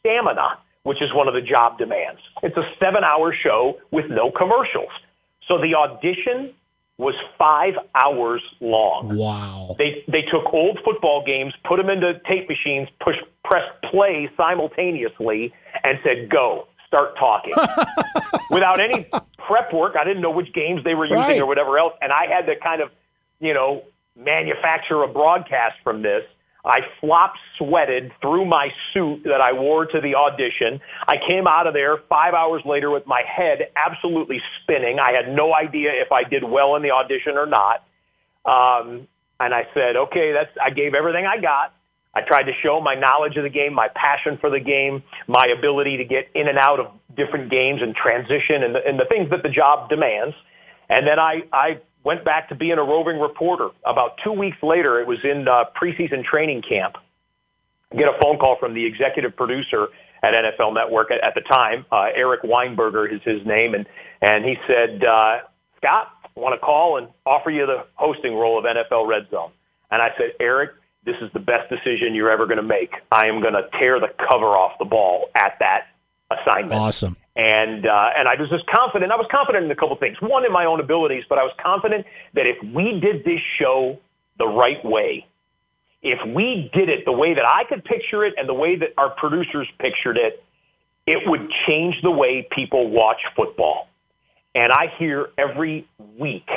stamina, 0.00 0.56
which 0.82 1.02
is 1.02 1.12
one 1.14 1.28
of 1.28 1.34
the 1.34 1.40
job 1.42 1.78
demands. 1.78 2.20
It's 2.42 2.56
a 2.56 2.64
seven 2.78 3.04
hour 3.04 3.34
show 3.34 3.78
with 3.90 4.06
no 4.08 4.30
commercials. 4.30 4.90
So 5.48 5.58
the 5.58 5.74
audition 5.74 6.54
was 6.98 7.14
five 7.38 7.74
hours 7.94 8.42
long. 8.60 9.16
Wow. 9.16 9.74
They 9.78 10.04
they 10.08 10.22
took 10.22 10.52
old 10.52 10.78
football 10.84 11.24
games, 11.24 11.54
put 11.66 11.76
them 11.78 11.88
into 11.90 12.20
tape 12.28 12.48
machines, 12.48 12.88
push 13.00 13.16
press 13.44 13.64
play 13.90 14.30
simultaneously, 14.36 15.52
and 15.82 15.98
said 16.04 16.28
go 16.30 16.66
start 16.86 17.16
talking 17.18 17.52
without 18.50 18.80
any 18.80 19.06
prep 19.38 19.72
work. 19.72 19.94
I 19.98 20.04
didn't 20.04 20.22
know 20.22 20.30
which 20.30 20.52
games 20.52 20.82
they 20.84 20.94
were 20.94 21.04
using 21.06 21.18
Right. 21.20 21.40
or 21.40 21.46
whatever 21.46 21.78
else, 21.78 21.94
and 22.02 22.12
I 22.12 22.26
had 22.26 22.46
to 22.46 22.56
kind 22.56 22.80
of 22.82 22.90
you 23.38 23.54
know 23.54 23.82
manufacture 24.16 25.02
a 25.02 25.08
broadcast 25.08 25.76
from 25.82 26.02
this. 26.02 26.22
I 26.64 26.80
flop 27.00 27.34
sweated 27.58 28.12
through 28.20 28.44
my 28.44 28.68
suit 28.92 29.22
that 29.24 29.40
I 29.40 29.52
wore 29.52 29.86
to 29.86 30.00
the 30.00 30.14
audition. 30.14 30.80
I 31.08 31.16
came 31.26 31.46
out 31.46 31.66
of 31.66 31.74
there 31.74 31.98
five 32.08 32.34
hours 32.34 32.62
later 32.64 32.90
with 32.90 33.06
my 33.06 33.22
head 33.24 33.70
absolutely 33.76 34.40
spinning. 34.62 34.98
I 34.98 35.12
had 35.12 35.34
no 35.34 35.54
idea 35.54 35.90
if 35.94 36.12
I 36.12 36.24
did 36.24 36.44
well 36.44 36.76
in 36.76 36.82
the 36.82 36.90
audition 36.90 37.36
or 37.36 37.46
not. 37.46 37.84
Um, 38.44 39.08
and 39.38 39.54
I 39.54 39.64
said, 39.72 39.96
okay, 39.96 40.32
that's, 40.32 40.50
I 40.62 40.70
gave 40.70 40.94
everything 40.94 41.26
I 41.26 41.40
got. 41.40 41.74
I 42.12 42.22
tried 42.22 42.44
to 42.44 42.52
show 42.62 42.80
my 42.80 42.94
knowledge 42.94 43.36
of 43.36 43.44
the 43.44 43.50
game, 43.50 43.72
my 43.72 43.88
passion 43.94 44.36
for 44.40 44.50
the 44.50 44.60
game, 44.60 45.02
my 45.28 45.46
ability 45.56 45.96
to 45.98 46.04
get 46.04 46.28
in 46.34 46.48
and 46.48 46.58
out 46.58 46.80
of 46.80 46.88
different 47.16 47.50
games 47.50 47.80
and 47.82 47.94
transition 47.94 48.64
and 48.64 48.74
the, 48.74 48.80
and 48.84 48.98
the 48.98 49.06
things 49.08 49.30
that 49.30 49.42
the 49.42 49.48
job 49.48 49.88
demands. 49.88 50.34
And 50.88 51.06
then 51.06 51.18
I, 51.20 51.42
I 51.52 51.80
went 52.04 52.24
back 52.24 52.48
to 52.48 52.54
being 52.54 52.78
a 52.78 52.82
roving 52.82 53.18
reporter. 53.20 53.68
About 53.84 54.18
two 54.24 54.32
weeks 54.32 54.56
later, 54.62 55.00
it 55.00 55.06
was 55.06 55.18
in 55.24 55.46
uh, 55.48 55.64
preseason 55.80 56.24
training 56.24 56.62
camp. 56.62 56.96
I 57.92 57.96
get 57.96 58.06
a 58.06 58.18
phone 58.22 58.38
call 58.38 58.56
from 58.58 58.74
the 58.74 58.84
executive 58.84 59.36
producer 59.36 59.88
at 60.22 60.34
NFL 60.34 60.74
Network 60.74 61.10
at, 61.10 61.22
at 61.22 61.34
the 61.34 61.40
time. 61.40 61.84
Uh, 61.90 62.08
Eric 62.14 62.42
Weinberger 62.42 63.12
is 63.12 63.20
his 63.24 63.44
name, 63.46 63.74
and 63.74 63.86
and 64.22 64.44
he 64.44 64.56
said, 64.66 65.02
uh, 65.04 65.38
Scott, 65.78 66.12
want 66.36 66.54
to 66.54 66.64
call 66.64 66.98
and 66.98 67.08
offer 67.26 67.50
you 67.50 67.66
the 67.66 67.84
hosting 67.94 68.34
role 68.34 68.58
of 68.58 68.64
NFL 68.64 69.06
Red 69.06 69.28
Zone. 69.30 69.50
And 69.90 70.00
I 70.02 70.08
said, 70.16 70.32
Eric, 70.40 70.70
this 71.04 71.16
is 71.20 71.30
the 71.32 71.40
best 71.40 71.68
decision 71.70 72.14
you're 72.14 72.30
ever 72.30 72.46
going 72.46 72.58
to 72.58 72.62
make. 72.62 72.92
I 73.10 73.26
am 73.26 73.40
going 73.40 73.54
to 73.54 73.68
tear 73.78 73.98
the 73.98 74.08
cover 74.28 74.46
off 74.46 74.72
the 74.78 74.84
ball 74.84 75.30
at 75.34 75.54
that 75.60 75.88
assignment 76.30 76.74
Awesome. 76.74 77.16
And 77.40 77.86
uh, 77.86 78.10
and 78.18 78.28
I 78.28 78.34
was 78.38 78.50
just 78.50 78.66
confident. 78.66 79.10
I 79.10 79.16
was 79.16 79.26
confident 79.30 79.64
in 79.64 79.70
a 79.70 79.74
couple 79.74 79.96
things. 79.96 80.18
One, 80.20 80.44
in 80.44 80.52
my 80.52 80.66
own 80.66 80.78
abilities, 80.78 81.24
but 81.26 81.38
I 81.38 81.42
was 81.42 81.52
confident 81.62 82.04
that 82.34 82.46
if 82.46 82.58
we 82.62 83.00
did 83.00 83.24
this 83.24 83.40
show 83.58 83.98
the 84.38 84.46
right 84.46 84.84
way, 84.84 85.26
if 86.02 86.18
we 86.34 86.70
did 86.74 86.90
it 86.90 87.06
the 87.06 87.12
way 87.12 87.32
that 87.32 87.46
I 87.46 87.64
could 87.64 87.82
picture 87.82 88.26
it 88.26 88.34
and 88.36 88.46
the 88.46 88.52
way 88.54 88.76
that 88.76 88.90
our 88.98 89.08
producers 89.16 89.66
pictured 89.78 90.18
it, 90.18 90.44
it 91.06 91.26
would 91.26 91.48
change 91.66 91.94
the 92.02 92.10
way 92.10 92.46
people 92.54 92.90
watch 92.90 93.20
football. 93.34 93.88
And 94.54 94.70
I 94.70 94.92
hear 94.98 95.30
every 95.38 95.88
week. 96.18 96.48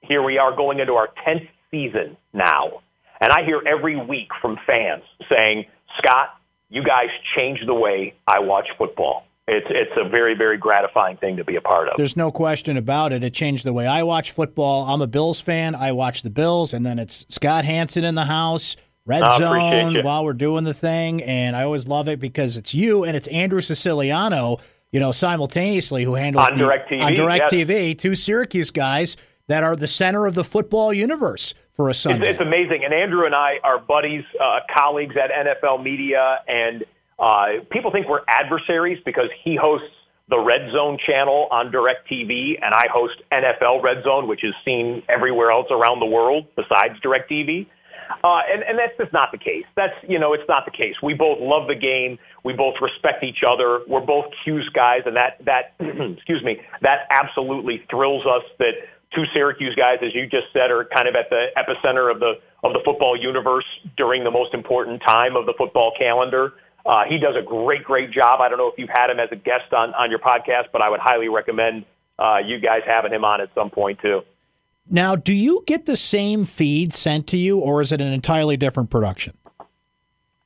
Here 0.00 0.22
we 0.22 0.38
are 0.38 0.56
going 0.56 0.78
into 0.78 0.94
our 0.94 1.10
tenth 1.26 1.42
season 1.70 2.16
now, 2.32 2.80
and 3.20 3.32
I 3.32 3.44
hear 3.44 3.60
every 3.66 3.96
week 3.96 4.28
from 4.40 4.58
fans 4.66 5.02
saying, 5.28 5.66
"Scott, 5.98 6.38
you 6.70 6.82
guys 6.82 7.10
changed 7.36 7.68
the 7.68 7.74
way 7.74 8.14
I 8.26 8.38
watch 8.38 8.68
football." 8.78 9.25
It's 9.48 9.66
it's 9.70 9.92
a 9.96 10.08
very 10.08 10.34
very 10.34 10.58
gratifying 10.58 11.16
thing 11.18 11.36
to 11.36 11.44
be 11.44 11.54
a 11.56 11.60
part 11.60 11.88
of. 11.88 11.96
There's 11.96 12.16
no 12.16 12.32
question 12.32 12.76
about 12.76 13.12
it. 13.12 13.22
It 13.22 13.32
changed 13.32 13.64
the 13.64 13.72
way 13.72 13.86
I 13.86 14.02
watch 14.02 14.32
football. 14.32 14.84
I'm 14.92 15.00
a 15.00 15.06
Bills 15.06 15.40
fan. 15.40 15.74
I 15.76 15.92
watch 15.92 16.22
the 16.22 16.30
Bills, 16.30 16.74
and 16.74 16.84
then 16.84 16.98
it's 16.98 17.24
Scott 17.28 17.64
Hanson 17.64 18.02
in 18.04 18.16
the 18.16 18.24
house, 18.24 18.76
Red 19.04 19.22
I 19.22 19.38
Zone 19.38 20.02
while 20.04 20.24
we're 20.24 20.32
doing 20.32 20.64
the 20.64 20.74
thing. 20.74 21.22
And 21.22 21.54
I 21.54 21.62
always 21.62 21.86
love 21.86 22.08
it 22.08 22.18
because 22.18 22.56
it's 22.56 22.74
you 22.74 23.04
and 23.04 23.16
it's 23.16 23.28
Andrew 23.28 23.60
Siciliano, 23.60 24.58
you 24.90 24.98
know, 24.98 25.12
simultaneously 25.12 26.02
who 26.02 26.14
handles 26.16 26.48
On 26.48 26.58
the, 26.58 26.64
DirecTV, 26.64 27.02
on 27.02 27.14
yes. 27.14 27.52
DirecTV, 27.52 27.98
two 27.98 28.16
Syracuse 28.16 28.72
guys 28.72 29.16
that 29.46 29.62
are 29.62 29.76
the 29.76 29.86
center 29.86 30.26
of 30.26 30.34
the 30.34 30.42
football 30.42 30.92
universe 30.92 31.54
for 31.70 31.86
a 31.86 31.90
It's, 31.90 32.00
Sunday. 32.00 32.30
it's 32.30 32.40
amazing. 32.40 32.82
And 32.84 32.92
Andrew 32.92 33.26
and 33.26 33.34
I 33.34 33.60
are 33.62 33.78
buddies, 33.78 34.24
uh, 34.42 34.58
colleagues 34.76 35.14
at 35.16 35.30
NFL 35.30 35.84
Media, 35.84 36.40
and 36.48 36.84
uh, 37.18 37.64
people 37.70 37.90
think 37.90 38.08
we're 38.08 38.24
adversaries 38.28 38.98
because 39.04 39.30
he 39.44 39.56
hosts 39.56 39.88
the 40.28 40.38
Red 40.38 40.72
Zone 40.72 40.98
channel 41.06 41.46
on 41.50 41.70
DirecTV, 41.70 42.58
and 42.60 42.74
I 42.74 42.86
host 42.92 43.14
NFL 43.30 43.82
Red 43.82 44.02
Zone, 44.02 44.26
which 44.26 44.42
is 44.42 44.54
seen 44.64 45.02
everywhere 45.08 45.50
else 45.50 45.68
around 45.70 46.00
the 46.00 46.06
world 46.06 46.46
besides 46.56 46.94
DirecTV. 47.04 47.66
Uh, 48.22 48.40
and, 48.52 48.62
and 48.62 48.78
that's 48.78 48.96
just 48.98 49.12
not 49.12 49.30
the 49.32 49.38
case. 49.38 49.64
That's, 49.76 49.94
you 50.08 50.18
know, 50.18 50.32
it's 50.32 50.46
not 50.48 50.64
the 50.64 50.70
case. 50.70 50.94
We 51.02 51.14
both 51.14 51.38
love 51.40 51.68
the 51.68 51.74
game. 51.74 52.18
We 52.44 52.52
both 52.52 52.74
respect 52.80 53.22
each 53.22 53.42
other. 53.48 53.80
We're 53.88 54.04
both 54.04 54.26
'Cuse 54.44 54.68
guys, 54.74 55.02
and 55.06 55.16
that, 55.16 55.38
that 55.44 55.74
excuse 55.80 56.42
me, 56.42 56.58
that 56.82 57.06
absolutely 57.10 57.84
thrills 57.90 58.24
us 58.26 58.42
that 58.58 58.74
two 59.14 59.24
Syracuse 59.32 59.74
guys, 59.74 59.98
as 60.02 60.14
you 60.14 60.26
just 60.26 60.52
said, 60.52 60.70
are 60.70 60.84
kind 60.94 61.08
of 61.08 61.14
at 61.14 61.30
the 61.30 61.46
epicenter 61.56 62.10
of 62.10 62.20
the, 62.20 62.34
of 62.62 62.72
the 62.72 62.80
football 62.84 63.16
universe 63.18 63.66
during 63.96 64.24
the 64.24 64.30
most 64.30 64.54
important 64.54 65.02
time 65.06 65.36
of 65.36 65.46
the 65.46 65.54
football 65.56 65.92
calendar. 65.98 66.52
Uh, 66.86 67.04
he 67.08 67.18
does 67.18 67.34
a 67.36 67.42
great, 67.42 67.82
great 67.84 68.10
job. 68.12 68.40
I 68.40 68.48
don't 68.48 68.58
know 68.58 68.68
if 68.68 68.74
you've 68.78 68.88
had 68.88 69.10
him 69.10 69.18
as 69.18 69.28
a 69.32 69.36
guest 69.36 69.72
on, 69.72 69.92
on 69.94 70.10
your 70.10 70.20
podcast, 70.20 70.66
but 70.72 70.82
I 70.82 70.88
would 70.88 71.00
highly 71.00 71.28
recommend 71.28 71.84
uh, 72.18 72.38
you 72.44 72.58
guys 72.60 72.82
having 72.86 73.12
him 73.12 73.24
on 73.24 73.40
at 73.40 73.50
some 73.54 73.70
point, 73.70 73.98
too. 74.00 74.22
now, 74.88 75.16
do 75.16 75.32
you 75.34 75.64
get 75.66 75.86
the 75.86 75.96
same 75.96 76.44
feed 76.44 76.92
sent 76.94 77.26
to 77.28 77.36
you, 77.36 77.58
or 77.58 77.80
is 77.80 77.90
it 77.92 78.00
an 78.00 78.12
entirely 78.12 78.56
different 78.56 78.90
production? 78.90 79.36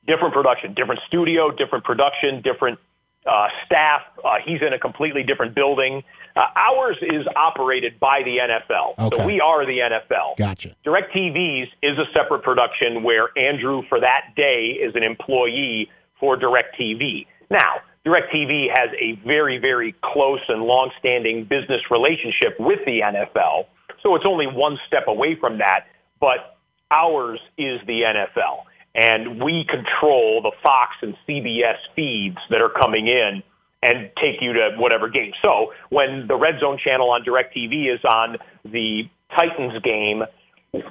different 0.07 0.33
production, 0.33 0.73
different 0.73 0.99
studio, 1.07 1.51
different 1.51 1.85
production, 1.85 2.41
different 2.41 2.77
uh, 3.25 3.47
staff. 3.65 4.01
Uh, 4.25 4.35
he's 4.43 4.59
in 4.61 4.73
a 4.73 4.79
completely 4.79 5.23
different 5.23 5.53
building. 5.55 6.03
Uh, 6.35 6.41
ours 6.55 6.97
is 7.01 7.25
operated 7.35 7.97
by 7.99 8.21
the 8.25 8.37
NFL, 8.37 8.95
Okay. 8.99 9.17
so 9.17 9.25
we 9.25 9.39
are 9.39 9.65
the 9.65 9.77
NFL. 9.77 10.35
Gotcha. 10.37 10.75
DirecTV's 10.85 11.69
is 11.83 11.97
a 11.99 12.05
separate 12.13 12.41
production 12.43 13.03
where 13.03 13.29
Andrew, 13.37 13.83
for 13.87 13.99
that 14.01 14.33
day, 14.35 14.77
is 14.81 14.95
an 14.95 15.03
employee 15.03 15.89
for 16.21 16.37
DirecTV. 16.37 17.27
Now, 17.49 17.81
DirecTV 18.05 18.67
has 18.69 18.89
a 18.99 19.19
very, 19.27 19.57
very 19.57 19.93
close 20.01 20.39
and 20.47 20.63
long-standing 20.63 21.43
business 21.43 21.81
relationship 21.91 22.55
with 22.57 22.79
the 22.85 23.01
NFL, 23.01 23.65
so 24.01 24.15
it's 24.15 24.25
only 24.25 24.47
one 24.47 24.79
step 24.87 25.03
away 25.07 25.35
from 25.39 25.57
that. 25.57 25.87
But 26.21 26.57
ours 26.89 27.39
is 27.57 27.81
the 27.87 28.01
NFL, 28.01 28.63
and 28.95 29.43
we 29.43 29.65
control 29.69 30.41
the 30.41 30.51
Fox 30.63 30.91
and 31.01 31.15
CBS 31.27 31.77
feeds 31.95 32.37
that 32.49 32.61
are 32.61 32.71
coming 32.81 33.07
in 33.07 33.43
and 33.83 34.11
take 34.21 34.41
you 34.41 34.53
to 34.53 34.71
whatever 34.77 35.09
game. 35.09 35.33
So 35.41 35.73
when 35.89 36.25
the 36.27 36.35
Red 36.35 36.59
Zone 36.59 36.77
channel 36.83 37.09
on 37.09 37.23
DirecTV 37.23 37.93
is 37.93 37.99
on 38.05 38.37
the 38.63 39.03
Titans 39.37 39.81
game, 39.83 40.23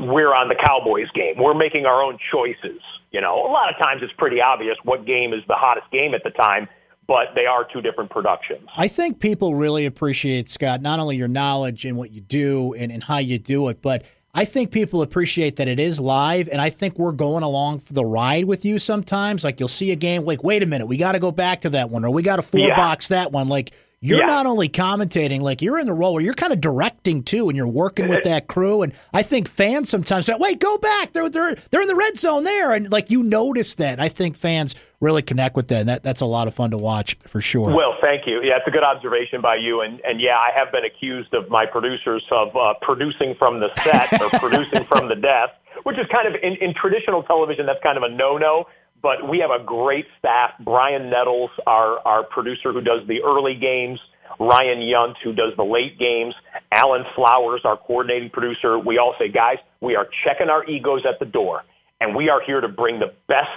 we're 0.00 0.34
on 0.34 0.48
the 0.48 0.56
Cowboys 0.66 1.10
game. 1.14 1.36
We're 1.38 1.54
making 1.54 1.86
our 1.86 2.02
own 2.02 2.18
choices. 2.32 2.80
You 3.10 3.20
know, 3.20 3.34
a 3.44 3.50
lot 3.50 3.68
of 3.74 3.82
times 3.82 4.02
it's 4.02 4.12
pretty 4.18 4.40
obvious 4.40 4.76
what 4.84 5.04
game 5.06 5.32
is 5.32 5.40
the 5.48 5.54
hottest 5.56 5.90
game 5.90 6.14
at 6.14 6.22
the 6.22 6.30
time, 6.30 6.68
but 7.08 7.28
they 7.34 7.44
are 7.46 7.66
two 7.72 7.80
different 7.80 8.10
productions. 8.10 8.68
I 8.76 8.86
think 8.88 9.18
people 9.18 9.54
really 9.56 9.84
appreciate, 9.84 10.48
Scott, 10.48 10.80
not 10.80 11.00
only 11.00 11.16
your 11.16 11.26
knowledge 11.28 11.84
and 11.84 11.96
what 11.96 12.12
you 12.12 12.20
do 12.20 12.72
and, 12.74 12.92
and 12.92 13.02
how 13.02 13.18
you 13.18 13.38
do 13.38 13.68
it, 13.68 13.82
but 13.82 14.04
I 14.32 14.44
think 14.44 14.70
people 14.70 15.02
appreciate 15.02 15.56
that 15.56 15.66
it 15.66 15.80
is 15.80 15.98
live. 15.98 16.48
And 16.52 16.60
I 16.60 16.70
think 16.70 17.00
we're 17.00 17.10
going 17.10 17.42
along 17.42 17.80
for 17.80 17.94
the 17.94 18.04
ride 18.04 18.44
with 18.44 18.64
you 18.64 18.78
sometimes. 18.78 19.42
Like 19.42 19.58
you'll 19.58 19.68
see 19.68 19.90
a 19.90 19.96
game, 19.96 20.24
like, 20.24 20.44
wait 20.44 20.62
a 20.62 20.66
minute, 20.66 20.86
we 20.86 20.96
got 20.96 21.12
to 21.12 21.18
go 21.18 21.32
back 21.32 21.62
to 21.62 21.70
that 21.70 21.90
one, 21.90 22.04
or 22.04 22.10
we 22.10 22.22
got 22.22 22.36
to 22.36 22.42
four 22.42 22.60
Yeah. 22.60 22.76
box 22.76 23.08
that 23.08 23.32
one. 23.32 23.48
Like, 23.48 23.72
you're 24.02 24.20
Yeah. 24.20 24.26
not 24.26 24.46
only 24.46 24.68
commentating, 24.68 25.40
like 25.40 25.60
you're 25.60 25.78
in 25.78 25.86
the 25.86 25.92
role 25.92 26.14
where 26.14 26.22
you're 26.22 26.32
kind 26.34 26.52
of 26.52 26.60
directing 26.60 27.22
too, 27.22 27.48
and 27.48 27.56
you're 27.56 27.66
working 27.68 28.08
with 28.08 28.22
that 28.24 28.46
crew. 28.46 28.82
And 28.82 28.92
I 29.12 29.22
think 29.22 29.48
fans 29.48 29.90
sometimes 29.90 30.26
say, 30.26 30.34
"Wait, 30.38 30.58
go 30.58 30.78
back! 30.78 31.12
They're 31.12 31.28
they're 31.28 31.54
they're 31.70 31.82
in 31.82 31.88
the 31.88 31.94
red 31.94 32.16
zone 32.18 32.44
there," 32.44 32.72
and 32.72 32.90
like 32.90 33.10
you 33.10 33.22
notice 33.22 33.74
that. 33.76 33.92
And 33.92 34.00
I 34.00 34.08
think 34.08 34.36
fans 34.36 34.74
really 35.00 35.22
connect 35.22 35.54
with 35.56 35.68
that, 35.68 35.80
and 35.80 35.88
that 35.88 36.02
that's 36.02 36.20
a 36.22 36.26
lot 36.26 36.48
of 36.48 36.54
fun 36.54 36.70
to 36.70 36.78
watch 36.78 37.16
for 37.26 37.40
sure. 37.40 37.74
Well, 37.74 37.96
thank 38.00 38.26
you. 38.26 38.40
Yeah, 38.42 38.56
it's 38.56 38.66
a 38.66 38.70
good 38.70 38.84
observation 38.84 39.40
by 39.40 39.56
you. 39.56 39.80
And, 39.82 40.00
and 40.04 40.20
yeah, 40.20 40.36
I 40.36 40.50
have 40.54 40.72
been 40.72 40.84
accused 40.84 41.32
of 41.34 41.48
my 41.50 41.66
producers 41.66 42.22
of 42.30 42.54
uh, 42.56 42.74
producing 42.82 43.34
from 43.38 43.60
the 43.60 43.68
set 43.82 44.20
or 44.20 44.28
producing 44.38 44.84
from 44.92 45.08
the 45.08 45.14
desk, 45.14 45.52
which 45.84 45.98
is 45.98 46.06
kind 46.12 46.26
of 46.28 46.34
in, 46.42 46.54
in 46.60 46.74
traditional 46.74 47.22
television, 47.22 47.66
that's 47.66 47.82
kind 47.82 47.96
of 47.98 48.02
a 48.02 48.08
no 48.08 48.36
no. 48.38 48.66
But 49.02 49.28
we 49.28 49.38
have 49.38 49.50
a 49.50 49.64
great 49.64 50.06
staff. 50.18 50.50
Brian 50.60 51.10
Nettles, 51.10 51.50
our, 51.66 51.98
our 52.06 52.24
producer 52.24 52.72
who 52.72 52.80
does 52.80 53.06
the 53.08 53.22
early 53.24 53.54
games, 53.54 53.98
Ryan 54.38 54.80
Yunt, 54.80 55.14
who 55.24 55.32
does 55.32 55.52
the 55.56 55.64
late 55.64 55.98
games, 55.98 56.34
Alan 56.72 57.04
Flowers, 57.14 57.62
our 57.64 57.76
coordinating 57.76 58.30
producer. 58.30 58.78
We 58.78 58.98
all 58.98 59.14
say, 59.18 59.28
guys, 59.28 59.56
we 59.80 59.96
are 59.96 60.06
checking 60.24 60.48
our 60.48 60.64
egos 60.64 61.02
at 61.08 61.18
the 61.18 61.24
door, 61.26 61.62
and 62.00 62.14
we 62.14 62.28
are 62.28 62.40
here 62.42 62.60
to 62.60 62.68
bring 62.68 63.00
the 63.00 63.12
best 63.26 63.48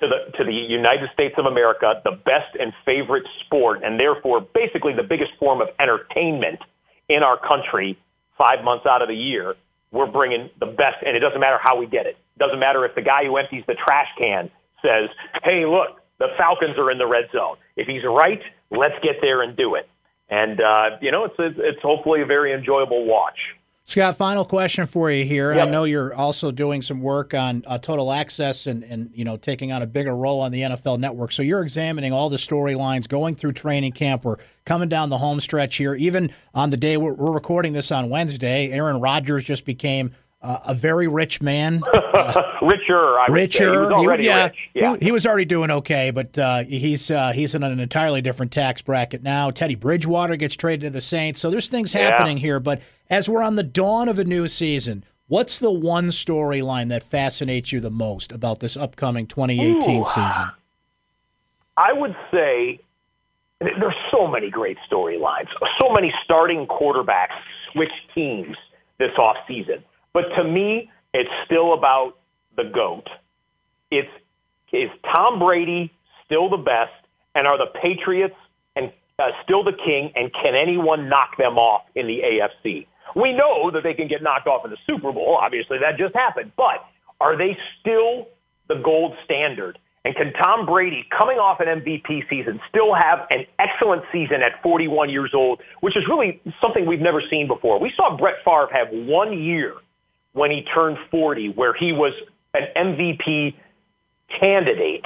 to 0.00 0.06
the 0.06 0.36
to 0.38 0.44
the 0.44 0.52
United 0.52 1.10
States 1.12 1.34
of 1.38 1.46
America, 1.46 2.00
the 2.04 2.12
best 2.24 2.54
and 2.58 2.72
favorite 2.84 3.26
sport, 3.44 3.82
and 3.82 3.98
therefore 3.98 4.40
basically 4.40 4.92
the 4.94 5.02
biggest 5.02 5.32
form 5.38 5.60
of 5.60 5.68
entertainment 5.78 6.60
in 7.08 7.22
our 7.22 7.38
country. 7.38 7.98
Five 8.38 8.62
months 8.62 8.86
out 8.86 9.02
of 9.02 9.08
the 9.08 9.16
year, 9.16 9.56
we're 9.90 10.06
bringing 10.06 10.48
the 10.60 10.66
best, 10.66 11.02
and 11.04 11.16
it 11.16 11.20
doesn't 11.20 11.40
matter 11.40 11.58
how 11.60 11.76
we 11.76 11.86
get 11.86 12.06
it. 12.06 12.16
It 12.38 12.44
doesn't 12.44 12.60
matter 12.60 12.84
if 12.84 12.94
the 12.94 13.02
guy 13.02 13.24
who 13.24 13.36
empties 13.36 13.64
the 13.66 13.74
trash 13.74 14.06
can 14.16 14.48
says, 14.80 15.10
"Hey, 15.42 15.66
look, 15.66 16.00
the 16.18 16.28
Falcons 16.36 16.78
are 16.78 16.90
in 16.90 16.98
the 16.98 17.06
red 17.06 17.24
zone." 17.32 17.56
If 17.76 17.88
he's 17.88 18.04
right, 18.04 18.40
let's 18.70 18.94
get 19.02 19.16
there 19.20 19.42
and 19.42 19.56
do 19.56 19.74
it. 19.74 19.88
And 20.30 20.60
uh, 20.60 20.98
you 21.00 21.10
know, 21.10 21.24
it's 21.24 21.34
it's 21.38 21.82
hopefully 21.82 22.22
a 22.22 22.26
very 22.26 22.52
enjoyable 22.52 23.06
watch. 23.06 23.38
Scott, 23.86 24.16
final 24.16 24.44
question 24.44 24.84
for 24.84 25.10
you 25.10 25.24
here. 25.24 25.54
Yep. 25.54 25.66
I 25.66 25.70
know 25.70 25.84
you're 25.84 26.14
also 26.14 26.52
doing 26.52 26.82
some 26.82 27.00
work 27.00 27.32
on 27.32 27.64
uh, 27.66 27.78
total 27.78 28.12
access 28.12 28.66
and, 28.66 28.84
and 28.84 29.10
you 29.14 29.24
know 29.24 29.38
taking 29.38 29.72
on 29.72 29.80
a 29.80 29.86
bigger 29.86 30.14
role 30.14 30.42
on 30.42 30.52
the 30.52 30.60
NFL 30.60 31.00
Network. 31.00 31.32
So 31.32 31.42
you're 31.42 31.62
examining 31.62 32.12
all 32.12 32.28
the 32.28 32.36
storylines 32.36 33.08
going 33.08 33.34
through 33.34 33.52
training 33.52 33.92
camp. 33.92 34.24
We're 34.24 34.36
coming 34.66 34.90
down 34.90 35.08
the 35.08 35.18
home 35.18 35.40
stretch 35.40 35.76
here. 35.76 35.94
Even 35.94 36.30
on 36.54 36.68
the 36.68 36.76
day 36.76 36.98
we're, 36.98 37.14
we're 37.14 37.32
recording 37.32 37.72
this 37.72 37.90
on 37.90 38.10
Wednesday, 38.10 38.70
Aaron 38.70 39.00
Rodgers 39.00 39.42
just 39.42 39.64
became 39.64 40.12
uh, 40.40 40.58
a 40.66 40.74
very 40.74 41.08
rich 41.08 41.40
man. 41.40 41.82
Uh, 42.08 42.42
richer, 42.62 43.18
I 43.18 43.26
richer. 43.28 43.94
He 43.98 44.06
was 44.06 44.18
yeah, 44.18 44.44
rich. 44.46 44.56
yeah. 44.74 44.96
He, 44.96 45.06
he, 45.06 45.12
was 45.12 45.26
already 45.26 45.44
doing 45.44 45.70
okay, 45.70 46.10
but 46.10 46.36
uh, 46.36 46.64
he's 46.64 47.10
uh, 47.10 47.32
he's 47.32 47.54
in 47.54 47.62
an 47.62 47.78
entirely 47.78 48.22
different 48.22 48.50
tax 48.50 48.80
bracket 48.82 49.22
now. 49.22 49.50
Teddy 49.50 49.74
Bridgewater 49.74 50.34
gets 50.36 50.56
traded 50.56 50.80
to 50.80 50.90
the 50.90 51.02
Saints, 51.02 51.38
so 51.38 51.50
there's 51.50 51.68
things 51.68 51.92
happening 51.92 52.38
yeah. 52.38 52.42
here. 52.42 52.60
But 52.60 52.80
as 53.10 53.28
we're 53.28 53.42
on 53.42 53.56
the 53.56 53.62
dawn 53.62 54.08
of 54.08 54.18
a 54.18 54.24
new 54.24 54.48
season, 54.48 55.04
what's 55.28 55.58
the 55.58 55.70
one 55.70 56.08
storyline 56.08 56.88
that 56.88 57.02
fascinates 57.02 57.72
you 57.72 57.78
the 57.78 57.90
most 57.90 58.32
about 58.32 58.60
this 58.60 58.76
upcoming 58.76 59.26
2018 59.26 60.00
Ooh, 60.00 60.04
season? 60.04 60.50
I 61.76 61.92
would 61.92 62.16
say 62.32 62.80
there's 63.60 63.94
so 64.10 64.26
many 64.26 64.50
great 64.50 64.78
storylines. 64.90 65.48
So 65.80 65.92
many 65.92 66.12
starting 66.24 66.66
quarterbacks 66.66 67.36
switch 67.72 67.92
teams 68.14 68.56
this 68.98 69.12
off 69.18 69.36
season. 69.46 69.84
But 70.18 70.34
to 70.34 70.42
me, 70.42 70.90
it's 71.14 71.30
still 71.46 71.74
about 71.74 72.14
the 72.56 72.64
GOAT. 72.64 73.04
It's 73.92 74.10
is 74.72 74.90
Tom 75.14 75.38
Brady 75.38 75.92
still 76.26 76.50
the 76.50 76.56
best, 76.56 77.06
and 77.36 77.46
are 77.46 77.56
the 77.56 77.70
Patriots 77.80 78.34
and 78.74 78.90
uh, 79.20 79.30
still 79.44 79.62
the 79.62 79.72
king, 79.72 80.10
and 80.16 80.32
can 80.32 80.56
anyone 80.56 81.08
knock 81.08 81.36
them 81.38 81.56
off 81.56 81.82
in 81.94 82.08
the 82.08 82.18
AFC? 82.18 82.88
We 83.14 83.32
know 83.32 83.70
that 83.70 83.84
they 83.84 83.94
can 83.94 84.08
get 84.08 84.20
knocked 84.20 84.48
off 84.48 84.64
in 84.64 84.72
the 84.72 84.76
Super 84.88 85.12
Bowl. 85.12 85.38
Obviously, 85.40 85.78
that 85.78 85.96
just 85.96 86.16
happened. 86.16 86.50
But 86.56 86.82
are 87.20 87.38
they 87.38 87.56
still 87.78 88.26
the 88.66 88.82
gold 88.84 89.14
standard? 89.24 89.78
And 90.04 90.16
can 90.16 90.32
Tom 90.32 90.66
Brady, 90.66 91.06
coming 91.16 91.38
off 91.38 91.60
an 91.60 91.66
MVP 91.68 92.28
season, 92.28 92.58
still 92.68 92.92
have 92.92 93.20
an 93.30 93.46
excellent 93.60 94.02
season 94.10 94.42
at 94.42 94.60
41 94.64 95.10
years 95.10 95.30
old, 95.32 95.60
which 95.80 95.96
is 95.96 96.02
really 96.08 96.42
something 96.60 96.86
we've 96.86 97.00
never 97.00 97.22
seen 97.30 97.46
before? 97.46 97.78
We 97.78 97.92
saw 97.96 98.16
Brett 98.16 98.42
Favre 98.44 98.68
have 98.72 98.88
one 98.90 99.38
year 99.38 99.74
when 100.32 100.50
he 100.50 100.62
turned 100.74 100.98
40, 101.10 101.50
where 101.50 101.74
he 101.74 101.92
was 101.92 102.12
an 102.54 102.62
MVP 102.76 103.54
candidate. 104.40 105.04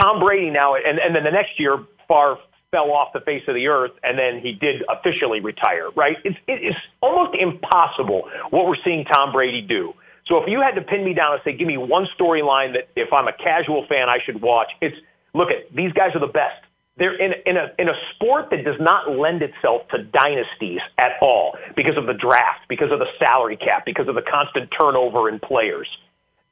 Tom 0.00 0.20
Brady 0.20 0.50
now, 0.50 0.74
and, 0.74 0.98
and 0.98 1.14
then 1.14 1.24
the 1.24 1.30
next 1.30 1.58
year, 1.58 1.78
Favre 2.08 2.36
fell 2.70 2.90
off 2.90 3.12
the 3.14 3.20
face 3.20 3.42
of 3.48 3.54
the 3.54 3.68
earth, 3.68 3.92
and 4.02 4.18
then 4.18 4.40
he 4.42 4.52
did 4.52 4.82
officially 4.90 5.40
retire, 5.40 5.90
right? 5.96 6.16
It's, 6.24 6.36
it 6.46 6.64
is 6.64 6.74
almost 7.00 7.36
impossible 7.38 8.28
what 8.50 8.66
we're 8.66 8.82
seeing 8.84 9.04
Tom 9.04 9.32
Brady 9.32 9.62
do. 9.62 9.94
So 10.26 10.38
if 10.38 10.44
you 10.48 10.60
had 10.60 10.74
to 10.74 10.82
pin 10.82 11.04
me 11.04 11.14
down 11.14 11.34
and 11.34 11.40
say, 11.44 11.56
give 11.56 11.68
me 11.68 11.76
one 11.76 12.06
storyline 12.18 12.74
that 12.74 12.90
if 12.96 13.12
I'm 13.12 13.28
a 13.28 13.32
casual 13.32 13.86
fan, 13.88 14.08
I 14.08 14.18
should 14.24 14.42
watch, 14.42 14.68
it's 14.80 14.96
look 15.34 15.48
at 15.50 15.74
these 15.74 15.92
guys 15.92 16.10
are 16.14 16.20
the 16.20 16.32
best. 16.32 16.65
They're 16.98 17.14
in, 17.14 17.32
in, 17.44 17.56
a, 17.56 17.68
in 17.78 17.88
a 17.88 17.94
sport 18.14 18.48
that 18.50 18.64
does 18.64 18.80
not 18.80 19.10
lend 19.10 19.42
itself 19.42 19.82
to 19.90 20.02
dynasties 20.02 20.80
at 20.98 21.12
all 21.20 21.56
because 21.76 21.96
of 21.96 22.06
the 22.06 22.14
draft, 22.14 22.68
because 22.68 22.90
of 22.90 22.98
the 22.98 23.08
salary 23.18 23.56
cap, 23.56 23.84
because 23.84 24.08
of 24.08 24.14
the 24.14 24.22
constant 24.22 24.70
turnover 24.78 25.28
in 25.28 25.38
players. 25.38 25.88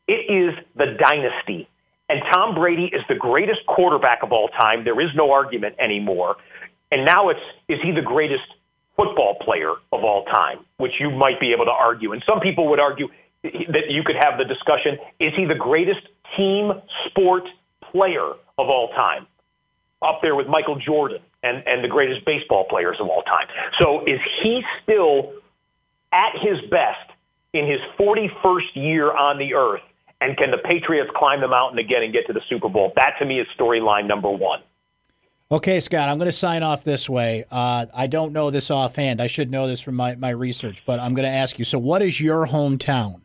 It 0.07 0.29
is 0.29 0.55
the 0.77 0.97
dynasty. 1.01 1.69
And 2.11 2.21
Tom 2.31 2.55
Brady 2.55 2.85
is 2.93 3.01
the 3.09 3.15
greatest 3.15 3.65
quarterback 3.67 4.23
of 4.23 4.33
all 4.33 4.49
time. 4.49 4.85
There 4.85 5.01
is 5.01 5.09
no 5.15 5.33
argument 5.33 5.77
anymore. 5.79 6.37
And 6.93 7.07
now 7.07 7.31
it's 7.31 7.41
is 7.69 7.79
he 7.83 7.93
the 7.93 8.03
greatest 8.03 8.45
football 8.97 9.37
player 9.41 9.73
of 9.93 10.05
all 10.05 10.25
time, 10.27 10.59
which 10.77 10.93
you 11.01 11.11
might 11.11 11.41
be 11.41 11.53
able 11.53 11.65
to 11.65 11.73
argue. 11.73 12.13
And 12.13 12.23
some 12.27 12.41
people 12.41 12.69
would 12.69 12.81
argue 12.81 13.09
that 13.43 13.89
you 13.89 14.03
could 14.05 14.17
have 14.23 14.39
the 14.39 14.45
discussion 14.45 14.99
is 15.19 15.33
he 15.37 15.47
the 15.47 15.59
greatest 15.59 16.01
team 16.37 16.73
sport 17.07 17.45
player 17.91 18.29
of 18.59 18.69
all 18.69 18.89
time? 18.95 19.27
Up 20.03 20.21
there 20.23 20.35
with 20.35 20.47
Michael 20.47 20.77
Jordan 20.77 21.21
and, 21.43 21.63
and 21.67 21.83
the 21.83 21.89
greatest 21.89 22.25
baseball 22.25 22.67
players 22.69 22.97
of 23.01 23.09
all 23.09 23.23
time. 23.23 23.47
So 23.79 24.03
is 24.07 24.21
he 24.43 24.63
still 24.83 25.33
at 26.13 26.33
his 26.41 26.61
best 26.71 27.11
in 27.53 27.67
his 27.67 27.81
41st 27.99 28.75
year 28.75 29.13
on 29.13 29.39
the 29.39 29.55
earth? 29.55 29.83
And 30.21 30.37
can 30.37 30.51
the 30.51 30.59
Patriots 30.59 31.11
climb 31.15 31.41
the 31.41 31.49
mountain 31.49 31.79
again 31.79 32.03
and 32.03 32.13
get 32.13 32.27
to 32.29 32.33
the 32.33 32.41
Super 32.49 32.69
Bowl? 32.69 32.93
That 32.97 33.15
to 33.19 33.27
me 33.27 33.41
is 33.41 33.47
storyline 33.59 34.07
number 34.07 34.31
one. 34.31 34.61
Okay, 35.51 35.79
Scott, 35.81 36.09
I'm 36.09 36.17
going 36.17 36.27
to 36.27 36.33
sign 36.33 36.63
off 36.63 36.85
this 36.85 37.09
way. 37.09 37.45
Uh, 37.51 37.87
I 37.93 38.07
don't 38.07 38.33
know 38.33 38.51
this 38.51 38.71
offhand. 38.71 39.21
I 39.21 39.27
should 39.27 39.51
know 39.51 39.67
this 39.67 39.81
from 39.81 39.95
my, 39.95 40.17
my 40.17 40.31
research, 40.31 40.85
but 40.87 40.99
I'm 40.99 41.15
going 41.15 41.27
to 41.27 41.35
ask 41.35 41.59
you. 41.59 41.65
So, 41.67 41.79
what 41.79 42.01
is 42.01 42.19
your 42.19 42.47
hometown? 42.47 43.21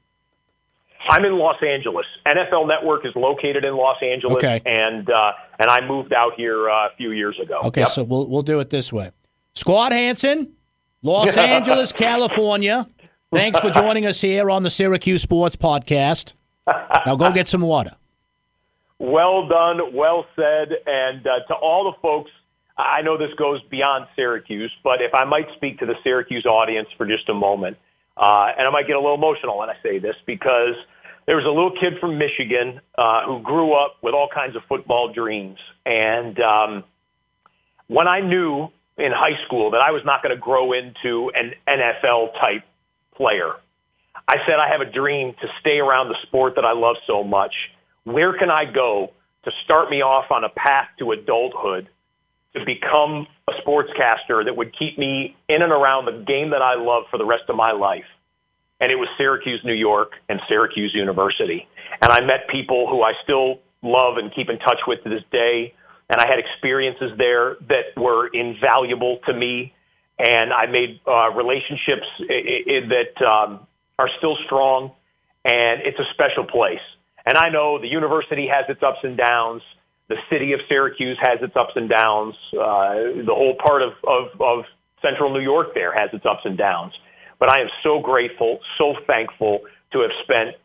I'm 1.08 1.24
in 1.26 1.38
Los 1.38 1.62
Angeles. 1.64 2.06
NFL 2.28 2.68
Network 2.68 3.06
is 3.06 3.14
located 3.16 3.64
in 3.64 3.76
Los 3.76 3.98
Angeles, 4.02 4.44
okay. 4.44 4.62
and 4.66 5.10
uh, 5.10 5.32
and 5.58 5.70
I 5.70 5.86
moved 5.86 6.14
out 6.14 6.34
here 6.36 6.70
uh, 6.70 6.88
a 6.88 6.90
few 6.98 7.12
years 7.12 7.40
ago. 7.42 7.60
Okay, 7.66 7.82
yep. 7.82 7.90
so 7.90 8.04
we'll 8.04 8.28
we'll 8.28 8.44
do 8.44 8.60
it 8.60 8.70
this 8.70 8.92
way. 8.92 9.12
Scott 9.54 9.92
Hanson, 9.92 10.54
Los 11.02 11.36
Angeles, 11.38 11.92
California. 11.92 12.88
Thanks 13.32 13.60
for 13.60 13.70
joining 13.70 14.06
us 14.06 14.20
here 14.22 14.50
on 14.50 14.64
the 14.64 14.70
Syracuse 14.70 15.22
Sports 15.22 15.56
Podcast. 15.56 16.34
Now 17.06 17.16
go 17.16 17.32
get 17.32 17.48
some 17.48 17.62
water. 17.62 17.96
Well 18.98 19.48
done, 19.48 19.94
well 19.94 20.26
said, 20.36 20.70
and 20.86 21.26
uh, 21.26 21.48
to 21.48 21.54
all 21.54 21.92
the 21.92 21.98
folks. 22.02 22.32
I 22.78 23.02
know 23.02 23.18
this 23.18 23.34
goes 23.38 23.62
beyond 23.70 24.08
Syracuse, 24.16 24.72
but 24.86 25.02
if 25.02 25.14
I 25.14 25.26
might 25.26 25.48
speak 25.58 25.80
to 25.80 25.86
the 25.86 25.96
Syracuse 26.02 26.46
audience 26.46 26.88
for 26.98 27.06
just 27.06 27.28
a 27.28 27.34
moment, 27.34 27.76
uh, 28.16 28.52
and 28.58 28.66
I 28.66 28.70
might 28.70 28.88
get 28.88 28.96
a 28.96 29.00
little 29.00 29.16
emotional 29.16 29.58
when 29.58 29.70
I 29.70 29.76
say 29.84 30.00
this 30.00 30.16
because 30.26 30.76
there 31.30 31.36
was 31.36 31.46
a 31.46 31.50
little 31.50 31.74
kid 31.80 32.00
from 32.00 32.18
Michigan 32.18 32.82
uh, 32.98 33.24
who 33.28 33.40
grew 33.44 33.74
up 33.74 33.98
with 34.02 34.16
all 34.16 34.30
kinds 34.34 34.56
of 34.56 34.64
football 34.68 35.14
dreams. 35.14 35.60
And 35.86 36.40
um, 36.40 36.84
when 37.86 38.08
I 38.08 38.22
knew 38.22 38.70
in 38.98 39.12
high 39.12 39.38
school 39.46 39.70
that 39.70 39.84
I 39.86 39.92
was 39.92 40.02
not 40.04 40.24
going 40.24 40.34
to 40.34 40.42
grow 40.42 40.74
into 40.74 41.32
an 41.36 41.54
NFL 41.68 42.34
type 42.42 42.64
player, 43.16 43.52
I 44.28 44.38
said, 44.48 44.56
I 44.56 44.70
have 44.72 44.82
a 44.82 44.92
dream 44.92 45.36
to 45.40 45.48
stay 45.60 45.78
around 45.78 46.08
the 46.08 46.18
sport 46.24 46.54
that 46.56 46.66
I 46.66 46.74
love 46.74 46.96
so 47.06 47.24
much. 47.24 47.54
Where 48.06 48.36
can 48.36 48.50
I 48.50 48.66
go 48.66 49.12
to 49.44 49.52
start 49.64 49.92
me 49.92 50.02
off 50.02 50.32
on 50.32 50.44
a 50.44 50.50
path 50.50 50.88
to 50.98 51.12
adulthood 51.12 51.90
to 52.56 52.66
become 52.66 53.28
a 53.48 53.52
sportscaster 53.62 54.46
that 54.46 54.56
would 54.58 54.76
keep 54.76 54.98
me 54.98 55.38
in 55.48 55.62
and 55.62 55.72
around 55.72 56.06
the 56.06 56.24
game 56.26 56.50
that 56.50 56.64
I 56.64 56.74
love 56.74 57.04
for 57.12 57.20
the 57.20 57.26
rest 57.26 57.44
of 57.50 57.56
my 57.56 57.72
life? 57.72 58.06
And 58.80 58.92
it 58.92 58.96
was 58.96 59.08
Syracuse, 59.18 59.62
New 59.64 59.74
York, 59.74 60.14
and 60.30 60.40
Syracuse 60.48 60.94
University. 60.96 61.68
And 62.02 62.12
I 62.12 62.22
met 62.22 62.48
people 62.50 62.88
who 62.90 63.04
I 63.04 63.14
still 63.24 63.60
love 63.82 64.18
and 64.18 64.34
keep 64.34 64.50
in 64.50 64.58
touch 64.60 64.80
with 64.88 65.04
to 65.04 65.10
this 65.10 65.24
day. 65.32 65.74
And 66.10 66.20
I 66.20 66.28
had 66.28 66.40
experiences 66.40 67.12
there 67.18 67.58
that 67.68 67.96
were 67.98 68.28
invaluable 68.28 69.20
to 69.28 69.34
me. 69.34 69.74
And 70.18 70.52
I 70.52 70.66
made 70.66 71.00
uh, 71.08 71.32
relationships 71.32 72.08
that 72.20 73.26
um, 73.26 73.68
are 73.98 74.10
still 74.18 74.38
strong. 74.46 74.92
And 75.46 75.82
it's 75.84 76.00
a 76.00 76.08
special 76.14 76.46
place. 76.46 76.84
And 77.26 77.38
I 77.38 77.50
know 77.50 77.80
the 77.80 77.88
university 77.88 78.48
has 78.48 78.66
its 78.70 78.82
ups 78.82 79.00
and 79.04 79.18
downs. 79.18 79.62
The 80.08 80.16
city 80.32 80.54
of 80.54 80.60
Syracuse 80.68 81.18
has 81.22 81.40
its 81.42 81.56
ups 81.56 81.74
and 81.76 81.90
downs. 81.90 82.34
Uh, 82.54 83.22
the 83.26 83.36
whole 83.36 83.56
part 83.64 83.82
of, 83.82 83.92
of, 84.08 84.42
of 84.42 84.66
central 85.02 85.32
New 85.34 85.42
York 85.42 85.74
there 85.74 85.94
has 85.94 86.10
its 86.14 86.26
ups 86.26 86.42
and 86.46 86.58
downs. 86.58 86.94
But 87.40 87.50
I 87.50 87.62
am 87.62 87.70
so 87.84 88.00
grateful, 88.00 88.60
so 88.78 88.94
thankful 89.08 89.62
to 89.92 90.02
have 90.02 90.12
spent 90.24 90.56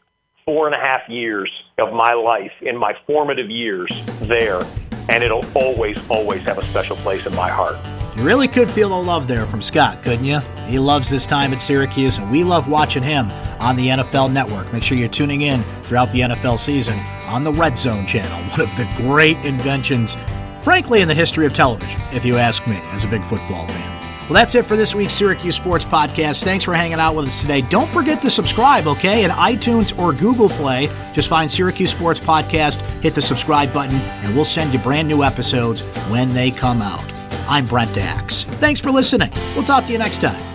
four 0.45 0.67
and 0.67 0.75
a 0.75 0.79
half 0.79 1.09
years 1.09 1.51
of 1.79 1.93
my 1.93 2.13
life 2.13 2.53
in 2.61 2.77
my 2.77 2.95
formative 3.07 3.49
years 3.49 3.91
there. 4.23 4.63
And 5.09 5.23
it'll 5.23 5.45
always, 5.55 5.99
always 6.09 6.43
have 6.43 6.59
a 6.59 6.65
special 6.65 6.97
place 6.97 7.27
in 7.27 7.35
my 7.35 7.49
heart. 7.49 7.77
You 8.17 8.23
really 8.23 8.49
could 8.49 8.69
feel 8.69 8.91
the 8.91 8.95
love 8.95 9.27
there 9.27 9.45
from 9.45 9.61
Scott, 9.61 10.03
couldn't 10.03 10.25
you? 10.25 10.39
He 10.67 10.79
loves 10.79 11.09
his 11.09 11.27
time 11.27 11.53
at 11.53 11.61
Syracuse, 11.61 12.19
and 12.19 12.31
we 12.31 12.45
love 12.45 12.69
watching 12.69 13.03
him 13.03 13.31
on 13.59 13.77
the 13.77 13.89
NFL 13.89 14.33
Network. 14.33 14.73
Make 14.73 14.83
sure 14.83 14.97
you're 14.97 15.09
tuning 15.09 15.43
in 15.43 15.63
throughout 15.83 16.11
the 16.13 16.21
NFL 16.21 16.59
season 16.59 16.99
on 17.27 17.45
the 17.45 17.53
Red 17.53 17.77
Zone 17.77 18.07
channel, 18.07 18.39
one 18.51 18.61
of 18.61 18.77
the 18.77 18.89
great 18.97 19.37
inventions 19.45 20.17
frankly, 20.65 21.03
in 21.03 21.09
the 21.09 21.15
history 21.15 21.45
of 21.45 21.53
television, 21.53 22.01
if 22.11 22.25
you 22.25 22.39
ask 22.39 22.67
me, 22.67 22.81
as 22.93 23.05
a 23.05 23.09
big 23.09 23.23
football 23.23 23.67
fan. 23.67 23.94
Well, 24.25 24.33
that's 24.35 24.55
it 24.55 24.65
for 24.65 24.75
this 24.75 24.95
week's 24.95 25.13
Syracuse 25.13 25.55
Sports 25.55 25.85
Podcast. 25.85 26.45
Thanks 26.45 26.65
for 26.65 26.73
hanging 26.73 26.99
out 26.99 27.15
with 27.15 27.27
us 27.27 27.43
today. 27.43 27.61
Don't 27.61 27.89
forget 27.89 28.23
to 28.23 28.31
subscribe, 28.31 28.87
okay? 28.87 29.25
In 29.25 29.31
iTunes 29.31 29.97
or 29.99 30.15
Google 30.15 30.49
Play, 30.49 30.89
just 31.13 31.29
find 31.29 31.51
Syracuse 31.53 31.91
Sports 31.91 32.21
Podcast, 32.21 32.81
hit 33.03 33.15
the 33.15 33.21
subscribe 33.21 33.71
button, 33.73 33.97
and 33.97 34.35
we'll 34.35 34.47
send 34.47 34.73
you 34.73 34.79
brand 34.79 35.09
new 35.09 35.23
episodes 35.23 35.83
when 36.09 36.33
they 36.33 36.51
come 36.51 36.81
out. 36.81 37.05
I'm 37.47 37.67
Brent 37.67 37.99
Axe. 37.99 38.45
Thanks 38.45 38.81
for 38.81 38.91
listening. 38.91 39.31
We'll 39.55 39.65
talk 39.65 39.85
to 39.85 39.93
you 39.93 39.99
next 39.99 40.23
time. 40.23 40.54